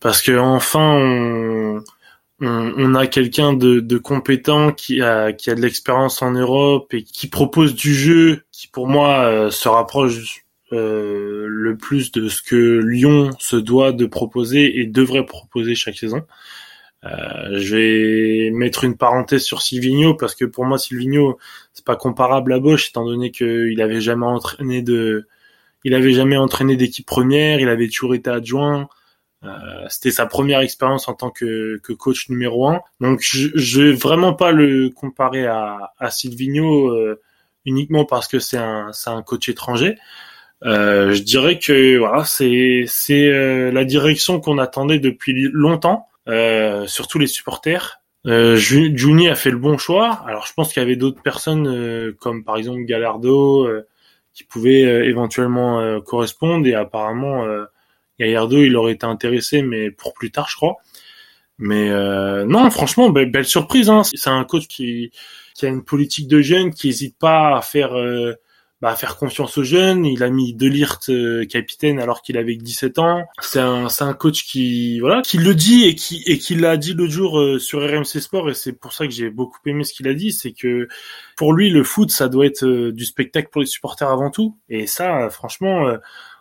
parce 0.00 0.22
que 0.22 0.38
enfin 0.38 0.94
on 0.94 1.82
on, 2.40 2.94
a 2.94 3.06
quelqu'un 3.06 3.52
de, 3.52 3.80
de, 3.80 3.98
compétent 3.98 4.72
qui 4.72 5.02
a 5.02 5.32
qui 5.32 5.50
a 5.50 5.54
de 5.54 5.60
l'expérience 5.60 6.22
en 6.22 6.30
Europe 6.30 6.94
et 6.94 7.02
qui 7.02 7.26
propose 7.26 7.74
du 7.74 7.94
jeu 7.94 8.42
qui 8.52 8.68
pour 8.68 8.86
moi 8.86 9.24
euh, 9.24 9.50
se 9.50 9.68
rapproche 9.68 10.44
euh, 10.72 11.46
le 11.48 11.76
plus 11.76 12.12
de 12.12 12.28
ce 12.28 12.42
que 12.42 12.80
Lyon 12.80 13.30
se 13.38 13.56
doit 13.56 13.92
de 13.92 14.06
proposer 14.06 14.78
et 14.78 14.86
devrait 14.86 15.24
proposer 15.24 15.74
chaque 15.74 15.96
saison. 15.96 16.22
Euh, 17.04 17.58
je 17.58 17.76
vais 17.76 18.50
mettre 18.50 18.84
une 18.84 18.96
parenthèse 18.96 19.42
sur 19.42 19.62
Silvino 19.62 20.14
parce 20.14 20.34
que 20.34 20.44
pour 20.44 20.64
moi 20.64 20.78
Silvino 20.78 21.38
c'est 21.72 21.84
pas 21.84 21.94
comparable 21.94 22.52
à 22.52 22.58
Bosch 22.58 22.88
étant 22.88 23.04
donné 23.04 23.30
qu'il 23.30 23.80
avait 23.80 24.00
jamais 24.00 24.26
entraîné 24.26 24.82
de 24.82 25.28
il 25.84 25.94
avait 25.94 26.12
jamais 26.12 26.36
entraîné 26.36 26.76
d'équipe 26.76 27.06
première, 27.06 27.60
il 27.60 27.68
avait 27.68 27.86
toujours 27.88 28.14
été 28.14 28.30
adjoint. 28.30 28.88
Euh, 29.44 29.48
c'était 29.88 30.10
sa 30.10 30.26
première 30.26 30.58
expérience 30.60 31.08
en 31.08 31.14
tant 31.14 31.30
que, 31.30 31.78
que, 31.84 31.92
coach 31.92 32.28
numéro 32.28 32.66
un. 32.68 32.80
Donc 33.00 33.20
je, 33.22 33.48
je 33.54 33.82
vais 33.82 33.92
vraiment 33.92 34.34
pas 34.34 34.50
le 34.50 34.90
comparer 34.90 35.46
à, 35.46 35.92
à 36.00 36.10
Silvino 36.10 36.88
euh, 36.88 37.20
uniquement 37.64 38.04
parce 38.04 38.26
que 38.26 38.40
c'est 38.40 38.58
un, 38.58 38.90
c'est 38.92 39.10
un 39.10 39.22
coach 39.22 39.48
étranger. 39.48 39.96
Euh, 40.64 41.12
je 41.12 41.22
dirais 41.22 41.58
que 41.58 41.98
voilà, 41.98 42.24
c'est 42.24 42.84
c'est 42.88 43.28
euh, 43.28 43.70
la 43.70 43.84
direction 43.84 44.40
qu'on 44.40 44.58
attendait 44.58 44.98
depuis 44.98 45.48
longtemps. 45.52 46.08
Euh, 46.28 46.86
surtout 46.86 47.18
les 47.18 47.26
supporters. 47.26 48.00
Euh, 48.26 48.56
Juni 48.56 49.28
a 49.28 49.34
fait 49.34 49.50
le 49.50 49.58
bon 49.58 49.78
choix. 49.78 50.22
Alors 50.26 50.46
je 50.46 50.52
pense 50.52 50.72
qu'il 50.72 50.82
y 50.82 50.84
avait 50.84 50.96
d'autres 50.96 51.22
personnes 51.22 51.66
euh, 51.66 52.12
comme 52.20 52.44
par 52.44 52.56
exemple 52.56 52.82
Gallardo 52.84 53.64
euh, 53.66 53.86
qui 54.34 54.44
pouvaient 54.44 55.06
éventuellement 55.08 56.00
correspondre 56.00 56.64
et 56.66 56.74
apparemment 56.74 57.44
Gallardo 58.20 58.58
il 58.58 58.76
aurait 58.76 58.92
été 58.92 59.04
intéressé 59.04 59.62
mais 59.62 59.90
pour 59.90 60.12
plus 60.12 60.30
tard 60.30 60.48
je 60.48 60.54
crois. 60.54 60.76
Mais 61.58 61.90
non 62.44 62.70
franchement 62.70 63.10
belle, 63.10 63.44
surprise. 63.44 63.90
Hein. 63.90 64.02
C'est 64.04 64.30
un 64.30 64.44
coach 64.44 64.68
qui 64.68 65.10
qui 65.54 65.66
a 65.66 65.68
une 65.68 65.82
politique 65.82 66.28
de 66.28 66.40
jeunes 66.40 66.72
qui 66.72 66.86
n'hésite 66.86 67.18
pas 67.18 67.56
à 67.56 67.62
faire 67.62 67.90
bah, 68.80 68.94
faire 68.94 69.16
confiance 69.16 69.58
aux 69.58 69.64
jeunes. 69.64 70.04
Il 70.06 70.22
a 70.22 70.30
mis 70.30 70.54
Delirte 70.54 71.08
euh, 71.08 71.44
capitaine 71.46 71.98
alors 71.98 72.22
qu'il 72.22 72.36
avait 72.38 72.54
17 72.54 72.98
ans. 72.98 73.24
C'est 73.40 73.60
un, 73.60 73.88
c'est 73.88 74.04
un 74.04 74.14
coach 74.14 74.44
qui, 74.44 75.00
voilà, 75.00 75.22
qui 75.22 75.38
le 75.38 75.54
dit 75.54 75.86
et 75.86 75.94
qui, 75.94 76.22
et 76.26 76.38
qui 76.38 76.54
l'a 76.54 76.76
dit 76.76 76.94
l'autre 76.94 77.12
jour 77.12 77.40
euh, 77.40 77.58
sur 77.58 77.80
RMC 77.80 78.20
Sport 78.20 78.50
et 78.50 78.54
c'est 78.54 78.72
pour 78.72 78.92
ça 78.92 79.06
que 79.06 79.12
j'ai 79.12 79.30
beaucoup 79.30 79.58
aimé 79.66 79.82
ce 79.82 79.92
qu'il 79.92 80.06
a 80.06 80.14
dit, 80.14 80.32
c'est 80.32 80.52
que 80.52 80.86
pour 81.36 81.52
lui, 81.52 81.70
le 81.70 81.82
foot, 81.82 82.10
ça 82.10 82.28
doit 82.28 82.46
être 82.46 82.64
euh, 82.64 82.92
du 82.92 83.04
spectacle 83.04 83.48
pour 83.50 83.60
les 83.60 83.66
supporters 83.66 84.08
avant 84.08 84.30
tout. 84.30 84.56
Et 84.68 84.86
ça, 84.86 85.28
franchement, 85.30 85.92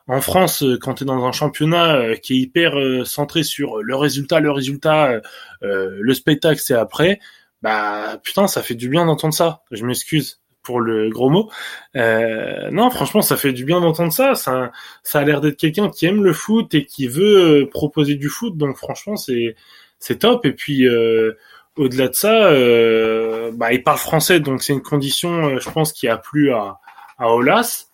en 0.08 0.22
France, 0.22 0.64
quand 0.82 0.96
tu 0.96 1.04
es 1.04 1.06
dans 1.06 1.26
un 1.26 1.32
championnat 1.32 2.16
qui 2.18 2.34
est 2.34 2.38
hyper 2.38 2.74
centré 3.06 3.44
sur 3.44 3.82
le 3.82 3.96
résultat, 3.96 4.40
le 4.40 4.52
résultat, 4.52 5.22
le 5.62 6.14
spectacle, 6.14 6.62
c'est 6.64 6.74
après, 6.76 7.20
bah 7.62 8.20
putain, 8.24 8.48
ça 8.48 8.62
fait 8.64 8.76
du 8.76 8.90
bien 8.90 9.06
d'entendre 9.06 9.34
ça. 9.34 9.64
Je 9.72 9.86
m'excuse 9.86 10.40
pour 10.68 10.82
le 10.82 11.10
gros 11.10 11.30
mot. 11.30 11.50
Euh, 11.96 12.70
non, 12.72 12.90
franchement, 12.90 13.22
ça 13.22 13.38
fait 13.38 13.54
du 13.54 13.64
bien 13.64 13.80
d'entendre 13.80 14.12
ça. 14.12 14.36
Ça, 14.36 14.74
ça 15.02 15.20
a 15.20 15.24
l'air 15.24 15.40
d'être 15.40 15.56
quelqu'un 15.56 15.90
qui 15.90 16.06
aime 16.06 16.22
le 16.26 16.34
foot 16.34 16.76
et 16.76 16.86
qui 16.86 17.08
veut 17.08 17.62
euh, 17.62 17.70
proposer 17.70 18.16
du 18.16 18.28
foot. 18.28 18.58
Donc, 18.58 18.76
franchement, 18.76 19.16
c'est 19.16 19.56
c'est 19.98 20.20
top. 20.20 20.46
Et 20.46 20.52
puis, 20.52 20.86
euh, 20.86 21.38
au-delà 21.78 22.10
de 22.10 22.16
ça, 22.16 22.48
euh, 22.48 23.50
bah, 23.54 23.72
il 23.72 23.82
parle 23.82 23.98
français, 23.98 24.42
donc 24.42 24.62
c'est 24.62 24.74
une 24.74 24.82
condition, 24.82 25.48
euh, 25.48 25.60
je 25.62 25.70
pense, 25.72 25.94
qui 25.94 26.10
a 26.10 26.18
plu 26.18 26.52
à, 26.52 26.80
à 27.18 27.30
Olas. 27.30 27.86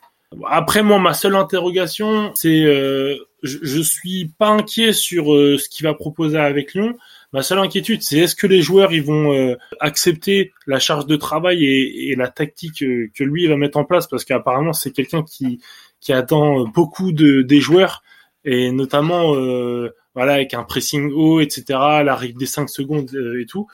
Après, 0.49 0.81
moi, 0.81 0.97
ma 0.97 1.13
seule 1.13 1.36
interrogation, 1.36 2.31
c'est, 2.33 2.63
je, 2.63 3.57
je 3.62 3.81
suis 3.81 4.31
pas 4.39 4.47
inquiet 4.47 4.93
sur 4.93 5.25
ce 5.25 5.69
qu'il 5.69 5.86
va 5.86 5.93
proposer 5.93 6.39
avec 6.39 6.73
Lyon. 6.73 6.97
Ma 7.34 7.41
seule 7.41 7.58
inquiétude, 7.60 8.04
c'est 8.04 8.19
est-ce 8.19 8.36
que 8.36 8.46
les 8.46 8.62
joueurs 8.62 8.93
ils 8.93 9.02
vont 9.02 9.34
euh, 9.34 9.56
accepter 9.80 10.54
la 10.67 10.78
charge 10.78 11.08
de 11.08 11.15
travail 11.15 11.65
et, 11.65 12.15
la 12.15 12.28
tactique 12.28 12.84
euh, 12.84 13.10
que 13.15 13.24
lui 13.24 13.48
va 13.48 13.58
mettre 13.58 13.78
en 13.80 13.86
place? 13.86 14.08
Parce 14.08 14.24
qu'apparemment 14.24 14.74
c'est 14.74 14.91
quelqu'un 14.91 15.24
qui 15.24 15.60
qui 16.00 16.13
attend 16.13 16.65
beaucoup 16.67 17.12
de 17.12 17.41
des 17.41 17.60
joueurs 17.60 18.04
et 18.46 18.72
notamment 18.72 19.36
euh, 19.36 19.89
voilà 20.13 20.34
avec 20.34 20.54
un 20.54 20.63
pressing 20.63 21.12
haut, 21.12 21.39
etc. 21.41 21.63
La 22.04 22.15
règle 22.15 22.38
des 22.38 22.46
5 22.46 22.69
secondes 22.69 23.10
et 23.39 23.48
tout. 23.48 23.67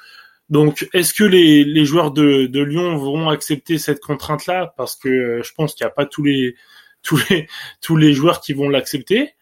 Donc, 0.49 0.87
est-ce 0.93 1.13
que 1.13 1.23
les, 1.23 1.63
les 1.63 1.85
joueurs 1.85 2.11
de, 2.11 2.47
de 2.47 2.61
Lyon 2.61 2.95
vont 2.97 3.29
accepter 3.29 3.77
cette 3.77 3.99
contrainte-là? 3.99 4.73
Parce 4.77 4.95
que 4.95 5.41
je 5.43 5.51
pense 5.53 5.75
qu'il 5.75 5.85
n'y 5.85 5.91
a 5.91 5.93
pas 5.93 6.05
tous 6.05 6.23
les 6.23 6.55
tous 7.03 7.19
les 7.29 7.47
tous 7.81 7.97
les 7.97 8.13
joueurs 8.13 8.39
qui 8.41 8.53
vont 8.53 8.69
l'accepter 8.69 9.33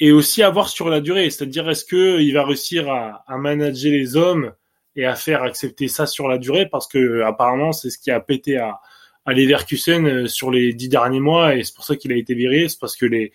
et 0.00 0.12
aussi 0.12 0.42
à 0.42 0.50
voir 0.50 0.68
sur 0.68 0.88
la 0.88 1.00
durée. 1.00 1.28
C'est-à-dire, 1.30 1.68
est-ce 1.68 1.84
que 1.84 2.20
il 2.20 2.32
va 2.32 2.44
réussir 2.44 2.90
à, 2.90 3.22
à, 3.28 3.36
manager 3.36 3.92
les 3.92 4.16
hommes 4.16 4.52
et 4.96 5.04
à 5.04 5.14
faire 5.14 5.42
accepter 5.42 5.88
ça 5.88 6.06
sur 6.06 6.26
la 6.26 6.38
durée? 6.38 6.66
Parce 6.66 6.88
que 6.88 7.22
apparemment, 7.22 7.72
c'est 7.72 7.90
ce 7.90 7.98
qui 7.98 8.10
a 8.10 8.18
pété 8.18 8.56
à, 8.56 8.80
à 9.26 9.32
Leverkusen 9.34 10.06
euh, 10.06 10.26
sur 10.26 10.50
les 10.50 10.72
dix 10.72 10.88
derniers 10.88 11.20
mois 11.20 11.54
et 11.54 11.62
c'est 11.62 11.74
pour 11.74 11.84
ça 11.84 11.96
qu'il 11.96 12.12
a 12.12 12.16
été 12.16 12.34
viré. 12.34 12.68
C'est 12.68 12.80
parce 12.80 12.96
que 12.96 13.06
les 13.06 13.32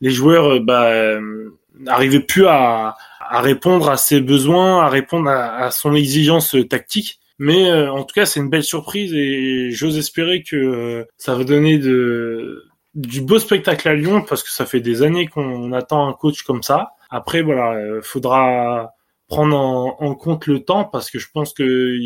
les 0.00 0.10
joueurs 0.10 0.56
euh, 0.56 0.60
bah, 0.60 0.88
euh, 0.88 1.50
n'arrivaient 1.78 2.20
plus 2.20 2.46
à, 2.46 2.96
à 3.20 3.40
répondre 3.40 3.90
à 3.90 3.96
ses 3.96 4.20
besoins, 4.20 4.82
à 4.82 4.88
répondre 4.88 5.28
à, 5.28 5.56
à 5.56 5.70
son 5.72 5.94
exigence 5.94 6.56
tactique. 6.70 7.18
Mais 7.38 7.70
en 7.70 8.02
tout 8.04 8.14
cas, 8.14 8.24
c'est 8.24 8.40
une 8.40 8.48
belle 8.48 8.64
surprise 8.64 9.12
et 9.12 9.70
j'ose 9.70 9.98
espérer 9.98 10.42
que 10.42 11.06
ça 11.18 11.34
va 11.34 11.44
donner 11.44 11.76
de, 11.76 12.65
du 12.96 13.20
beau 13.20 13.38
spectacle 13.38 13.88
à 13.88 13.94
Lyon 13.94 14.24
parce 14.26 14.42
que 14.42 14.50
ça 14.50 14.64
fait 14.64 14.80
des 14.80 15.02
années 15.02 15.26
qu'on 15.26 15.72
attend 15.72 16.08
un 16.08 16.14
coach 16.14 16.42
comme 16.42 16.62
ça. 16.62 16.94
Après, 17.10 17.42
voilà, 17.42 17.74
euh, 17.74 18.00
faudra 18.02 18.94
prendre 19.28 19.56
en, 19.56 20.14
compte 20.14 20.46
le 20.46 20.60
temps 20.60 20.84
parce 20.84 21.10
que 21.10 21.18
je 21.18 21.28
pense 21.30 21.52
que 21.52 21.98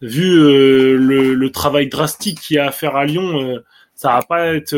vu 0.00 0.24
euh, 0.24 0.96
le, 0.96 1.50
travail 1.50 1.88
drastique 1.88 2.40
qu'il 2.40 2.56
y 2.56 2.58
a 2.58 2.68
à 2.68 2.72
faire 2.72 2.96
à 2.96 3.04
Lyon, 3.04 3.42
euh, 3.42 3.64
ça 3.94 4.14
va 4.14 4.22
pas 4.22 4.54
être 4.54 4.74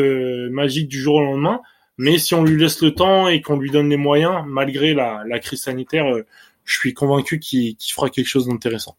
magique 0.49 0.89
du 0.89 0.99
jour 0.99 1.15
au 1.15 1.23
lendemain. 1.23 1.61
Mais 1.97 2.17
si 2.17 2.35
on 2.35 2.43
lui 2.43 2.59
laisse 2.59 2.81
le 2.81 2.93
temps 2.93 3.29
et 3.29 3.41
qu'on 3.41 3.57
lui 3.57 3.71
donne 3.71 3.89
les 3.89 3.97
moyens, 3.97 4.43
malgré 4.45 4.93
la, 4.93 5.23
crise 5.39 5.61
sanitaire, 5.61 6.05
je 6.65 6.77
suis 6.77 6.93
convaincu 6.93 7.39
qu'il 7.39 7.77
fera 7.93 8.09
quelque 8.09 8.27
chose 8.27 8.47
d'intéressant. 8.47 8.97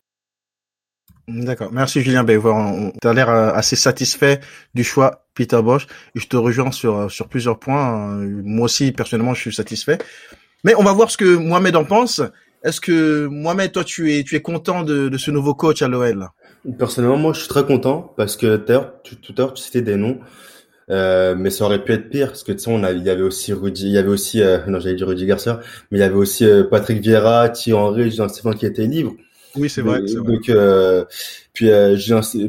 D'accord. 1.29 1.73
Merci 1.73 2.03
Julien 2.03 2.25
Tu 2.25 3.09
as 3.09 3.13
l'air 3.13 3.29
euh, 3.29 3.51
assez 3.53 3.75
satisfait 3.75 4.41
du 4.75 4.85
choix 4.85 5.27
Peter 5.35 5.61
Bosch. 5.61 5.87
Je 6.15 6.27
te 6.27 6.37
rejoins 6.37 6.71
sur, 6.71 6.97
euh, 6.97 7.09
sur 7.09 7.29
plusieurs 7.29 7.59
points. 7.59 8.17
Euh, 8.21 8.43
moi 8.45 8.67
aussi, 8.67 8.93
personnellement, 8.93 9.35
je 9.35 9.41
suis 9.41 9.55
satisfait. 9.55 9.99
Mais 10.63 10.75
on 10.77 10.85
va 10.85 10.93
voir 10.93 11.11
ce 11.11 11.17
que 11.17 11.37
Mohamed 11.37 11.75
en 11.75 11.85
pense. 11.85 12.23
Est-ce 12.63 12.81
que 12.81 13.27
Mohamed, 13.27 13.73
toi, 13.73 13.83
tu 13.83 14.15
es, 14.15 14.23
tu 14.23 14.37
es 14.37 14.41
content 14.41 14.83
de, 14.83 15.09
de 15.09 15.19
ce 15.19 15.33
nouveau 15.33 15.55
coach 15.55 15.83
à 15.83 15.89
l'OL 15.89 16.29
Personnellement, 16.79 17.19
moi, 17.19 17.33
je 17.33 17.41
suis 17.41 17.49
très 17.49 17.65
content 17.65 18.15
parce 18.17 18.37
que 18.37 18.57
tout 18.57 18.73
à 18.73 19.41
l'heure, 19.41 19.55
tu 19.55 19.63
citais 19.63 19.83
des 19.83 19.97
noms. 19.97 20.21
Euh, 20.89 21.35
mais 21.37 21.51
ça 21.51 21.65
aurait 21.65 21.83
pu 21.83 21.93
être 21.93 22.09
pire 22.09 22.29
parce 22.29 22.45
que 22.45 22.53
tu 22.53 22.61
sais 22.61 22.71
on 22.71 22.85
a 22.85 22.93
il 22.93 23.03
y 23.03 23.11
avait 23.11 23.25
aussi 23.25 23.53
Rudy 23.53 23.87
il 23.87 23.93
y 23.95 23.99
avait 23.99 24.07
aussi 24.07 24.41
non 24.69 24.79
j'allais 24.79 24.95
dire 24.95 25.09
Rudy 25.09 25.27
Garcia 25.27 25.59
mais 25.91 25.99
il 25.99 26.01
y 26.01 26.05
avait 26.05 26.15
aussi 26.15 26.47
Patrick 26.71 27.01
Vieira 27.01 27.49
Thierry 27.49 27.81
Henry 27.81 28.11
Jean 28.13 28.29
Stéphane 28.29 28.55
qui 28.55 28.67
étaient 28.67 28.87
libres 28.87 29.17
Oui, 29.57 29.71
c'est 29.71 29.83
vrai. 29.83 30.01
Euh, 30.51 31.05
puis, 31.53 31.71
euh, 31.71 31.97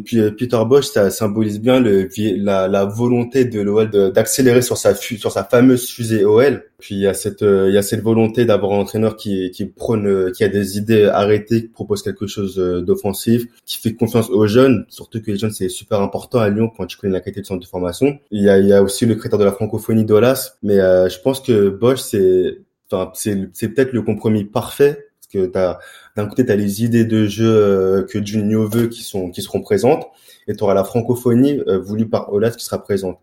puis 0.04 0.20
euh, 0.20 0.32
Peter 0.32 0.60
Bosch, 0.68 0.86
ça 0.86 1.10
symbolise 1.10 1.60
bien 1.60 1.80
le, 1.80 2.10
la, 2.44 2.68
la 2.68 2.86
volonté 2.86 3.46
de 3.46 3.62
l'OL 3.62 3.90
d'accélérer 3.90 4.62
sur 4.62 4.78
sa 4.78 4.94
sur 4.96 5.32
sa 5.32 5.44
fameuse 5.44 5.90
fusée 5.90 6.26
OL. 6.26 6.66
Puis 6.80 6.96
il 6.96 7.02
y 7.02 7.08
a 7.08 7.14
cette 7.14 7.42
il 7.42 7.74
y 7.74 7.78
a 7.78 7.82
cette 7.82 8.02
volonté 8.02 8.46
d'avoir 8.46 8.74
un 8.74 8.80
entraîneur 8.80 9.16
qui 9.16 9.50
qui 9.52 9.66
prône 9.66 10.32
qui 10.32 10.44
a 10.44 10.50
des 10.50 10.78
idées 10.78 11.06
arrêtées, 11.06 11.62
qui 11.64 11.68
propose 11.70 12.04
quelque 12.04 12.28
chose 12.28 12.58
d'offensif, 12.58 13.46
qui 13.66 13.78
fait 13.78 13.94
confiance 13.94 14.30
aux 14.30 14.48
jeunes, 14.48 14.86
surtout 14.90 15.22
que 15.22 15.32
les 15.32 15.38
jeunes 15.38 15.52
c'est 15.52 15.70
super 15.70 16.02
important 16.02 16.40
à 16.40 16.50
Lyon 16.50 16.70
quand 16.76 16.86
tu 16.86 16.98
connais 16.98 17.14
la 17.14 17.22
qualité 17.22 17.42
de 17.42 17.46
centre 17.46 17.62
de 17.62 17.68
formation. 17.68 18.20
Il 18.32 18.44
y 18.44 18.50
a 18.50 18.60
il 18.60 18.68
y 18.68 18.74
a 18.74 18.84
aussi 18.84 19.06
le 19.06 19.16
critère 19.16 19.40
de 19.40 19.46
la 19.46 19.52
francophonie 19.54 20.06
d'Olas, 20.06 20.56
mais 20.62 20.76
je 20.76 21.20
pense 21.22 21.40
que 21.40 21.70
Bosch 21.70 22.00
c'est 22.00 22.60
enfin 22.92 23.12
c'est 23.16 23.50
c'est 23.54 23.70
peut-être 23.70 23.94
le 23.94 24.02
compromis 24.02 24.44
parfait 24.44 25.08
parce 25.32 25.46
que 25.46 25.50
t'as 25.50 25.80
d'un 26.18 26.26
côté, 26.26 26.44
tu 26.44 26.52
as 26.52 26.56
les 26.56 26.84
idées 26.84 27.06
de 27.06 27.28
jeu 27.28 27.48
euh, 27.48 28.04
que 28.04 28.26
Junio 28.26 28.68
veut 28.68 28.88
qui 28.88 29.04
sont 29.04 29.30
qui 29.30 29.44
seront 29.44 29.62
présentes, 29.62 30.08
et 30.48 30.56
tu 30.56 30.64
auras 30.64 30.74
la 30.74 30.84
francophonie 30.84 31.62
euh, 31.68 31.78
voulue 31.78 32.10
par 32.10 32.34
Olas 32.34 32.52
qui 32.52 32.66
sera 32.66 32.84
présente. 32.84 33.20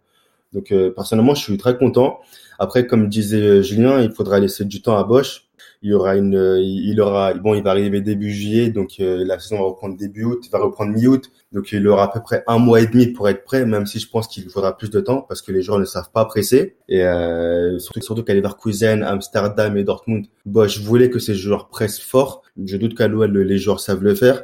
Donc 0.53 0.71
euh, 0.71 0.91
personnellement, 0.91 1.35
je 1.35 1.43
suis 1.43 1.59
très 1.59 1.77
content. 1.77 2.21
Après, 2.61 2.87
comme 2.87 3.09
disait 3.09 3.65
Julien, 3.65 4.01
il 4.01 4.13
faudra 4.13 4.39
laisser 4.39 4.65
du 4.65 4.81
temps 4.81 4.97
à 4.97 5.03
Bosch. 5.03 5.49
Il 5.85 5.91
y 5.91 5.95
aura 5.95 6.17
une, 6.17 6.59
il 6.61 7.01
aura, 7.01 7.35
bon, 7.35 7.55
il 7.55 7.63
va 7.63 7.71
arriver 7.71 8.01
début 8.01 8.33
juillet, 8.33 8.71
donc 8.71 8.95
la 8.99 9.39
saison 9.39 9.59
va 9.59 9.65
reprendre 9.65 9.97
début 9.97 10.25
août, 10.25 10.43
va 10.51 10.59
reprendre 10.59 10.93
mi-août, 10.93 11.31
donc 11.55 11.71
il 11.71 11.87
aura 11.87 12.05
à 12.05 12.09
peu 12.09 12.21
près 12.21 12.43
un 12.49 12.59
mois 12.59 12.81
et 12.81 12.87
demi 12.87 13.07
pour 13.07 13.29
être 13.29 13.45
prêt, 13.45 13.65
même 13.65 13.87
si 13.87 14.01
je 14.01 14.09
pense 14.09 14.27
qu'il 14.27 14.49
faudra 14.51 14.77
plus 14.77 14.91
de 14.91 14.99
temps 14.99 15.23
parce 15.23 15.41
que 15.41 15.53
les 15.53 15.63
joueurs 15.63 15.79
ne 15.79 15.85
savent 15.85 16.11
pas 16.11 16.25
presser. 16.25 16.75
Et 16.89 17.05
euh, 17.05 17.79
surtout, 17.79 18.01
surtout 18.01 18.25
qu'à 18.25 18.35
Leverkusen, 18.35 19.05
Amsterdam 19.05 19.77
et 19.77 19.85
Dortmund, 19.85 20.27
Bosch 20.47 20.81
voulait 20.81 21.11
que 21.11 21.21
ces 21.21 21.35
joueurs 21.35 21.69
pressent 21.69 22.01
fort. 22.01 22.43
Je 22.63 22.77
doute 22.77 22.97
qu'à 22.97 23.07
l'OL, 23.07 23.37
les 23.39 23.59
joueurs 23.59 23.79
savent 23.79 24.03
le 24.03 24.17
faire. 24.17 24.43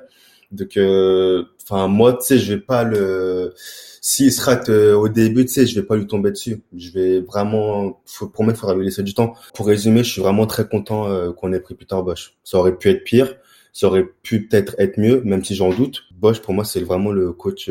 Donc, 0.52 0.76
euh, 0.76 1.44
enfin, 1.70 1.88
moi, 1.88 2.14
tu 2.14 2.26
sais, 2.26 2.38
je 2.38 2.54
vais 2.54 2.60
pas 2.60 2.84
le. 2.84 3.54
S'il 4.02 4.32
se 4.32 4.40
rate 4.42 4.70
euh, 4.70 4.94
au 4.94 5.08
début, 5.08 5.44
tu 5.44 5.52
sais, 5.52 5.66
je 5.66 5.78
vais 5.78 5.86
pas 5.86 5.96
lui 5.96 6.06
tomber 6.06 6.30
dessus. 6.30 6.62
Je 6.76 6.90
vais 6.90 7.20
vraiment, 7.20 8.00
faut, 8.06 8.28
pour 8.28 8.44
faudra 8.56 8.74
lui 8.74 8.84
laisser 8.84 9.02
du 9.02 9.14
temps. 9.14 9.34
Pour 9.54 9.66
résumer, 9.66 10.02
je 10.02 10.10
suis 10.10 10.22
vraiment 10.22 10.46
très 10.46 10.66
content 10.66 11.08
euh, 11.08 11.32
qu'on 11.32 11.52
ait 11.52 11.60
pris 11.60 11.74
Peter 11.74 11.96
Bosch. 12.02 12.34
Ça 12.42 12.58
aurait 12.58 12.76
pu 12.76 12.88
être 12.88 13.04
pire, 13.04 13.36
ça 13.72 13.88
aurait 13.88 14.06
pu 14.22 14.46
peut-être 14.46 14.74
être 14.78 14.98
mieux, 14.98 15.22
même 15.24 15.44
si 15.44 15.54
j'en 15.54 15.70
doute. 15.70 16.04
Bosch, 16.18 16.40
pour 16.40 16.54
moi, 16.54 16.64
c'est 16.64 16.80
vraiment 16.80 17.12
le 17.12 17.32
coach. 17.32 17.70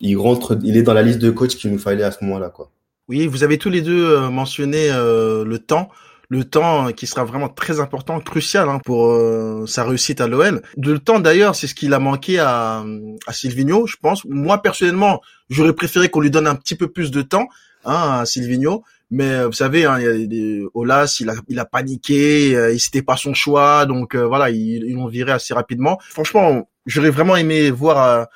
il 0.00 0.16
rentre, 0.16 0.58
il 0.64 0.76
est 0.76 0.82
dans 0.82 0.94
la 0.94 1.02
liste 1.02 1.20
de 1.20 1.30
coachs 1.30 1.54
qu'il 1.54 1.70
nous 1.70 1.78
fallait 1.78 2.04
à 2.04 2.10
ce 2.10 2.24
moment-là, 2.24 2.50
quoi. 2.50 2.70
Oui, 3.06 3.26
vous 3.26 3.44
avez 3.44 3.58
tous 3.58 3.68
les 3.68 3.82
deux 3.82 4.18
mentionné 4.30 4.88
le 4.88 5.56
temps 5.58 5.88
le 6.28 6.44
temps 6.44 6.92
qui 6.92 7.06
sera 7.06 7.24
vraiment 7.24 7.48
très 7.48 7.80
important, 7.80 8.20
crucial 8.20 8.68
hein, 8.68 8.80
pour 8.84 9.10
euh, 9.10 9.66
sa 9.66 9.84
réussite 9.84 10.20
à 10.20 10.26
l'OL. 10.26 10.62
Le 10.76 10.98
temps 10.98 11.20
d'ailleurs, 11.20 11.54
c'est 11.54 11.66
ce 11.66 11.74
qu'il 11.74 11.92
a 11.94 11.98
manqué 11.98 12.38
à, 12.38 12.84
à 13.26 13.32
Silvino, 13.32 13.86
je 13.86 13.96
pense. 14.00 14.24
Moi 14.24 14.60
personnellement, 14.62 15.20
j'aurais 15.50 15.74
préféré 15.74 16.08
qu'on 16.08 16.20
lui 16.20 16.30
donne 16.30 16.46
un 16.46 16.54
petit 16.54 16.74
peu 16.74 16.88
plus 16.88 17.10
de 17.10 17.22
temps 17.22 17.48
hein, 17.84 18.20
à 18.20 18.26
Silvino. 18.26 18.84
Mais 19.10 19.30
euh, 19.30 19.46
vous 19.46 19.52
savez, 19.52 19.84
hein, 19.84 19.98
il 20.00 20.04
y 20.04 20.08
a 20.08 20.26
des, 20.26 20.64
Olas, 20.74 21.18
il 21.20 21.30
a, 21.30 21.34
il 21.48 21.58
a 21.58 21.64
paniqué, 21.64 22.56
euh, 22.56 22.76
c'était 22.78 23.02
pas 23.02 23.16
son 23.16 23.34
choix, 23.34 23.86
donc 23.86 24.16
euh, 24.16 24.26
voilà, 24.26 24.50
ils, 24.50 24.92
l'ont 24.92 25.06
viré 25.06 25.32
assez 25.32 25.54
rapidement. 25.54 25.98
Franchement, 26.00 26.68
j'aurais 26.86 27.10
vraiment 27.10 27.36
aimé 27.36 27.70
voir 27.70 28.26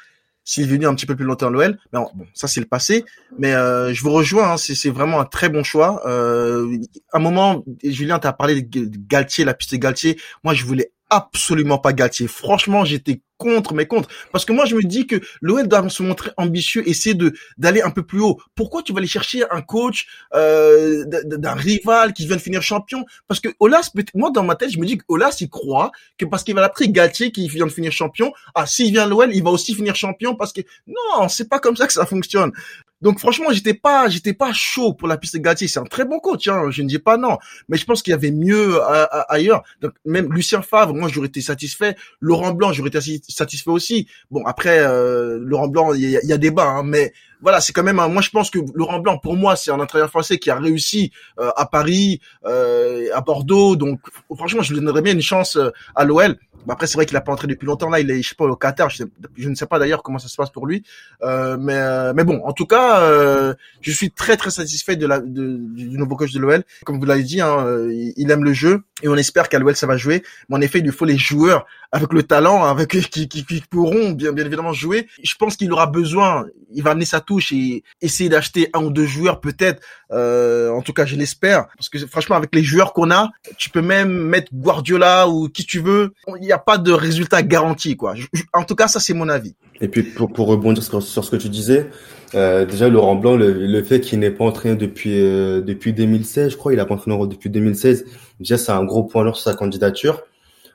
s'il 0.48 0.64
est 0.64 0.66
venu 0.66 0.86
un 0.86 0.94
petit 0.94 1.04
peu 1.04 1.14
plus 1.14 1.26
longtemps 1.26 1.48
à 1.48 1.50
l'OL. 1.50 1.78
Mais 1.92 1.98
bon, 1.98 2.26
ça 2.32 2.48
c'est 2.48 2.60
le 2.60 2.66
passé. 2.66 3.04
Mais 3.38 3.52
euh, 3.52 3.92
je 3.92 4.02
vous 4.02 4.10
rejoins, 4.10 4.52
hein, 4.52 4.56
c'est 4.56 4.88
vraiment 4.88 5.20
un 5.20 5.26
très 5.26 5.50
bon 5.50 5.62
choix. 5.62 6.00
Euh, 6.06 6.78
un 7.12 7.18
moment, 7.18 7.62
Julien, 7.84 8.18
tu 8.18 8.26
as 8.26 8.32
parlé 8.32 8.62
de 8.62 8.90
Galtier, 9.08 9.44
la 9.44 9.52
piste 9.52 9.72
de 9.72 9.76
Galtier. 9.76 10.18
Moi, 10.44 10.54
je 10.54 10.64
voulais 10.64 10.90
absolument 11.10 11.78
pas 11.78 11.92
Galtier. 11.92 12.28
Franchement, 12.28 12.84
j'étais 12.84 13.20
contre, 13.38 13.72
mais 13.72 13.86
contre. 13.86 14.08
Parce 14.32 14.44
que 14.44 14.52
moi, 14.52 14.66
je 14.66 14.74
me 14.74 14.82
dis 14.82 15.06
que 15.06 15.16
l'OL 15.40 15.66
doit 15.66 15.88
se 15.88 16.02
montrer 16.02 16.30
ambitieux, 16.36 16.86
essayer 16.88 17.14
de 17.14 17.32
d'aller 17.56 17.80
un 17.80 17.90
peu 17.90 18.02
plus 18.02 18.20
haut. 18.20 18.38
Pourquoi 18.54 18.82
tu 18.82 18.92
vas 18.92 18.98
aller 18.98 19.06
chercher 19.06 19.44
un 19.50 19.62
coach 19.62 20.06
euh, 20.34 21.04
d'un 21.06 21.54
rival 21.54 22.12
qui 22.12 22.26
vient 22.26 22.36
de 22.36 22.40
finir 22.42 22.62
champion? 22.62 23.04
Parce 23.28 23.40
que 23.40 23.48
Olas, 23.60 23.90
moi, 24.14 24.30
dans 24.30 24.42
ma 24.42 24.56
tête, 24.56 24.70
je 24.70 24.78
me 24.78 24.84
dis 24.84 24.98
que 24.98 25.04
Olas, 25.08 25.36
il 25.40 25.48
croit 25.48 25.92
que 26.18 26.26
parce 26.26 26.42
qu'il 26.42 26.54
va 26.54 26.60
l'appeler 26.60 26.90
Galtier 26.90 27.30
qui 27.30 27.48
vient 27.48 27.66
de 27.66 27.72
finir 27.72 27.92
champion, 27.92 28.32
ah, 28.54 28.66
s'il 28.66 28.92
vient 28.92 29.06
l'OL, 29.06 29.34
il 29.34 29.42
va 29.42 29.50
aussi 29.50 29.74
finir 29.74 29.94
champion 29.94 30.34
parce 30.34 30.52
que 30.52 30.60
non, 30.86 31.28
c'est 31.28 31.48
pas 31.48 31.60
comme 31.60 31.76
ça 31.76 31.86
que 31.86 31.92
ça 31.92 32.06
fonctionne. 32.06 32.52
Donc 33.00 33.18
franchement, 33.18 33.46
j'étais 33.50 33.74
pas, 33.74 34.08
j'étais 34.08 34.32
pas 34.32 34.52
chaud 34.52 34.92
pour 34.92 35.08
la 35.08 35.16
piste 35.16 35.34
de 35.34 35.40
Galtier. 35.40 35.68
C'est 35.68 35.80
un 35.80 35.84
très 35.84 36.04
bon 36.04 36.18
coach, 36.18 36.48
hein, 36.48 36.70
je 36.70 36.82
ne 36.82 36.88
dis 36.88 36.98
pas 36.98 37.16
non, 37.16 37.38
mais 37.68 37.76
je 37.76 37.84
pense 37.84 38.02
qu'il 38.02 38.10
y 38.10 38.14
avait 38.14 38.30
mieux 38.30 38.80
ailleurs. 39.28 39.62
Donc 39.80 39.92
même 40.04 40.32
Lucien 40.32 40.62
Favre, 40.62 40.94
moi 40.94 41.08
j'aurais 41.08 41.28
été 41.28 41.40
satisfait. 41.40 41.96
Laurent 42.20 42.52
Blanc, 42.52 42.72
j'aurais 42.72 42.88
été 42.88 43.20
satisfait 43.28 43.70
aussi. 43.70 44.08
Bon 44.30 44.44
après, 44.46 44.80
euh, 44.80 45.38
Laurent 45.40 45.68
Blanc, 45.68 45.94
il 45.94 46.10
y, 46.10 46.32
a, 46.32 46.38
débat, 46.38 46.66
hein, 46.66 46.82
mais 46.84 47.12
voilà, 47.40 47.60
c'est 47.60 47.72
quand 47.72 47.82
même. 47.82 47.98
Un, 47.98 48.08
moi 48.08 48.22
je 48.22 48.30
pense 48.30 48.50
que 48.50 48.58
Laurent 48.74 49.00
Blanc, 49.00 49.18
pour 49.18 49.36
moi, 49.36 49.56
c'est 49.56 49.70
un 49.70 49.80
entraîneur 49.80 50.10
français 50.10 50.38
qui 50.38 50.50
a 50.50 50.56
réussi 50.56 51.12
euh, 51.38 51.50
à 51.56 51.66
Paris, 51.66 52.20
euh, 52.44 53.08
à 53.14 53.20
Bordeaux. 53.20 53.76
Donc 53.76 54.00
franchement, 54.34 54.62
je 54.62 54.72
lui 54.74 54.80
donnerais 54.80 55.02
bien 55.02 55.12
une 55.12 55.22
chance 55.22 55.58
à 55.94 56.04
l'OL. 56.04 56.36
après, 56.68 56.86
c'est 56.86 56.96
vrai 56.96 57.06
qu'il 57.06 57.16
a 57.16 57.20
pas 57.20 57.32
entré 57.32 57.46
depuis 57.46 57.66
longtemps. 57.66 57.90
Là, 57.90 58.00
il 58.00 58.10
est, 58.10 58.22
je 58.22 58.30
sais 58.30 58.34
pas, 58.34 58.44
au 58.44 58.56
Qatar. 58.56 58.90
Je, 58.90 59.04
je 59.36 59.48
ne 59.48 59.54
sais 59.54 59.66
pas 59.66 59.78
d'ailleurs 59.78 60.02
comment 60.02 60.18
ça 60.18 60.28
se 60.28 60.36
passe 60.36 60.50
pour 60.50 60.66
lui. 60.66 60.82
mais, 61.22 62.12
mais 62.14 62.24
bon, 62.24 62.42
en 62.44 62.52
tout 62.52 62.66
cas, 62.66 63.00
euh, 63.38 63.54
je 63.80 63.90
suis 63.90 64.10
très 64.10 64.36
très 64.36 64.50
satisfait 64.50 64.96
de 64.96 65.06
la 65.06 65.20
du 65.20 65.98
nouveau 65.98 66.16
coach 66.16 66.32
de 66.32 66.38
l'OL. 66.38 66.64
Comme 66.84 66.98
vous 66.98 67.04
l'avez 67.04 67.22
dit, 67.22 67.40
hein, 67.40 67.66
euh, 67.66 67.92
il 68.16 68.30
aime 68.30 68.44
le 68.44 68.52
jeu 68.52 68.82
et 69.02 69.08
on 69.08 69.16
espère 69.16 69.48
qu'à 69.48 69.58
l'OL 69.58 69.76
ça 69.76 69.86
va 69.86 69.96
jouer. 69.96 70.22
Mais 70.48 70.56
en 70.56 70.60
effet, 70.60 70.78
il 70.78 70.84
lui 70.84 70.92
faut 70.92 71.04
les 71.04 71.18
joueurs 71.18 71.66
avec 71.92 72.12
le 72.12 72.22
talent, 72.22 72.64
avec 72.64 72.88
qui, 73.10 73.28
qui, 73.28 73.44
qui 73.44 73.62
pourront 73.70 74.10
bien 74.10 74.32
bien 74.32 74.44
évidemment 74.44 74.72
jouer. 74.72 75.08
Je 75.22 75.34
pense 75.36 75.56
qu'il 75.56 75.72
aura 75.72 75.86
besoin. 75.86 76.46
Il 76.72 76.82
va 76.82 76.90
amener 76.90 77.06
sa 77.06 77.20
et 77.52 77.82
essayer 78.00 78.28
d'acheter 78.28 78.70
un 78.72 78.84
ou 78.84 78.90
deux 78.90 79.06
joueurs 79.06 79.40
peut-être. 79.40 79.82
Euh, 80.10 80.70
en 80.70 80.82
tout 80.82 80.92
cas, 80.92 81.04
je 81.06 81.16
l'espère 81.16 81.66
parce 81.76 81.88
que 81.88 81.98
franchement, 82.06 82.36
avec 82.36 82.54
les 82.54 82.62
joueurs 82.62 82.92
qu'on 82.92 83.10
a, 83.10 83.30
tu 83.56 83.70
peux 83.70 83.82
même 83.82 84.10
mettre 84.10 84.52
Guardiola 84.54 85.28
ou 85.28 85.48
qui 85.48 85.64
tu 85.64 85.80
veux. 85.80 86.14
Il 86.40 86.42
n'y 86.42 86.52
a 86.52 86.58
pas 86.58 86.78
de 86.78 86.92
résultat 86.92 87.42
garanti 87.42 87.96
quoi. 87.96 88.14
en 88.52 88.64
tout 88.64 88.74
cas, 88.74 88.88
ça 88.88 89.00
c'est 89.00 89.14
mon 89.14 89.28
avis. 89.28 89.54
Et 89.80 89.88
puis 89.88 90.02
pour, 90.02 90.32
pour 90.32 90.48
rebondir 90.48 90.82
sur, 90.82 91.02
ce 91.02 91.30
que 91.30 91.36
tu 91.36 91.48
disais, 91.48 91.88
euh, 92.34 92.64
déjà 92.64 92.88
Laurent 92.88 93.14
Blanc, 93.14 93.36
le, 93.36 93.82
fait 93.82 94.00
qu'il 94.00 94.18
n'ait 94.18 94.30
pas 94.30 94.44
entraîné 94.44 94.76
depuis 94.76 95.20
euh, 95.20 95.60
depuis 95.60 95.92
2016, 95.92 96.52
je 96.52 96.56
crois, 96.56 96.72
il 96.72 96.80
a 96.80 96.86
pas 96.86 96.94
entraîné 96.94 97.16
depuis 97.26 97.50
2016. 97.50 98.04
Déjà, 98.40 98.58
c'est 98.58 98.72
un 98.72 98.84
gros 98.84 99.04
point 99.04 99.24
sur 99.26 99.38
sa 99.38 99.54
candidature. 99.54 100.22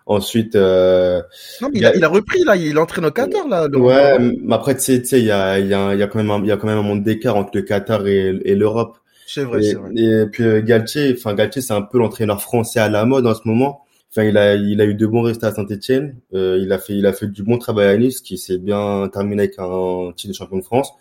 Ensuite, 0.06 0.56
euh, 0.56 1.22
non, 1.62 1.70
mais 1.72 1.80
il, 1.80 1.86
a, 1.86 1.96
il, 1.96 2.04
a, 2.04 2.10
repris 2.10 2.44
là, 2.44 2.58
il 2.58 2.78
entraîne 2.78 3.06
au 3.06 3.12
Qatar 3.12 3.48
là. 3.48 3.68
Ouais, 3.70 4.20
mais 4.20 4.54
après 4.54 4.76
tu 4.76 4.82
sais, 4.82 5.02
tu 5.02 5.08
sais, 5.08 5.20
il 5.20 5.26
y 5.26 5.32
a 5.32 5.60
il 5.60 5.68
y 5.68 5.74
a, 5.74 5.94
il 5.94 6.00
y 6.00 6.04
a 6.04 6.08
quand 6.08 6.18
même 6.18 6.30
un, 6.30 6.42
il 6.42 6.48
y 6.48 6.52
a 6.52 6.58
quand 6.58 6.68
même 6.68 6.78
un 6.78 6.84
monde 6.84 7.04
d'écart 7.04 7.38
entre 7.38 7.52
le 7.54 7.62
Qatar 7.62 8.06
et, 8.06 8.38
et 8.44 8.56
l'Europe. 8.56 8.98
C'est 9.28 9.46
vrai, 9.46 9.62
c'est 9.62 9.76
vrai. 9.76 9.92
Et 9.96 10.26
puis 10.26 10.44
euh, 10.44 10.62
Galtier, 10.62 11.16
enfin 11.18 11.34
Galtier, 11.34 11.62
c'est 11.62 11.74
un 11.74 11.82
peu 11.82 12.00
l'entraîneur 12.00 12.42
français 12.42 12.82
à 12.82 12.90
la 12.90 13.06
mode 13.06 13.26
en 13.26 13.34
ce 13.34 13.42
moment. 13.46 13.84
Enfin, 14.16 14.26
il 14.28 14.38
a, 14.38 14.54
il 14.54 14.80
a 14.80 14.86
eu 14.86 14.94
de 14.94 15.08
bons 15.08 15.24
résultats 15.24 15.48
à 15.48 15.54
Saint-Etienne. 15.54 16.16
Euh, 16.36 16.60
il 16.62 16.72
a 16.72 16.78
fait, 16.78 16.94
il 16.94 17.08
a 17.08 17.14
fait 17.14 17.26
du 17.26 17.42
bon 17.42 17.58
travail 17.58 17.88
à 17.88 17.98
Nice, 17.98 18.22
qui 18.22 18.38
s'est 18.38 18.60
bien 18.60 19.10
terminé 19.12 19.44
avec 19.44 19.56
un 19.58 20.12
titre 20.16 20.34
de 20.34 20.38
champion 20.38 20.58
de 20.58 20.64
France. 20.64 20.92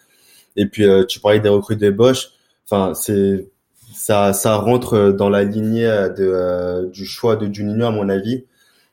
Et 0.57 0.65
puis, 0.65 0.85
euh, 0.87 1.05
tu 1.05 1.21
parlais 1.21 1.39
des 1.39 1.51
recrues 1.51 1.77
des 1.77 1.91
Bosch. 1.91 2.31
Enfin, 2.65 2.95
c'est, 2.95 3.49
ça, 3.95 4.33
ça 4.33 4.57
rentre 4.57 5.11
dans 5.13 5.29
la 5.29 5.45
lignée 5.45 5.85
de, 6.17 6.23
euh, 6.23 6.87
du 6.89 7.05
choix 7.05 7.37
de 7.37 7.53
Juninho, 7.53 7.85
à 7.85 7.91
mon 7.91 8.09
avis. 8.09 8.45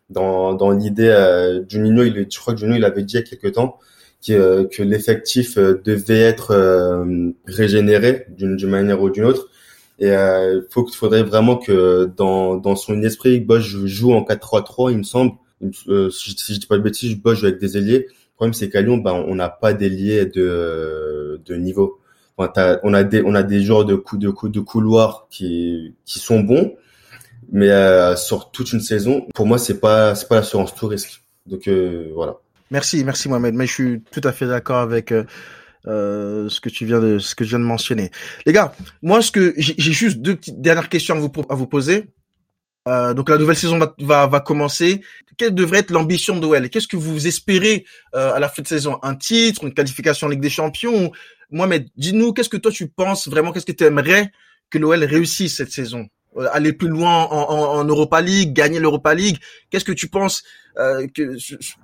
Dans, 0.09 0.53
dans 0.53 0.71
l'idée, 0.71 1.07
euh, 1.07 1.61
Juninho, 1.67 2.03
il, 2.03 2.27
je 2.29 2.39
crois 2.39 2.53
que 2.53 2.59
Juninho, 2.59 2.77
il 2.77 2.85
avait 2.85 3.03
dit 3.03 3.15
il 3.15 3.19
y 3.19 3.23
a 3.23 3.23
quelques 3.23 3.53
temps 3.53 3.77
que, 4.25 4.63
que 4.63 4.83
l'effectif 4.83 5.57
devait 5.57 6.19
être 6.19 7.05
régénéré 7.45 8.25
d'une 8.29 8.57
manière 8.67 9.01
ou 9.01 9.09
d'une 9.09 9.25
autre 9.25 9.49
et 9.99 10.11
euh, 10.11 10.61
faut 10.69 10.83
qu'il 10.83 10.95
faudrait 10.95 11.23
vraiment 11.23 11.57
que 11.57 12.09
dans, 12.15 12.55
dans 12.55 12.75
son 12.75 13.03
esprit, 13.03 13.39
Bosch 13.41 13.75
joue 13.85 14.13
en 14.13 14.21
4-3-3, 14.23 14.91
il 14.91 14.99
me 14.99 15.03
semble. 15.03 15.33
Euh, 15.89 16.09
si, 16.09 16.31
je, 16.31 16.59
dis 16.59 16.65
pas 16.65 16.77
de 16.77 16.83
bêtises, 16.83 17.15
Bosch 17.15 17.39
joue 17.39 17.47
avec 17.47 17.59
des 17.59 17.77
ailiers. 17.77 18.07
Le 18.07 18.35
problème, 18.35 18.53
c'est 18.53 18.69
qu'à 18.69 18.81
Lyon, 18.81 18.97
ben, 18.97 19.13
on 19.27 19.35
n'a 19.35 19.49
pas 19.49 19.73
d'ailiers 19.73 20.25
de, 20.25 21.41
de 21.45 21.55
niveau. 21.55 21.99
Enfin, 22.37 22.79
on 22.83 22.93
a 22.93 23.03
des, 23.03 23.21
on 23.25 23.35
a 23.35 23.43
des 23.43 23.61
joueurs 23.61 23.83
de 23.83 23.95
coup, 23.95 24.17
de 24.17 24.29
coup, 24.29 24.47
de 24.47 24.61
couloir 24.61 25.27
qui, 25.29 25.93
qui 26.05 26.19
sont 26.19 26.39
bons, 26.39 26.73
mais 27.51 27.69
euh, 27.69 28.15
sur 28.15 28.51
toute 28.51 28.73
une 28.73 28.79
saison, 28.79 29.27
pour 29.33 29.45
moi, 29.45 29.57
c'est 29.57 29.79
pas, 29.79 30.15
c'est 30.15 30.27
pas 30.27 30.35
l'assurance 30.35 30.75
tout 30.75 30.87
risque. 30.87 31.21
Donc 31.45 31.67
euh, 31.67 32.11
voilà. 32.13 32.35
Merci, 32.71 33.03
merci 33.03 33.29
Mohamed. 33.29 33.55
Mais 33.55 33.65
je 33.65 33.73
suis 33.73 34.01
tout 34.11 34.21
à 34.23 34.31
fait 34.31 34.47
d'accord 34.47 34.79
avec 34.79 35.11
euh, 35.11 35.23
euh, 35.87 36.49
ce 36.49 36.61
que 36.61 36.69
tu 36.69 36.85
viens 36.85 36.99
de 36.99 37.19
ce 37.19 37.35
que 37.35 37.43
je 37.43 37.49
viens 37.49 37.59
de 37.59 37.63
mentionner. 37.63 38.11
Les 38.45 38.53
gars, 38.53 38.73
moi 39.01 39.21
ce 39.21 39.31
que 39.31 39.53
j'ai 39.57 39.75
juste 39.77 40.19
deux 40.19 40.35
petites 40.35 40.61
dernières 40.61 40.89
questions 40.89 41.15
à 41.15 41.19
vous 41.19 41.31
à 41.49 41.55
vous 41.55 41.67
poser. 41.67 42.05
Euh, 42.87 43.13
donc 43.13 43.29
la 43.29 43.37
nouvelle 43.37 43.55
saison 43.57 43.77
va, 43.77 43.93
va, 43.99 44.27
va 44.27 44.39
commencer. 44.39 45.01
Quelle 45.37 45.53
devrait 45.53 45.79
être 45.79 45.91
l'ambition 45.91 46.37
d'OL 46.37 46.69
Qu'est-ce 46.69 46.87
que 46.87 46.97
vous 46.97 47.27
espérez 47.27 47.85
euh, 48.15 48.33
à 48.33 48.39
la 48.39 48.49
fin 48.49 48.61
de 48.61 48.67
saison? 48.67 48.99
Un 49.03 49.15
titre, 49.15 49.63
une 49.63 49.73
qualification 49.73 50.27
en 50.27 50.29
Ligue 50.29 50.41
des 50.41 50.49
Champions 50.49 51.11
Mohamed, 51.51 51.87
dis-nous, 51.97 52.33
qu'est-ce 52.33 52.49
que 52.49 52.57
toi 52.57 52.71
tu 52.71 52.87
penses 52.87 53.27
vraiment? 53.27 53.51
Qu'est-ce 53.51 53.65
que 53.65 53.71
tu 53.71 53.83
aimerais 53.83 54.31
que 54.69 54.77
l'OL 54.77 55.03
réussisse 55.03 55.57
cette 55.57 55.71
saison? 55.71 56.07
Aller 56.51 56.73
plus 56.73 56.87
loin 56.87 57.25
en, 57.25 57.79
en, 57.79 57.83
Europa 57.85 58.21
League, 58.21 58.53
gagner 58.53 58.79
l'Europa 58.79 59.13
League. 59.13 59.37
Qu'est-ce 59.69 59.85
que 59.85 59.91
tu 59.91 60.07
penses 60.07 60.43
que 61.13 61.35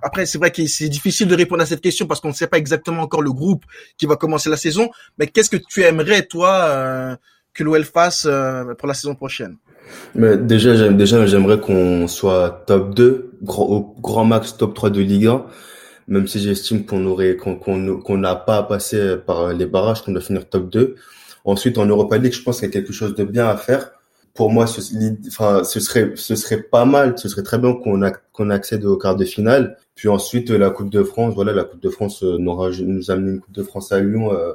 après 0.01 0.25
c'est 0.25 0.37
vrai 0.37 0.51
que 0.51 0.65
c'est 0.67 0.87
difficile 0.87 1.27
de 1.27 1.35
répondre 1.35 1.61
à 1.61 1.65
cette 1.65 1.81
question 1.81 2.07
parce 2.07 2.21
qu'on 2.21 2.29
ne 2.29 2.33
sait 2.33 2.47
pas 2.47 2.57
exactement 2.57 3.01
encore 3.01 3.21
le 3.21 3.33
groupe 3.33 3.65
qui 3.97 4.05
va 4.05 4.15
commencer 4.15 4.49
la 4.49 4.57
saison. 4.57 4.89
Mais 5.17 5.27
qu'est-ce 5.27 5.49
que 5.49 5.57
tu 5.57 5.83
aimerais 5.83 6.23
toi 6.23 7.17
que 7.53 7.63
l'OL 7.63 7.83
fasse 7.83 8.27
pour 8.77 8.87
la 8.87 8.93
saison 8.93 9.15
prochaine? 9.15 9.57
Déjà, 10.15 10.75
j'aime, 10.75 10.97
déjà, 10.97 11.25
j'aimerais 11.25 11.59
qu'on 11.59 12.07
soit 12.07 12.63
top 12.67 12.95
2, 12.95 13.37
grand, 13.41 13.65
au 13.65 13.95
grand 13.99 14.25
max 14.25 14.57
top 14.57 14.73
3 14.73 14.89
de 14.89 15.01
Ligue 15.01 15.27
1, 15.27 15.45
même 16.07 16.27
si 16.27 16.39
j'estime 16.39 16.85
qu'on 16.85 17.05
aurait, 17.05 17.35
qu'on, 17.35 17.55
qu'on, 17.55 18.17
n'a 18.17 18.35
pas 18.35 18.57
à 18.57 18.63
passer 18.63 19.17
par 19.17 19.53
les 19.53 19.65
barrages, 19.65 20.03
qu'on 20.03 20.13
doit 20.13 20.21
finir 20.21 20.47
top 20.47 20.69
2. 20.69 20.95
Ensuite, 21.43 21.77
en 21.77 21.85
Europa 21.85 22.17
League, 22.17 22.33
je 22.33 22.41
pense 22.41 22.59
qu'il 22.59 22.67
y 22.67 22.69
a 22.69 22.73
quelque 22.73 22.93
chose 22.93 23.15
de 23.15 23.23
bien 23.23 23.47
à 23.47 23.57
faire. 23.57 23.91
Pour 24.35 24.51
moi, 24.51 24.67
ce, 24.67 24.81
enfin, 25.27 25.63
ce 25.63 25.79
serait, 25.79 26.11
ce 26.15 26.35
serait 26.35 26.61
pas 26.61 26.83
mal, 26.83 27.17
ce 27.17 27.29
serait 27.29 27.41
très 27.41 27.57
bien 27.57 27.73
qu'on 27.73 28.01
qu'on 28.33 28.49
accède 28.49 28.83
au 28.83 28.97
quart 28.97 29.15
de 29.15 29.23
finale. 29.23 29.77
Puis 29.95 30.09
ensuite, 30.09 30.49
la 30.49 30.69
Coupe 30.69 30.89
de 30.89 31.03
France, 31.03 31.33
voilà, 31.35 31.53
la 31.53 31.63
Coupe 31.63 31.81
de 31.81 31.89
France 31.89 32.21
euh, 32.21 32.37
nous, 32.37 32.53
nous 32.83 33.11
a 33.11 33.13
amené 33.13 33.31
une 33.31 33.39
Coupe 33.39 33.53
de 33.55 33.63
France 33.63 33.93
à 33.93 34.01
Lyon. 34.01 34.33
Euh, 34.33 34.51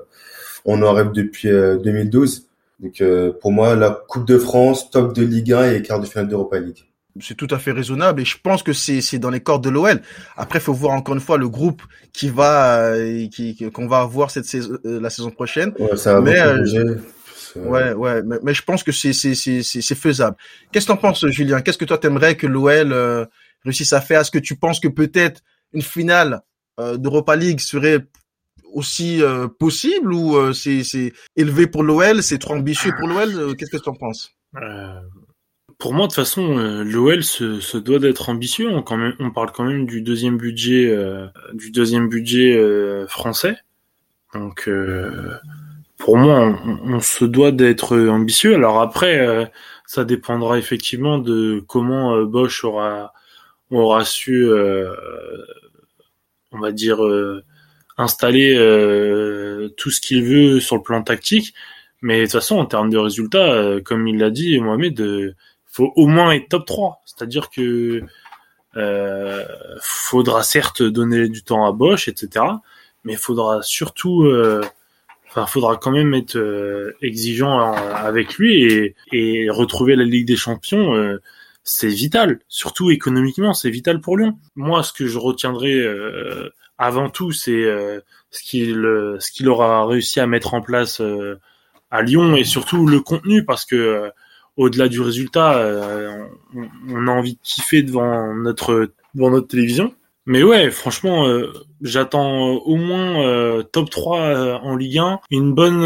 on 0.67 0.83
en 0.83 0.93
rêve 0.93 1.13
depuis 1.13 1.49
2012. 1.49 2.39
Euh, 2.39 2.85
donc 2.85 3.01
euh, 3.01 3.33
pour 3.41 3.53
moi, 3.53 3.75
la 3.75 3.91
Coupe 3.91 4.27
de 4.27 4.37
France, 4.37 4.91
top 4.91 5.15
de 5.15 5.25
Ligue 5.25 5.55
1 5.55 5.73
et 5.73 5.83
quart 5.83 5.99
de 5.99 6.07
finale 6.07 6.29
d'Europa 6.29 6.59
League. 6.59 6.85
C'est 7.21 7.35
tout 7.35 7.49
à 7.51 7.59
fait 7.59 7.73
raisonnable 7.73 8.21
et 8.21 8.25
je 8.25 8.37
pense 8.41 8.63
que 8.63 8.73
c'est 8.73 9.01
c'est 9.01 9.19
dans 9.19 9.31
les 9.31 9.41
cordes 9.41 9.65
de 9.65 9.71
l'OL. 9.71 10.01
Après, 10.37 10.59
il 10.59 10.63
faut 10.63 10.73
voir 10.73 10.95
encore 10.95 11.15
une 11.15 11.21
fois 11.21 11.39
le 11.39 11.49
groupe 11.49 11.83
qui 12.13 12.29
va 12.29 12.93
qui 13.33 13.71
qu'on 13.73 13.89
va 13.89 14.01
avoir 14.01 14.31
cette 14.31 14.45
saison 14.45 14.79
la 14.85 15.11
saison 15.11 15.31
prochaine. 15.31 15.73
Ouais, 15.79 15.97
ça 15.97 16.15
va 16.15 16.21
mais, 16.21 16.39
Ouais, 17.57 17.93
ouais, 17.93 18.23
mais, 18.23 18.37
mais, 18.43 18.55
je 18.55 18.63
pense 18.63 18.83
que 18.83 18.93
c'est 18.93 19.13
faisable. 19.95 20.37
Qu'est-ce 20.73 20.87
que 20.87 20.93
t'en 20.93 20.99
penses, 20.99 21.27
Julien? 21.29 21.61
Qu'est-ce 21.61 21.79
que 21.79 21.85
toi 21.85 21.99
t'aimerais 21.99 22.37
que 22.37 22.47
l'OL 22.47 23.29
réussisse 23.65 23.93
à 23.93 24.01
faire? 24.01 24.21
Est-ce 24.21 24.31
que 24.31 24.39
tu 24.39 24.57
penses 24.57 24.81
que 24.81 24.89
peut-être 24.89 25.43
une 25.73 25.83
finale 25.83 26.43
d'Europa 26.79 27.37
League 27.37 27.61
serait 27.61 28.07
aussi 28.73 29.23
euh, 29.23 29.49
possible 29.49 30.13
ou 30.13 30.37
euh, 30.37 30.53
c'est 30.53 31.13
élevé 31.37 31.67
pour 31.67 31.83
l'OL, 31.83 32.23
c'est 32.23 32.39
trop 32.39 32.55
ambitieux 32.55 32.93
pour 32.99 33.09
l'OL 33.09 33.29
euh, 33.35 33.55
Qu'est-ce 33.55 33.71
que 33.71 33.83
tu 33.83 33.89
en 33.89 33.95
penses 33.95 34.33
Pour 35.79 35.93
moi, 35.93 36.07
de 36.07 36.09
toute 36.09 36.17
façon, 36.17 36.57
l'OL 36.85 37.23
se, 37.23 37.61
se, 37.61 37.79
doit 37.79 37.99
d'être 37.99 38.29
ambitieux. 38.29 38.69
On, 38.69 38.83
quand 38.83 38.97
même, 38.97 39.15
on 39.19 39.31
parle 39.31 39.53
quand 39.53 39.65
même 39.65 39.87
du 39.87 40.03
deuxième 40.03 40.37
budget 40.37 40.95
du 41.55 41.71
deuxième 41.71 42.09
budget 42.09 42.59
français. 43.09 43.57
Donc 44.35 44.69
pour 46.01 46.17
moi, 46.17 46.41
on, 46.65 46.95
on 46.95 47.01
se 47.01 47.25
doit 47.25 47.53
d'être 47.53 47.97
ambitieux. 47.97 48.55
Alors 48.55 48.81
après, 48.81 49.51
ça 49.87 50.05
dépendra 50.05 50.59
effectivement 50.59 51.19
de 51.19 51.63
comment 51.69 52.21
Bosch 52.25 52.65
aura 52.65 53.13
aura 53.71 54.05
su, 54.05 54.51
on 56.53 56.59
va 56.59 56.73
dire 56.73 57.01
installer 58.01 58.57
euh, 58.57 59.69
tout 59.77 59.91
ce 59.91 60.01
qu'il 60.01 60.25
veut 60.25 60.61
sur 60.61 60.77
le 60.77 60.83
plan 60.83 61.03
tactique. 61.03 61.55
Mais 62.03 62.21
de 62.21 62.25
toute 62.25 62.33
façon, 62.33 62.57
en 62.57 62.67
termes 62.67 62.91
de 62.91 62.99
résultats, 62.99 63.53
euh, 63.53 63.81
comme 63.83 64.09
il 64.09 64.19
l'a 64.19 64.31
dit, 64.31 64.59
Mohamed, 64.59 64.99
euh, 65.01 65.35
faut 65.67 65.93
au 65.97 66.07
moins 66.07 66.33
être 66.33 66.49
top 66.49 66.67
3. 66.67 67.03
C'est-à-dire 67.05 67.51
que 67.51 68.03
euh, 68.77 69.45
faudra 69.81 70.43
certes 70.43 70.83
donner 70.83 71.29
du 71.29 71.43
temps 71.43 71.67
à 71.67 71.73
Bosch, 71.73 72.09
etc. 72.09 72.45
Mais 73.05 73.17
faudra 73.17 73.63
surtout, 73.63 74.31
faudra 75.47 75.77
quand 75.77 75.93
même 75.93 76.15
être 76.15 76.39
exigeant 77.03 77.73
avec 77.73 78.35
lui 78.35 78.65
et, 78.65 78.95
et, 79.13 79.51
retrouver 79.51 79.97
la 79.97 80.05
Ligue 80.05 80.27
des 80.27 80.37
Champions. 80.37 81.19
c'est 81.63 81.89
vital, 81.89 82.41
surtout 82.49 82.91
économiquement, 82.91 83.55
c'est 83.55 83.71
vital 83.71 84.01
pour 84.01 84.17
Lyon. 84.17 84.39
Moi, 84.57 84.83
ce 84.83 84.93
que 84.93 85.07
je 85.07 85.19
retiendrai 85.19 85.87
avant 86.81 87.11
tout, 87.11 87.31
c'est 87.31 87.53
euh, 87.53 88.01
ce 88.31 88.43
qu'il 88.43 88.85
euh, 88.87 89.21
ce 89.21 89.31
qu'il 89.31 89.49
aura 89.51 89.87
réussi 89.87 90.19
à 90.19 90.27
mettre 90.27 90.55
en 90.55 90.63
place 90.63 91.03
euh, 91.03 91.39
à 91.91 92.01
Lyon 92.01 92.37
et 92.37 92.45
surtout 92.45 92.87
le 92.87 93.01
contenu 93.01 93.45
parce 93.45 93.67
que 93.67 94.11
au-delà 94.57 94.89
du 94.89 95.01
résultat, 95.01 95.63
on, 96.89 97.07
a 97.07 97.11
envie 97.11 97.35
de 97.35 97.41
kiffer 97.43 97.83
devant 97.83 98.35
notre 98.35 98.93
devant 99.15 99.31
notre 99.31 99.49
télévision. 99.49 99.95
Mais 100.31 100.45
ouais, 100.45 100.71
franchement, 100.71 101.27
j'attends 101.81 102.51
au 102.51 102.77
moins 102.77 103.65
top 103.73 103.91
3 103.91 104.61
en 104.63 104.77
Ligue 104.77 104.99
1, 104.99 105.21
une 105.33 105.53
bonne 105.55 105.83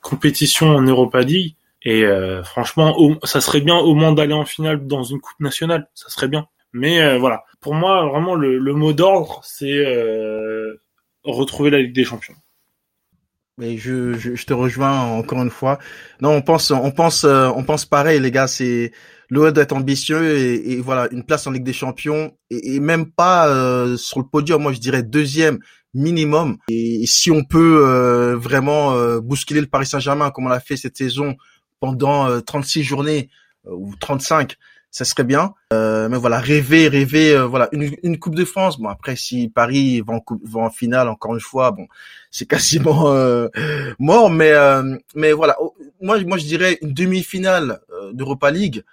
compétition 0.00 0.74
en 0.74 0.82
Europa 0.82 1.20
League. 1.20 1.54
Et 1.82 2.04
franchement, 2.42 2.96
ça 3.22 3.40
serait 3.40 3.60
bien 3.60 3.76
au 3.76 3.94
moins 3.94 4.12
d'aller 4.12 4.34
en 4.34 4.44
finale 4.44 4.88
dans 4.88 5.04
une 5.04 5.20
coupe 5.20 5.38
nationale. 5.38 5.88
Ça 5.94 6.08
serait 6.08 6.26
bien. 6.26 6.48
Mais 6.72 7.16
voilà, 7.16 7.44
pour 7.60 7.74
moi, 7.74 8.06
vraiment, 8.08 8.34
le, 8.34 8.74
mot 8.74 8.92
d'ordre, 8.92 9.40
c'est 9.44 9.78
euh, 9.78 10.82
retrouver 11.22 11.70
la 11.70 11.78
Ligue 11.78 11.94
des 11.94 12.04
Champions. 12.04 12.34
Mais 13.58 13.76
je, 13.76 14.14
je, 14.14 14.44
te 14.46 14.54
rejoins 14.54 14.98
encore 15.00 15.42
une 15.42 15.50
fois. 15.50 15.78
Non, 16.20 16.30
on 16.30 16.42
pense, 16.42 16.70
on 16.70 16.90
pense, 16.90 17.24
euh, 17.24 17.48
on 17.54 17.64
pense 17.64 17.84
pareil, 17.84 18.18
les 18.18 18.30
gars. 18.30 18.46
C'est 18.46 18.92
l'OL 19.28 19.52
doit 19.52 19.62
être 19.62 19.74
ambitieux 19.74 20.38
et, 20.38 20.80
voilà 20.80 21.08
une 21.12 21.24
place 21.24 21.46
en 21.46 21.50
Ligue 21.50 21.64
des 21.64 21.72
Champions 21.72 22.32
et, 22.50 22.80
même 22.80 23.10
pas 23.10 23.48
euh, 23.48 23.96
sur 23.96 24.20
le 24.20 24.26
podium. 24.26 24.62
Moi, 24.62 24.72
je 24.72 24.80
dirais 24.80 25.02
deuxième 25.02 25.58
minimum. 25.92 26.56
Et, 26.68 27.04
si 27.06 27.30
on 27.30 27.44
peut 27.44 28.32
vraiment 28.34 28.96
bousculer 29.18 29.60
le 29.60 29.66
Paris 29.66 29.86
Saint-Germain 29.86 30.30
comme 30.30 30.46
on 30.46 30.48
l'a 30.48 30.60
fait 30.60 30.76
cette 30.76 30.96
saison 30.96 31.36
pendant 31.78 32.40
36 32.40 32.82
journées 32.82 33.28
ou 33.66 33.94
35, 33.96 34.56
ça 34.92 35.06
serait 35.06 35.24
bien. 35.24 35.54
Euh, 35.72 36.08
mais 36.10 36.18
voilà, 36.18 36.38
rêver, 36.38 36.86
rêver, 36.86 37.34
euh, 37.34 37.46
voilà, 37.46 37.68
une, 37.72 37.96
une, 38.02 38.18
Coupe 38.18 38.34
de 38.34 38.44
France. 38.44 38.78
Bon 38.78 38.88
après, 38.88 39.16
si 39.16 39.48
Paris 39.48 40.02
va 40.02 40.14
en, 40.14 40.24
va 40.44 40.60
en 40.60 40.70
finale 40.70 41.08
encore 41.08 41.34
une 41.34 41.40
fois, 41.40 41.72
bon, 41.72 41.88
c'est 42.30 42.46
quasiment 42.46 43.10
euh, 43.10 43.48
mort. 43.98 44.30
Mais 44.30 44.52
euh, 44.52 44.96
mais 45.16 45.32
voilà, 45.32 45.56
moi 46.00 46.22
moi 46.24 46.36
je 46.36 46.44
dirais 46.44 46.78
une 46.82 46.92
demi-finale 46.92 47.80
d'Europa 48.12 48.50
League, 48.50 48.84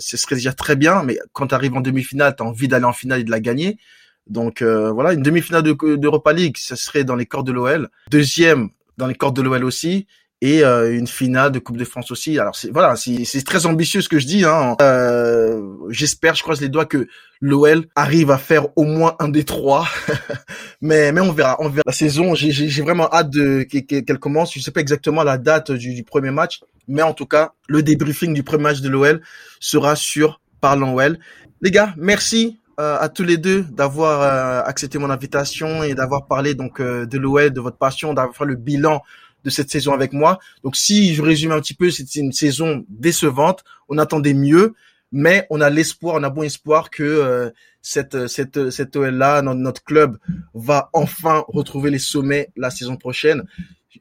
ce 0.00 0.16
serait 0.16 0.34
déjà 0.34 0.52
très 0.52 0.74
bien. 0.74 1.04
Mais 1.04 1.18
quand 1.32 1.46
tu 1.46 1.54
arrives 1.54 1.74
en 1.74 1.80
demi-finale, 1.80 2.34
tu 2.36 2.42
as 2.42 2.46
envie 2.46 2.66
d'aller 2.66 2.84
en 2.84 2.92
finale 2.92 3.20
et 3.20 3.24
de 3.24 3.30
la 3.30 3.40
gagner. 3.40 3.78
Donc 4.26 4.62
voilà, 4.62 5.12
une 5.12 5.22
demi-finale 5.22 5.62
d'Europa 5.62 6.32
League, 6.32 6.56
ça 6.58 6.74
serait 6.74 7.04
dans 7.04 7.16
les 7.16 7.26
corps 7.26 7.44
de 7.44 7.52
l'OL. 7.52 7.88
Deuxième 8.10 8.70
dans 8.98 9.06
les 9.06 9.14
corps 9.14 9.32
de 9.32 9.42
l'OL 9.42 9.64
aussi 9.64 10.06
et 10.42 10.64
euh, 10.64 10.96
une 10.96 11.06
finale 11.06 11.52
de 11.52 11.58
Coupe 11.58 11.76
de 11.76 11.84
France 11.84 12.10
aussi. 12.10 12.38
Alors 12.38 12.56
c'est 12.56 12.70
voilà, 12.70 12.96
c'est 12.96 13.44
très 13.44 13.66
ambitieux 13.66 14.00
ce 14.00 14.08
que 14.08 14.18
je 14.18 14.26
dis. 14.26 14.44
Hein. 14.44 14.76
Euh, 14.80 15.60
J'espère, 15.90 16.34
je 16.34 16.42
croise 16.42 16.60
les 16.60 16.68
doigts 16.68 16.86
que 16.86 17.08
l'OL 17.40 17.84
arrive 17.94 18.30
à 18.30 18.38
faire 18.38 18.66
au 18.76 18.84
moins 18.84 19.16
un 19.18 19.28
des 19.28 19.44
trois. 19.44 19.86
mais 20.80 21.12
mais 21.12 21.20
on 21.20 21.32
verra, 21.32 21.56
on 21.60 21.68
verra. 21.68 21.82
La 21.86 21.92
saison, 21.92 22.34
j'ai 22.34 22.82
vraiment 22.82 23.08
hâte 23.12 23.30
de 23.30 23.62
qu'elle 23.62 24.18
commence. 24.18 24.54
Je 24.54 24.60
sais 24.60 24.70
pas 24.70 24.80
exactement 24.80 25.22
la 25.22 25.36
date 25.36 25.72
du, 25.72 25.94
du, 25.94 26.04
premier 26.04 26.30
match, 26.30 26.60
mais 26.88 27.02
en 27.02 27.12
tout 27.12 27.26
cas, 27.26 27.52
le 27.68 27.82
débriefing 27.82 28.32
du 28.32 28.42
premier 28.42 28.64
match 28.64 28.80
de 28.80 28.88
l'OL 28.88 29.20
sera 29.58 29.96
sur 29.96 30.40
Parlons 30.60 30.94
OL. 30.94 31.18
Les 31.62 31.70
gars, 31.70 31.94
merci 31.96 32.58
euh, 32.78 32.96
à 32.98 33.10
tous 33.10 33.24
les 33.24 33.36
deux 33.36 33.62
d'avoir 33.62 34.22
euh, 34.22 34.62
accepté 34.66 34.98
mon 34.98 35.10
invitation 35.10 35.82
et 35.82 35.94
d'avoir 35.94 36.26
parlé 36.26 36.54
donc 36.54 36.80
de 36.80 37.18
l'OL, 37.18 37.50
de 37.50 37.60
votre 37.60 37.76
passion, 37.76 38.14
d'avoir 38.14 38.34
fait 38.34 38.46
le 38.46 38.56
bilan 38.56 39.02
de 39.44 39.50
cette 39.50 39.70
saison 39.70 39.92
avec 39.92 40.12
moi. 40.12 40.38
Donc 40.64 40.76
si 40.76 41.14
je 41.14 41.22
résume 41.22 41.52
un 41.52 41.60
petit 41.60 41.74
peu, 41.74 41.90
c'était 41.90 42.20
une 42.20 42.32
saison 42.32 42.84
décevante. 42.88 43.64
On 43.88 43.98
attendait 43.98 44.34
mieux, 44.34 44.74
mais 45.12 45.46
on 45.50 45.60
a 45.60 45.70
l'espoir, 45.70 46.16
on 46.16 46.22
a 46.22 46.30
bon 46.30 46.42
espoir 46.42 46.90
que 46.90 47.02
euh, 47.02 47.50
cette 47.82 48.26
cette 48.28 48.70
cette 48.70 48.96
OL 48.96 49.14
là, 49.14 49.42
notre, 49.42 49.82
club 49.82 50.18
va 50.54 50.90
enfin 50.92 51.44
retrouver 51.48 51.90
les 51.90 51.98
sommets 51.98 52.50
la 52.56 52.70
saison 52.70 52.96
prochaine. 52.96 53.44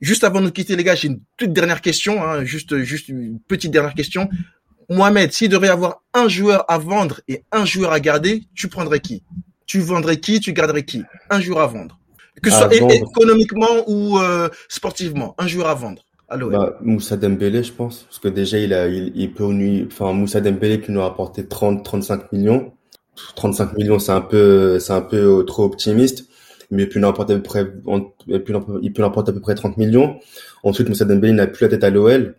Juste 0.01 0.23
avant 0.23 0.39
de 0.39 0.45
nous 0.45 0.51
quitter 0.51 0.75
les 0.75 0.83
gars, 0.83 0.95
j'ai 0.95 1.07
une 1.07 1.21
toute 1.37 1.51
dernière 1.51 1.81
question, 1.81 2.23
hein, 2.23 2.43
juste 2.43 2.77
juste 2.79 3.09
une 3.09 3.39
petite 3.39 3.71
dernière 3.71 3.93
question. 3.93 4.29
Mohamed, 4.89 5.31
s'il 5.31 5.49
devait 5.49 5.67
y 5.67 5.69
avoir 5.69 6.01
un 6.13 6.27
joueur 6.27 6.65
à 6.69 6.79
vendre 6.79 7.21
et 7.27 7.43
un 7.51 7.63
joueur 7.63 7.91
à 7.91 7.99
garder, 7.99 8.43
tu 8.55 8.69
prendrais 8.69 8.99
qui? 8.99 9.23
Tu 9.67 9.79
vendrais 9.79 10.19
qui? 10.19 10.39
Tu 10.39 10.51
garderais 10.51 10.83
qui? 10.83 11.03
Un 11.29 11.39
joueur 11.39 11.59
à 11.59 11.67
vendre 11.67 11.98
que 12.41 12.49
ce 12.49 12.57
soit 12.57 12.73
économiquement 12.73 13.83
ou 13.87 14.17
euh, 14.19 14.49
sportivement, 14.67 15.35
un 15.37 15.47
joueur 15.47 15.67
à 15.67 15.75
vendre. 15.75 16.03
Alors, 16.29 16.51
bah, 16.51 16.77
Moussa 16.81 17.17
Dembélé, 17.17 17.63
je 17.63 17.73
pense, 17.73 18.03
parce 18.03 18.19
que 18.19 18.27
déjà 18.27 18.59
il 18.59 18.73
a, 18.73 18.87
il, 18.87 19.11
il 19.15 19.33
peut 19.33 19.45
nous, 19.45 19.87
enfin 19.87 20.13
Moussa 20.13 20.41
Dembélé 20.41 20.79
qui 20.79 20.91
nous 20.91 21.01
a 21.01 21.07
apporté 21.07 21.47
30, 21.47 21.83
35 21.83 22.31
millions. 22.31 22.71
35 23.35 23.73
millions, 23.73 23.99
c'est 23.99 24.11
un 24.11 24.21
peu, 24.21 24.79
c'est 24.79 24.93
un 24.93 25.01
peu 25.01 25.43
trop 25.45 25.63
optimiste, 25.63 26.29
mais 26.71 26.83
il 26.83 26.89
peut 26.89 26.99
nous 26.99 27.07
apporter 27.07 27.33
à 27.33 27.37
peu 27.37 27.43
près, 27.43 27.73
il 28.27 28.43
peut 28.93 29.03
à 29.03 29.09
peu 29.09 29.39
près 29.41 29.55
30 29.55 29.77
millions. 29.77 30.19
Ensuite, 30.63 30.87
Moussa 30.89 31.05
Dembélé 31.05 31.33
n'a 31.33 31.47
plus 31.47 31.63
la 31.63 31.69
tête 31.69 31.83
à 31.83 31.89
l'OL. 31.89 32.35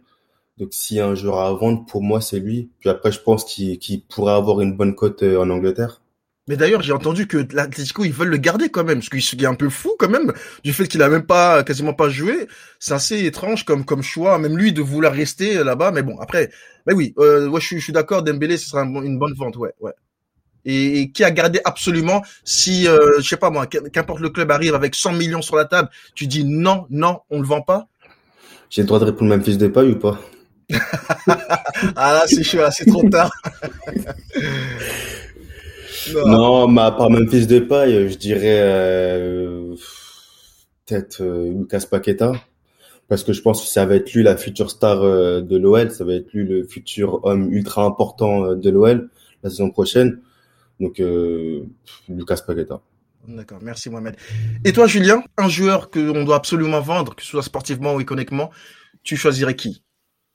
Donc, 0.59 0.69
s'il 0.73 0.99
y 0.99 1.01
a 1.01 1.07
un 1.07 1.15
joueur 1.15 1.41
à 1.41 1.53
vendre, 1.55 1.87
pour 1.87 2.03
moi, 2.03 2.21
c'est 2.21 2.39
lui. 2.39 2.71
Puis 2.81 2.91
après, 2.91 3.11
je 3.11 3.21
pense 3.21 3.45
qu'il 3.45 4.03
pourrait 4.09 4.35
avoir 4.35 4.61
une 4.61 4.77
bonne 4.77 4.95
cote 4.95 5.23
euh, 5.23 5.41
en 5.41 5.49
Angleterre. 5.49 6.03
Mais 6.51 6.57
d'ailleurs, 6.57 6.83
j'ai 6.83 6.93
entendu 6.93 7.29
que 7.29 7.47
l'Atlético, 7.53 8.05
ils 8.05 8.13
veulent 8.13 8.31
le 8.31 8.37
garder 8.37 8.71
quand 8.71 8.83
même, 8.83 8.99
parce 8.99 9.09
qu'il 9.09 9.41
est 9.41 9.47
un 9.47 9.55
peu 9.55 9.69
fou 9.69 9.95
quand 9.97 10.09
même 10.09 10.33
du 10.65 10.73
fait 10.73 10.89
qu'il 10.89 11.01
a 11.01 11.09
même 11.09 11.23
pas, 11.23 11.63
quasiment 11.63 11.95
pas 11.95 12.09
joué. 12.09 12.49
C'est 12.81 12.93
assez 12.93 13.25
étrange 13.25 13.65
comme 13.65 13.85
comme 13.85 14.03
choix, 14.03 14.37
même 14.41 14.59
lui 14.59 14.73
de 14.73 14.83
vouloir 14.83 15.13
rester 15.13 15.63
là-bas. 15.63 15.93
Mais 15.93 16.03
bon, 16.03 16.19
après, 16.19 16.51
mais 16.89 16.93
oui, 16.93 17.15
euh, 17.19 17.47
ouais, 17.47 17.61
je 17.61 17.67
suis, 17.67 17.79
je 17.79 17.85
suis 17.85 17.93
d'accord. 17.93 18.25
Dembélé, 18.25 18.57
ce 18.57 18.69
sera 18.69 18.83
une 18.83 19.17
bonne 19.17 19.33
vente, 19.35 19.59
ouais, 19.59 19.73
ouais. 19.79 19.93
Et, 20.65 21.13
qui 21.13 21.23
a 21.23 21.31
gardé 21.31 21.61
absolument, 21.65 22.21
si 22.43 22.89
euh, 22.89 23.21
je 23.21 23.29
sais 23.29 23.37
pas 23.37 23.51
moi, 23.51 23.69
qu'importe 23.69 24.19
le 24.19 24.31
club 24.31 24.51
arrive 24.51 24.75
avec 24.75 24.97
100 24.97 25.13
millions 25.13 25.43
sur 25.43 25.55
la 25.55 25.67
table, 25.67 25.89
tu 26.17 26.27
dis 26.27 26.45
non, 26.45 26.87
non, 26.91 27.21
on 27.31 27.41
le 27.41 27.47
vend 27.47 27.63
pas? 27.63 27.87
J'ai 28.71 28.83
le 28.83 28.89
droit 28.89 28.99
de 28.99 29.05
répondre 29.05 29.31
même 29.31 29.45
fils 29.45 29.57
de 29.57 29.69
paille 29.69 29.91
ou 29.91 30.01
pas? 30.01 30.21
Ah 31.97 32.13
là, 32.13 32.23
c'est 32.27 32.43
chaud, 32.43 32.59
c'est 32.73 32.87
trop 32.87 33.09
tard. 33.09 33.31
Non, 36.27 36.69
mais 36.69 36.83
à 36.83 36.91
part 36.91 37.11
Memphis 37.11 37.47
Depay, 37.47 38.09
je 38.09 38.17
dirais 38.17 38.61
euh, 38.63 39.75
peut-être 40.91 41.23
euh, 41.23 41.53
Lucas 41.53 41.85
Paqueta. 41.91 42.33
Parce 43.09 43.25
que 43.25 43.33
je 43.33 43.43
pense 43.43 43.61
que 43.63 43.67
ça 43.67 43.87
va 43.87 43.97
être 43.97 44.13
lui 44.13 44.23
la 44.23 44.37
future 44.37 44.71
star 44.71 45.03
euh, 45.03 45.41
de 45.41 45.57
l'OL, 45.57 45.91
ça 45.91 46.05
va 46.05 46.15
être 46.15 46.33
lui 46.33 46.47
le 46.47 46.65
futur 46.65 47.25
homme 47.25 47.53
ultra 47.53 47.85
important 47.85 48.45
euh, 48.45 48.55
de 48.55 48.71
l'OL 48.71 49.11
la 49.43 49.51
saison 49.51 49.71
prochaine. 49.71 50.21
Donc 50.81 51.03
Lucas 52.09 52.43
Paqueta. 52.47 52.81
D'accord, 53.29 53.59
merci 53.61 53.91
Mohamed. 53.91 54.17
Et 54.65 54.73
toi 54.73 54.87
Julien, 54.87 55.23
un 55.37 55.49
joueur 55.49 55.91
que 55.91 55.99
on 55.99 56.25
doit 56.25 56.37
absolument 56.37 56.81
vendre, 56.81 57.15
que 57.15 57.23
ce 57.23 57.29
soit 57.29 57.43
sportivement 57.43 57.95
ou 57.95 58.01
économiquement, 58.01 58.51
tu 59.03 59.17
choisirais 59.17 59.57
qui? 59.57 59.83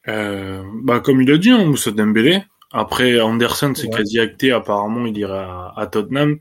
Bah, 0.05 0.99
Comme 1.03 1.22
il 1.22 1.32
a 1.32 1.38
dit, 1.39 1.49
hein, 1.49 1.66
Moussa 1.66 1.89
Dembélé. 1.89 2.43
Après, 2.72 3.20
Anderson, 3.20 3.74
c'est 3.76 3.89
quasi 3.89 4.20
acté. 4.20 4.51
Apparemment, 4.51 5.05
il 5.05 5.18
ira 5.18 5.74
à, 5.80 5.88
Tottenham. 5.88 6.39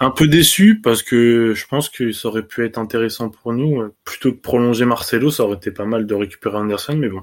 Un 0.00 0.10
peu 0.10 0.26
déçu 0.26 0.80
parce 0.80 1.02
que 1.02 1.54
je 1.54 1.66
pense 1.66 1.88
que 1.88 2.12
ça 2.12 2.28
aurait 2.28 2.46
pu 2.46 2.64
être 2.64 2.78
intéressant 2.78 3.28
pour 3.28 3.52
nous. 3.52 3.92
Plutôt 4.04 4.32
que 4.32 4.38
prolonger 4.38 4.84
Marcelo, 4.84 5.30
ça 5.30 5.44
aurait 5.44 5.56
été 5.56 5.70
pas 5.70 5.84
mal 5.84 6.06
de 6.06 6.14
récupérer 6.14 6.56
Anderson, 6.56 6.96
mais 6.96 7.08
bon. 7.08 7.22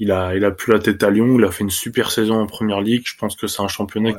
Il 0.00 0.10
a, 0.10 0.34
il 0.34 0.44
a 0.44 0.50
plus 0.50 0.72
la 0.72 0.80
tête 0.80 1.02
à 1.02 1.10
Lyon, 1.10 1.36
il 1.38 1.44
a 1.44 1.50
fait 1.50 1.62
une 1.62 1.70
super 1.70 2.10
saison 2.10 2.40
en 2.40 2.46
première 2.46 2.80
ligue. 2.80 3.04
Je 3.06 3.16
pense 3.16 3.36
que 3.36 3.46
c'est 3.46 3.62
un 3.62 3.68
championnat 3.68 4.12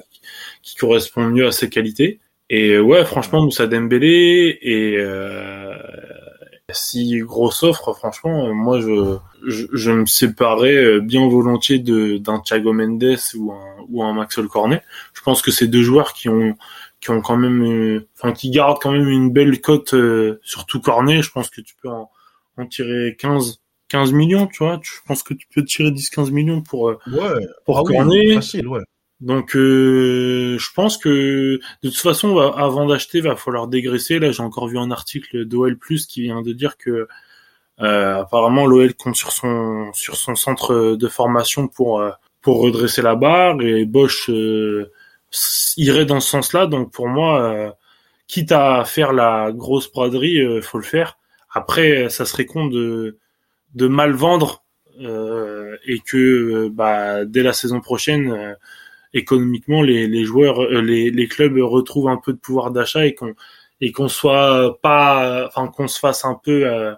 qui, 0.61 0.75
correspond 0.75 1.25
mieux 1.25 1.45
à 1.45 1.51
ses 1.51 1.69
qualités. 1.69 2.19
Et 2.49 2.77
ouais, 2.79 3.03
franchement, 3.05 3.43
Moussa 3.43 3.67
Dembélé 3.67 4.57
et 4.61 4.97
euh, 4.97 5.73
si 6.73 7.19
grosse 7.19 7.63
offre, 7.63 7.93
franchement, 7.93 8.53
moi 8.53 8.81
je, 8.81 9.17
je, 9.43 9.91
me 9.91 10.05
séparais 10.05 10.75
euh, 10.75 10.99
bien 10.99 11.27
volontiers 11.27 11.77
de 11.77 12.17
d'un 12.17 12.39
Thiago 12.39 12.73
Mendes 12.73 13.17
ou 13.35 13.51
un 13.51 13.75
ou 13.89 14.03
un 14.03 14.13
Maxwell 14.13 14.47
Cornet. 14.47 14.81
Je 15.13 15.21
pense 15.21 15.41
que 15.41 15.51
c'est 15.51 15.67
deux 15.67 15.83
joueurs 15.83 16.13
qui 16.13 16.27
ont 16.27 16.57
qui 17.01 17.11
ont 17.11 17.21
quand 17.21 17.37
même, 17.37 17.63
euh, 17.63 18.07
enfin 18.17 18.33
qui 18.33 18.49
gardent 18.49 18.79
quand 18.81 18.91
même 18.91 19.07
une 19.07 19.31
belle 19.31 19.61
cote, 19.61 19.93
euh, 19.93 20.39
surtout 20.43 20.81
Cornet. 20.81 21.21
Je 21.21 21.31
pense 21.31 21.49
que 21.51 21.61
tu 21.61 21.75
peux 21.81 21.89
en, 21.89 22.09
en 22.57 22.65
tirer 22.65 23.15
15 23.19 23.61
15 23.89 24.13
millions, 24.13 24.47
tu 24.47 24.63
vois. 24.63 24.79
Je 24.81 24.91
pense 25.07 25.21
que 25.21 25.35
tu 25.35 25.47
peux 25.53 25.63
tirer 25.63 25.91
10-15 25.91 26.31
millions 26.31 26.61
pour 26.61 26.85
ouais. 26.85 27.47
pour 27.65 27.77
ah 27.77 27.83
Cornet. 27.85 28.33
facile, 28.33 28.67
ouais. 28.67 28.81
Donc, 29.21 29.55
euh, 29.55 30.57
je 30.59 30.73
pense 30.73 30.97
que 30.97 31.59
de 31.83 31.89
toute 31.89 31.97
façon, 31.97 32.37
avant 32.37 32.85
d'acheter, 32.85 33.21
va 33.21 33.35
falloir 33.35 33.67
dégraisser. 33.67 34.19
Là, 34.19 34.31
j'ai 34.31 34.43
encore 34.43 34.67
vu 34.67 34.77
un 34.77 34.91
article 34.91 35.45
d'OL 35.45 35.77
Plus 35.77 36.05
qui 36.05 36.23
vient 36.23 36.41
de 36.41 36.51
dire 36.51 36.77
que 36.77 37.07
euh, 37.81 38.19
apparemment 38.21 38.65
l'OL 38.65 38.93
compte 38.93 39.15
sur 39.15 39.31
son 39.31 39.91
sur 39.93 40.15
son 40.15 40.35
centre 40.35 40.95
de 40.95 41.07
formation 41.09 41.67
pour 41.67 41.99
euh, 41.99 42.11
pour 42.41 42.61
redresser 42.61 43.01
la 43.01 43.15
barre 43.15 43.61
et 43.61 43.85
Bosch 43.85 44.29
irait 45.77 46.05
dans 46.05 46.19
ce 46.19 46.29
sens-là. 46.29 46.67
Donc, 46.67 46.91
pour 46.91 47.07
moi, 47.07 47.75
quitte 48.27 48.51
à 48.51 48.83
faire 48.85 49.13
la 49.13 49.51
grosse 49.53 49.91
braderie, 49.91 50.61
faut 50.61 50.77
le 50.77 50.83
faire. 50.83 51.17
Après, 51.53 52.09
ça 52.09 52.25
serait 52.25 52.45
con 52.45 52.67
de 52.67 53.17
de 53.75 53.87
mal 53.87 54.11
vendre 54.13 54.63
et 54.99 55.99
que 56.05 56.69
bah, 56.69 57.25
dès 57.25 57.43
la 57.43 57.53
saison 57.53 57.81
prochaine 57.81 58.57
économiquement 59.15 59.81
les, 59.81 60.07
les 60.07 60.23
joueurs, 60.25 60.61
euh, 60.61 60.81
les, 60.81 61.09
les 61.09 61.27
clubs 61.27 61.57
retrouvent 61.57 62.09
un 62.09 62.17
peu 62.17 62.33
de 62.33 62.37
pouvoir 62.37 62.69
d'achat 62.69 63.05
et 63.07 63.15
qu'on 63.15 63.33
et 63.81 63.91
qu'on 63.91 64.07
soit 64.07 64.79
pas, 64.81 65.47
enfin 65.47 65.67
qu'on 65.67 65.87
se 65.87 65.99
fasse 65.99 66.23
un 66.25 66.39
peu 66.41 66.67
euh, 66.67 66.93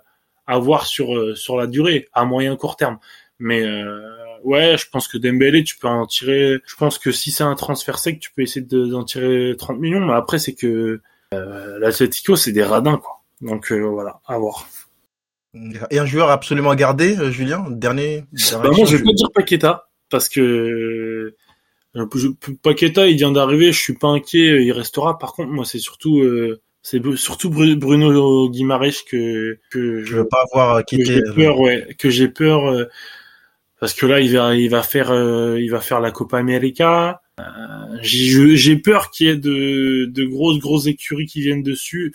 avoir 0.47 0.85
sur 0.85 1.15
euh, 1.15 1.35
sur 1.35 1.57
la 1.57 1.67
durée, 1.67 2.07
à 2.13 2.25
moyen 2.25 2.55
court 2.55 2.75
terme. 2.75 2.97
Mais 3.39 3.61
euh, 3.63 4.01
ouais, 4.43 4.77
je 4.77 4.89
pense 4.89 5.07
que 5.07 5.17
Dembélé, 5.17 5.63
tu 5.63 5.77
peux 5.77 5.87
en 5.87 6.07
tirer. 6.07 6.59
Je 6.65 6.75
pense 6.75 6.97
que 6.97 7.11
si 7.11 7.31
c'est 7.31 7.43
un 7.43 7.55
transfert 7.55 7.99
sec, 7.99 8.19
tu 8.19 8.31
peux 8.31 8.41
essayer 8.41 8.65
d'en 8.65 9.03
tirer 9.03 9.55
30 9.57 9.79
millions. 9.79 10.05
Mais 10.05 10.13
après, 10.13 10.39
c'est 10.39 10.55
que 10.55 11.01
euh, 11.33 11.79
l'Atletico, 11.79 12.35
c'est 12.35 12.51
des 12.51 12.63
radins, 12.63 12.97
quoi. 12.97 13.21
Donc 13.41 13.71
voilà, 13.71 14.19
à 14.25 14.39
voir. 14.39 14.67
Et 15.91 15.99
un 15.99 16.05
joueur 16.05 16.31
absolument 16.31 16.73
gardé, 16.73 17.15
Julien, 17.31 17.65
dernier. 17.69 18.25
Bah, 18.51 18.71
moi, 18.75 18.85
je 18.85 18.97
vais 18.97 19.03
pas 19.03 19.13
dire 19.13 19.29
Paqueta 19.33 19.89
parce 20.09 20.29
que 20.29 21.35
Paqueta, 22.61 23.07
il 23.07 23.17
vient 23.17 23.31
d'arriver, 23.31 23.71
je 23.71 23.81
suis 23.81 23.93
pas 23.93 24.07
inquiet, 24.07 24.63
il 24.63 24.71
restera. 24.71 25.17
Par 25.17 25.33
contre, 25.33 25.49
moi, 25.49 25.65
c'est 25.65 25.79
surtout, 25.79 26.19
euh, 26.19 26.61
c'est 26.81 27.01
surtout 27.15 27.49
Bruno 27.49 28.49
Guimaraes 28.49 29.03
que 29.09 29.59
que 29.71 30.03
je 30.03 30.17
veux 30.17 30.27
pas 30.27 30.43
avoir 30.51 30.83
quitté. 30.85 31.03
Que 31.03 31.13
j'ai 31.13 31.33
peur, 31.33 31.59
ouais, 31.59 31.95
que 31.97 32.09
j'ai 32.09 32.27
peur 32.27 32.69
euh, 32.69 32.85
parce 33.79 33.93
que 33.93 34.05
là, 34.05 34.19
il 34.19 34.35
va, 34.35 34.55
il 34.55 34.69
va 34.69 34.83
faire, 34.83 35.11
euh, 35.11 35.59
il 35.59 35.69
va 35.69 35.79
faire 35.79 35.99
la 35.99 36.11
Copa 36.11 36.37
América. 36.37 37.21
j'ai 38.01 38.75
peur 38.77 39.11
qu'il 39.11 39.27
y 39.27 39.29
ait 39.29 39.35
de, 39.35 40.05
de 40.05 40.25
grosses 40.25 40.59
grosses 40.59 40.87
écuries 40.87 41.27
qui 41.27 41.41
viennent 41.41 41.63
dessus 41.63 42.13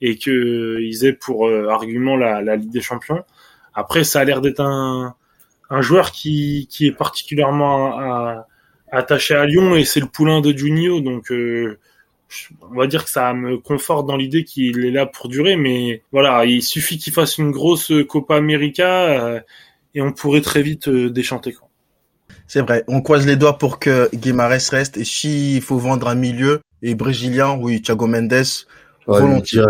et 0.00 0.16
que 0.16 0.78
ils 0.80 1.04
aient 1.04 1.12
pour 1.12 1.48
argument 1.48 2.16
la, 2.16 2.42
la 2.42 2.56
Ligue 2.56 2.70
des 2.70 2.80
Champions. 2.80 3.22
Après, 3.74 4.04
ça 4.04 4.20
a 4.20 4.24
l'air 4.24 4.40
d'être 4.40 4.60
un 4.60 5.14
un 5.70 5.82
joueur 5.82 6.10
qui 6.10 6.66
qui 6.68 6.86
est 6.86 6.92
particulièrement 6.92 7.98
à, 7.98 8.46
attaché 8.90 9.34
à 9.34 9.46
Lyon 9.46 9.74
et 9.74 9.84
c'est 9.84 10.00
le 10.00 10.06
poulain 10.06 10.40
de 10.40 10.56
Juninho, 10.56 11.00
donc 11.00 11.30
euh, 11.30 11.78
on 12.70 12.76
va 12.76 12.86
dire 12.86 13.04
que 13.04 13.10
ça 13.10 13.32
me 13.34 13.58
conforte 13.58 14.06
dans 14.06 14.16
l'idée 14.16 14.44
qu'il 14.44 14.84
est 14.84 14.90
là 14.90 15.06
pour 15.06 15.28
durer, 15.28 15.56
mais 15.56 16.02
voilà, 16.12 16.44
il 16.44 16.62
suffit 16.62 16.98
qu'il 16.98 17.12
fasse 17.12 17.38
une 17.38 17.50
grosse 17.50 17.92
Copa 18.08 18.36
América 18.36 19.04
euh, 19.04 19.40
et 19.94 20.02
on 20.02 20.12
pourrait 20.12 20.40
très 20.40 20.62
vite 20.62 20.88
euh, 20.88 21.10
déchanter. 21.10 21.52
Quoi. 21.52 21.68
C'est 22.46 22.60
vrai, 22.60 22.84
on 22.88 23.00
croise 23.00 23.26
les 23.26 23.36
doigts 23.36 23.58
pour 23.58 23.78
que 23.78 24.08
Guimarães 24.14 24.70
reste 24.70 24.96
et 24.96 25.04
s'il 25.04 25.62
faut 25.62 25.78
vendre 25.78 26.08
un 26.08 26.14
milieu 26.14 26.60
et 26.82 26.94
brésilien, 26.94 27.56
oui, 27.60 27.82
Thiago 27.82 28.06
Mendes, 28.06 28.44
volontiers. 29.06 29.62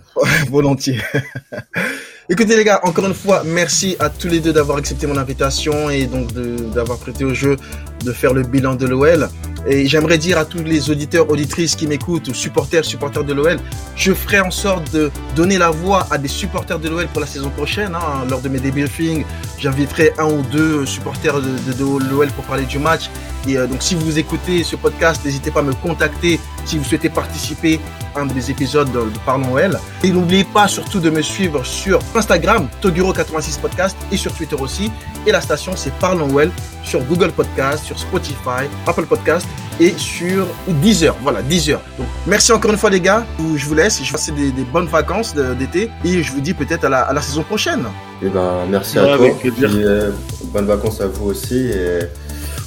volontiers. 0.48 1.00
Écoutez 2.30 2.58
les 2.58 2.64
gars, 2.64 2.80
encore 2.82 3.06
une 3.06 3.14
fois, 3.14 3.42
merci 3.42 3.96
à 4.00 4.10
tous 4.10 4.28
les 4.28 4.40
deux 4.40 4.52
d'avoir 4.52 4.76
accepté 4.76 5.06
mon 5.06 5.16
invitation 5.16 5.88
et 5.88 6.04
donc 6.04 6.30
d'avoir 6.74 6.98
prêté 6.98 7.24
au 7.24 7.32
jeu 7.32 7.56
de 8.04 8.12
faire 8.12 8.34
le 8.34 8.42
bilan 8.42 8.74
de 8.74 8.86
l'OL. 8.86 9.30
Et 9.66 9.86
j'aimerais 9.86 10.18
dire 10.18 10.36
à 10.36 10.44
tous 10.44 10.62
les 10.62 10.90
auditeurs, 10.90 11.30
auditrices 11.30 11.74
qui 11.74 11.86
m'écoutent, 11.86 12.28
ou 12.28 12.34
supporters, 12.34 12.84
supporters 12.84 13.24
de 13.24 13.32
l'OL, 13.32 13.58
je 13.96 14.12
ferai 14.12 14.40
en 14.40 14.50
sorte 14.50 14.92
de 14.92 15.10
donner 15.36 15.56
la 15.56 15.70
voix 15.70 16.06
à 16.10 16.18
des 16.18 16.28
supporters 16.28 16.78
de 16.78 16.90
l'OL 16.90 17.06
pour 17.06 17.22
la 17.22 17.26
saison 17.26 17.48
prochaine. 17.48 17.94
Hein. 17.94 18.26
Lors 18.28 18.42
de 18.42 18.50
mes 18.50 18.60
débriefings, 18.60 19.24
j'inviterai 19.58 20.12
un 20.18 20.26
ou 20.26 20.42
deux 20.52 20.84
supporters 20.84 21.40
de, 21.40 22.10
l'OL 22.10 22.28
pour 22.28 22.44
parler 22.44 22.66
du 22.66 22.78
match. 22.78 23.08
Et 23.48 23.56
euh, 23.56 23.66
donc 23.66 23.82
si 23.82 23.94
vous 23.94 24.18
écoutez 24.18 24.64
ce 24.64 24.76
podcast, 24.76 25.24
n'hésitez 25.24 25.50
pas 25.50 25.60
à 25.60 25.62
me 25.62 25.72
contacter 25.72 26.38
si 26.66 26.76
vous 26.76 26.84
souhaitez 26.84 27.08
participer 27.08 27.80
un 28.18 28.26
des 28.26 28.50
épisodes 28.50 28.90
de, 28.92 29.00
Parlons 29.24 29.52
OL. 29.54 29.78
Et 30.02 30.10
n'oubliez 30.10 30.44
pas 30.44 30.68
surtout 30.68 31.00
de 31.00 31.10
me 31.10 31.22
suivre 31.22 31.64
sur 31.64 32.00
Instagram, 32.14 32.68
Toguro86 32.82 33.60
Podcast, 33.60 33.96
et 34.12 34.16
sur 34.16 34.32
Twitter 34.32 34.56
aussi. 34.58 34.90
Et 35.26 35.32
la 35.32 35.40
station, 35.40 35.72
c'est 35.76 35.92
Parlons 35.94 36.34
OL 36.34 36.50
sur 36.84 37.00
Google 37.04 37.32
Podcast, 37.32 37.84
sur 37.84 37.98
Spotify, 37.98 38.64
Apple 38.86 39.06
Podcast 39.06 39.46
et 39.80 39.94
sur 39.96 40.46
Deezer. 40.82 41.14
Voilà, 41.22 41.42
Deezer. 41.42 41.80
Donc, 41.98 42.06
merci 42.26 42.52
encore 42.52 42.70
une 42.70 42.78
fois, 42.78 42.90
les 42.90 43.00
gars. 43.00 43.24
Je 43.56 43.64
vous 43.66 43.74
laisse. 43.74 44.02
Je 44.02 44.10
vous 44.10 44.18
souhaite 44.18 44.36
des, 44.36 44.64
bonnes 44.64 44.86
vacances 44.86 45.34
d'été 45.34 45.90
et 46.04 46.22
je 46.22 46.32
vous 46.32 46.40
dis 46.40 46.54
peut-être 46.54 46.84
à 46.84 47.12
la, 47.12 47.22
saison 47.22 47.42
prochaine. 47.42 47.80
Et 48.22 48.26
eh 48.26 48.28
ben, 48.28 48.66
merci 48.68 48.98
à 48.98 49.16
toi. 49.16 49.26
Et 49.26 49.52
euh, 49.62 50.10
bonnes 50.46 50.66
vacances 50.66 51.00
à 51.00 51.06
vous 51.06 51.26
aussi. 51.26 51.68
Et 51.68 52.00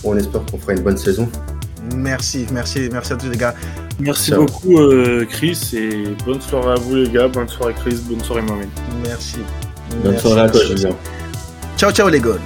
on 0.03 0.15
espère 0.17 0.41
qu'on 0.45 0.57
fera 0.57 0.73
une 0.73 0.81
bonne 0.81 0.97
saison. 0.97 1.29
Merci, 1.95 2.45
merci, 2.51 2.89
merci 2.91 3.13
à 3.13 3.15
tous 3.15 3.29
les 3.29 3.38
gars. 3.38 3.55
Merci 3.99 4.32
beaucoup 4.32 4.79
euh, 4.79 5.25
Chris 5.29 5.59
et 5.73 6.15
bonne 6.25 6.41
soirée 6.41 6.73
à 6.73 6.75
vous 6.75 6.95
les 6.95 7.09
gars, 7.09 7.27
bonne 7.27 7.47
soirée 7.47 7.73
Chris, 7.73 7.97
bonne 8.03 8.23
soirée 8.23 8.41
Mohamed. 8.41 8.69
Merci. 9.03 9.38
Bonne 10.03 10.17
soirée 10.17 10.41
à 10.41 10.49
toi 10.49 10.61
Julien. 10.63 10.95
Ciao 11.77 11.91
ciao 11.91 12.09
les 12.09 12.19
gars. 12.19 12.38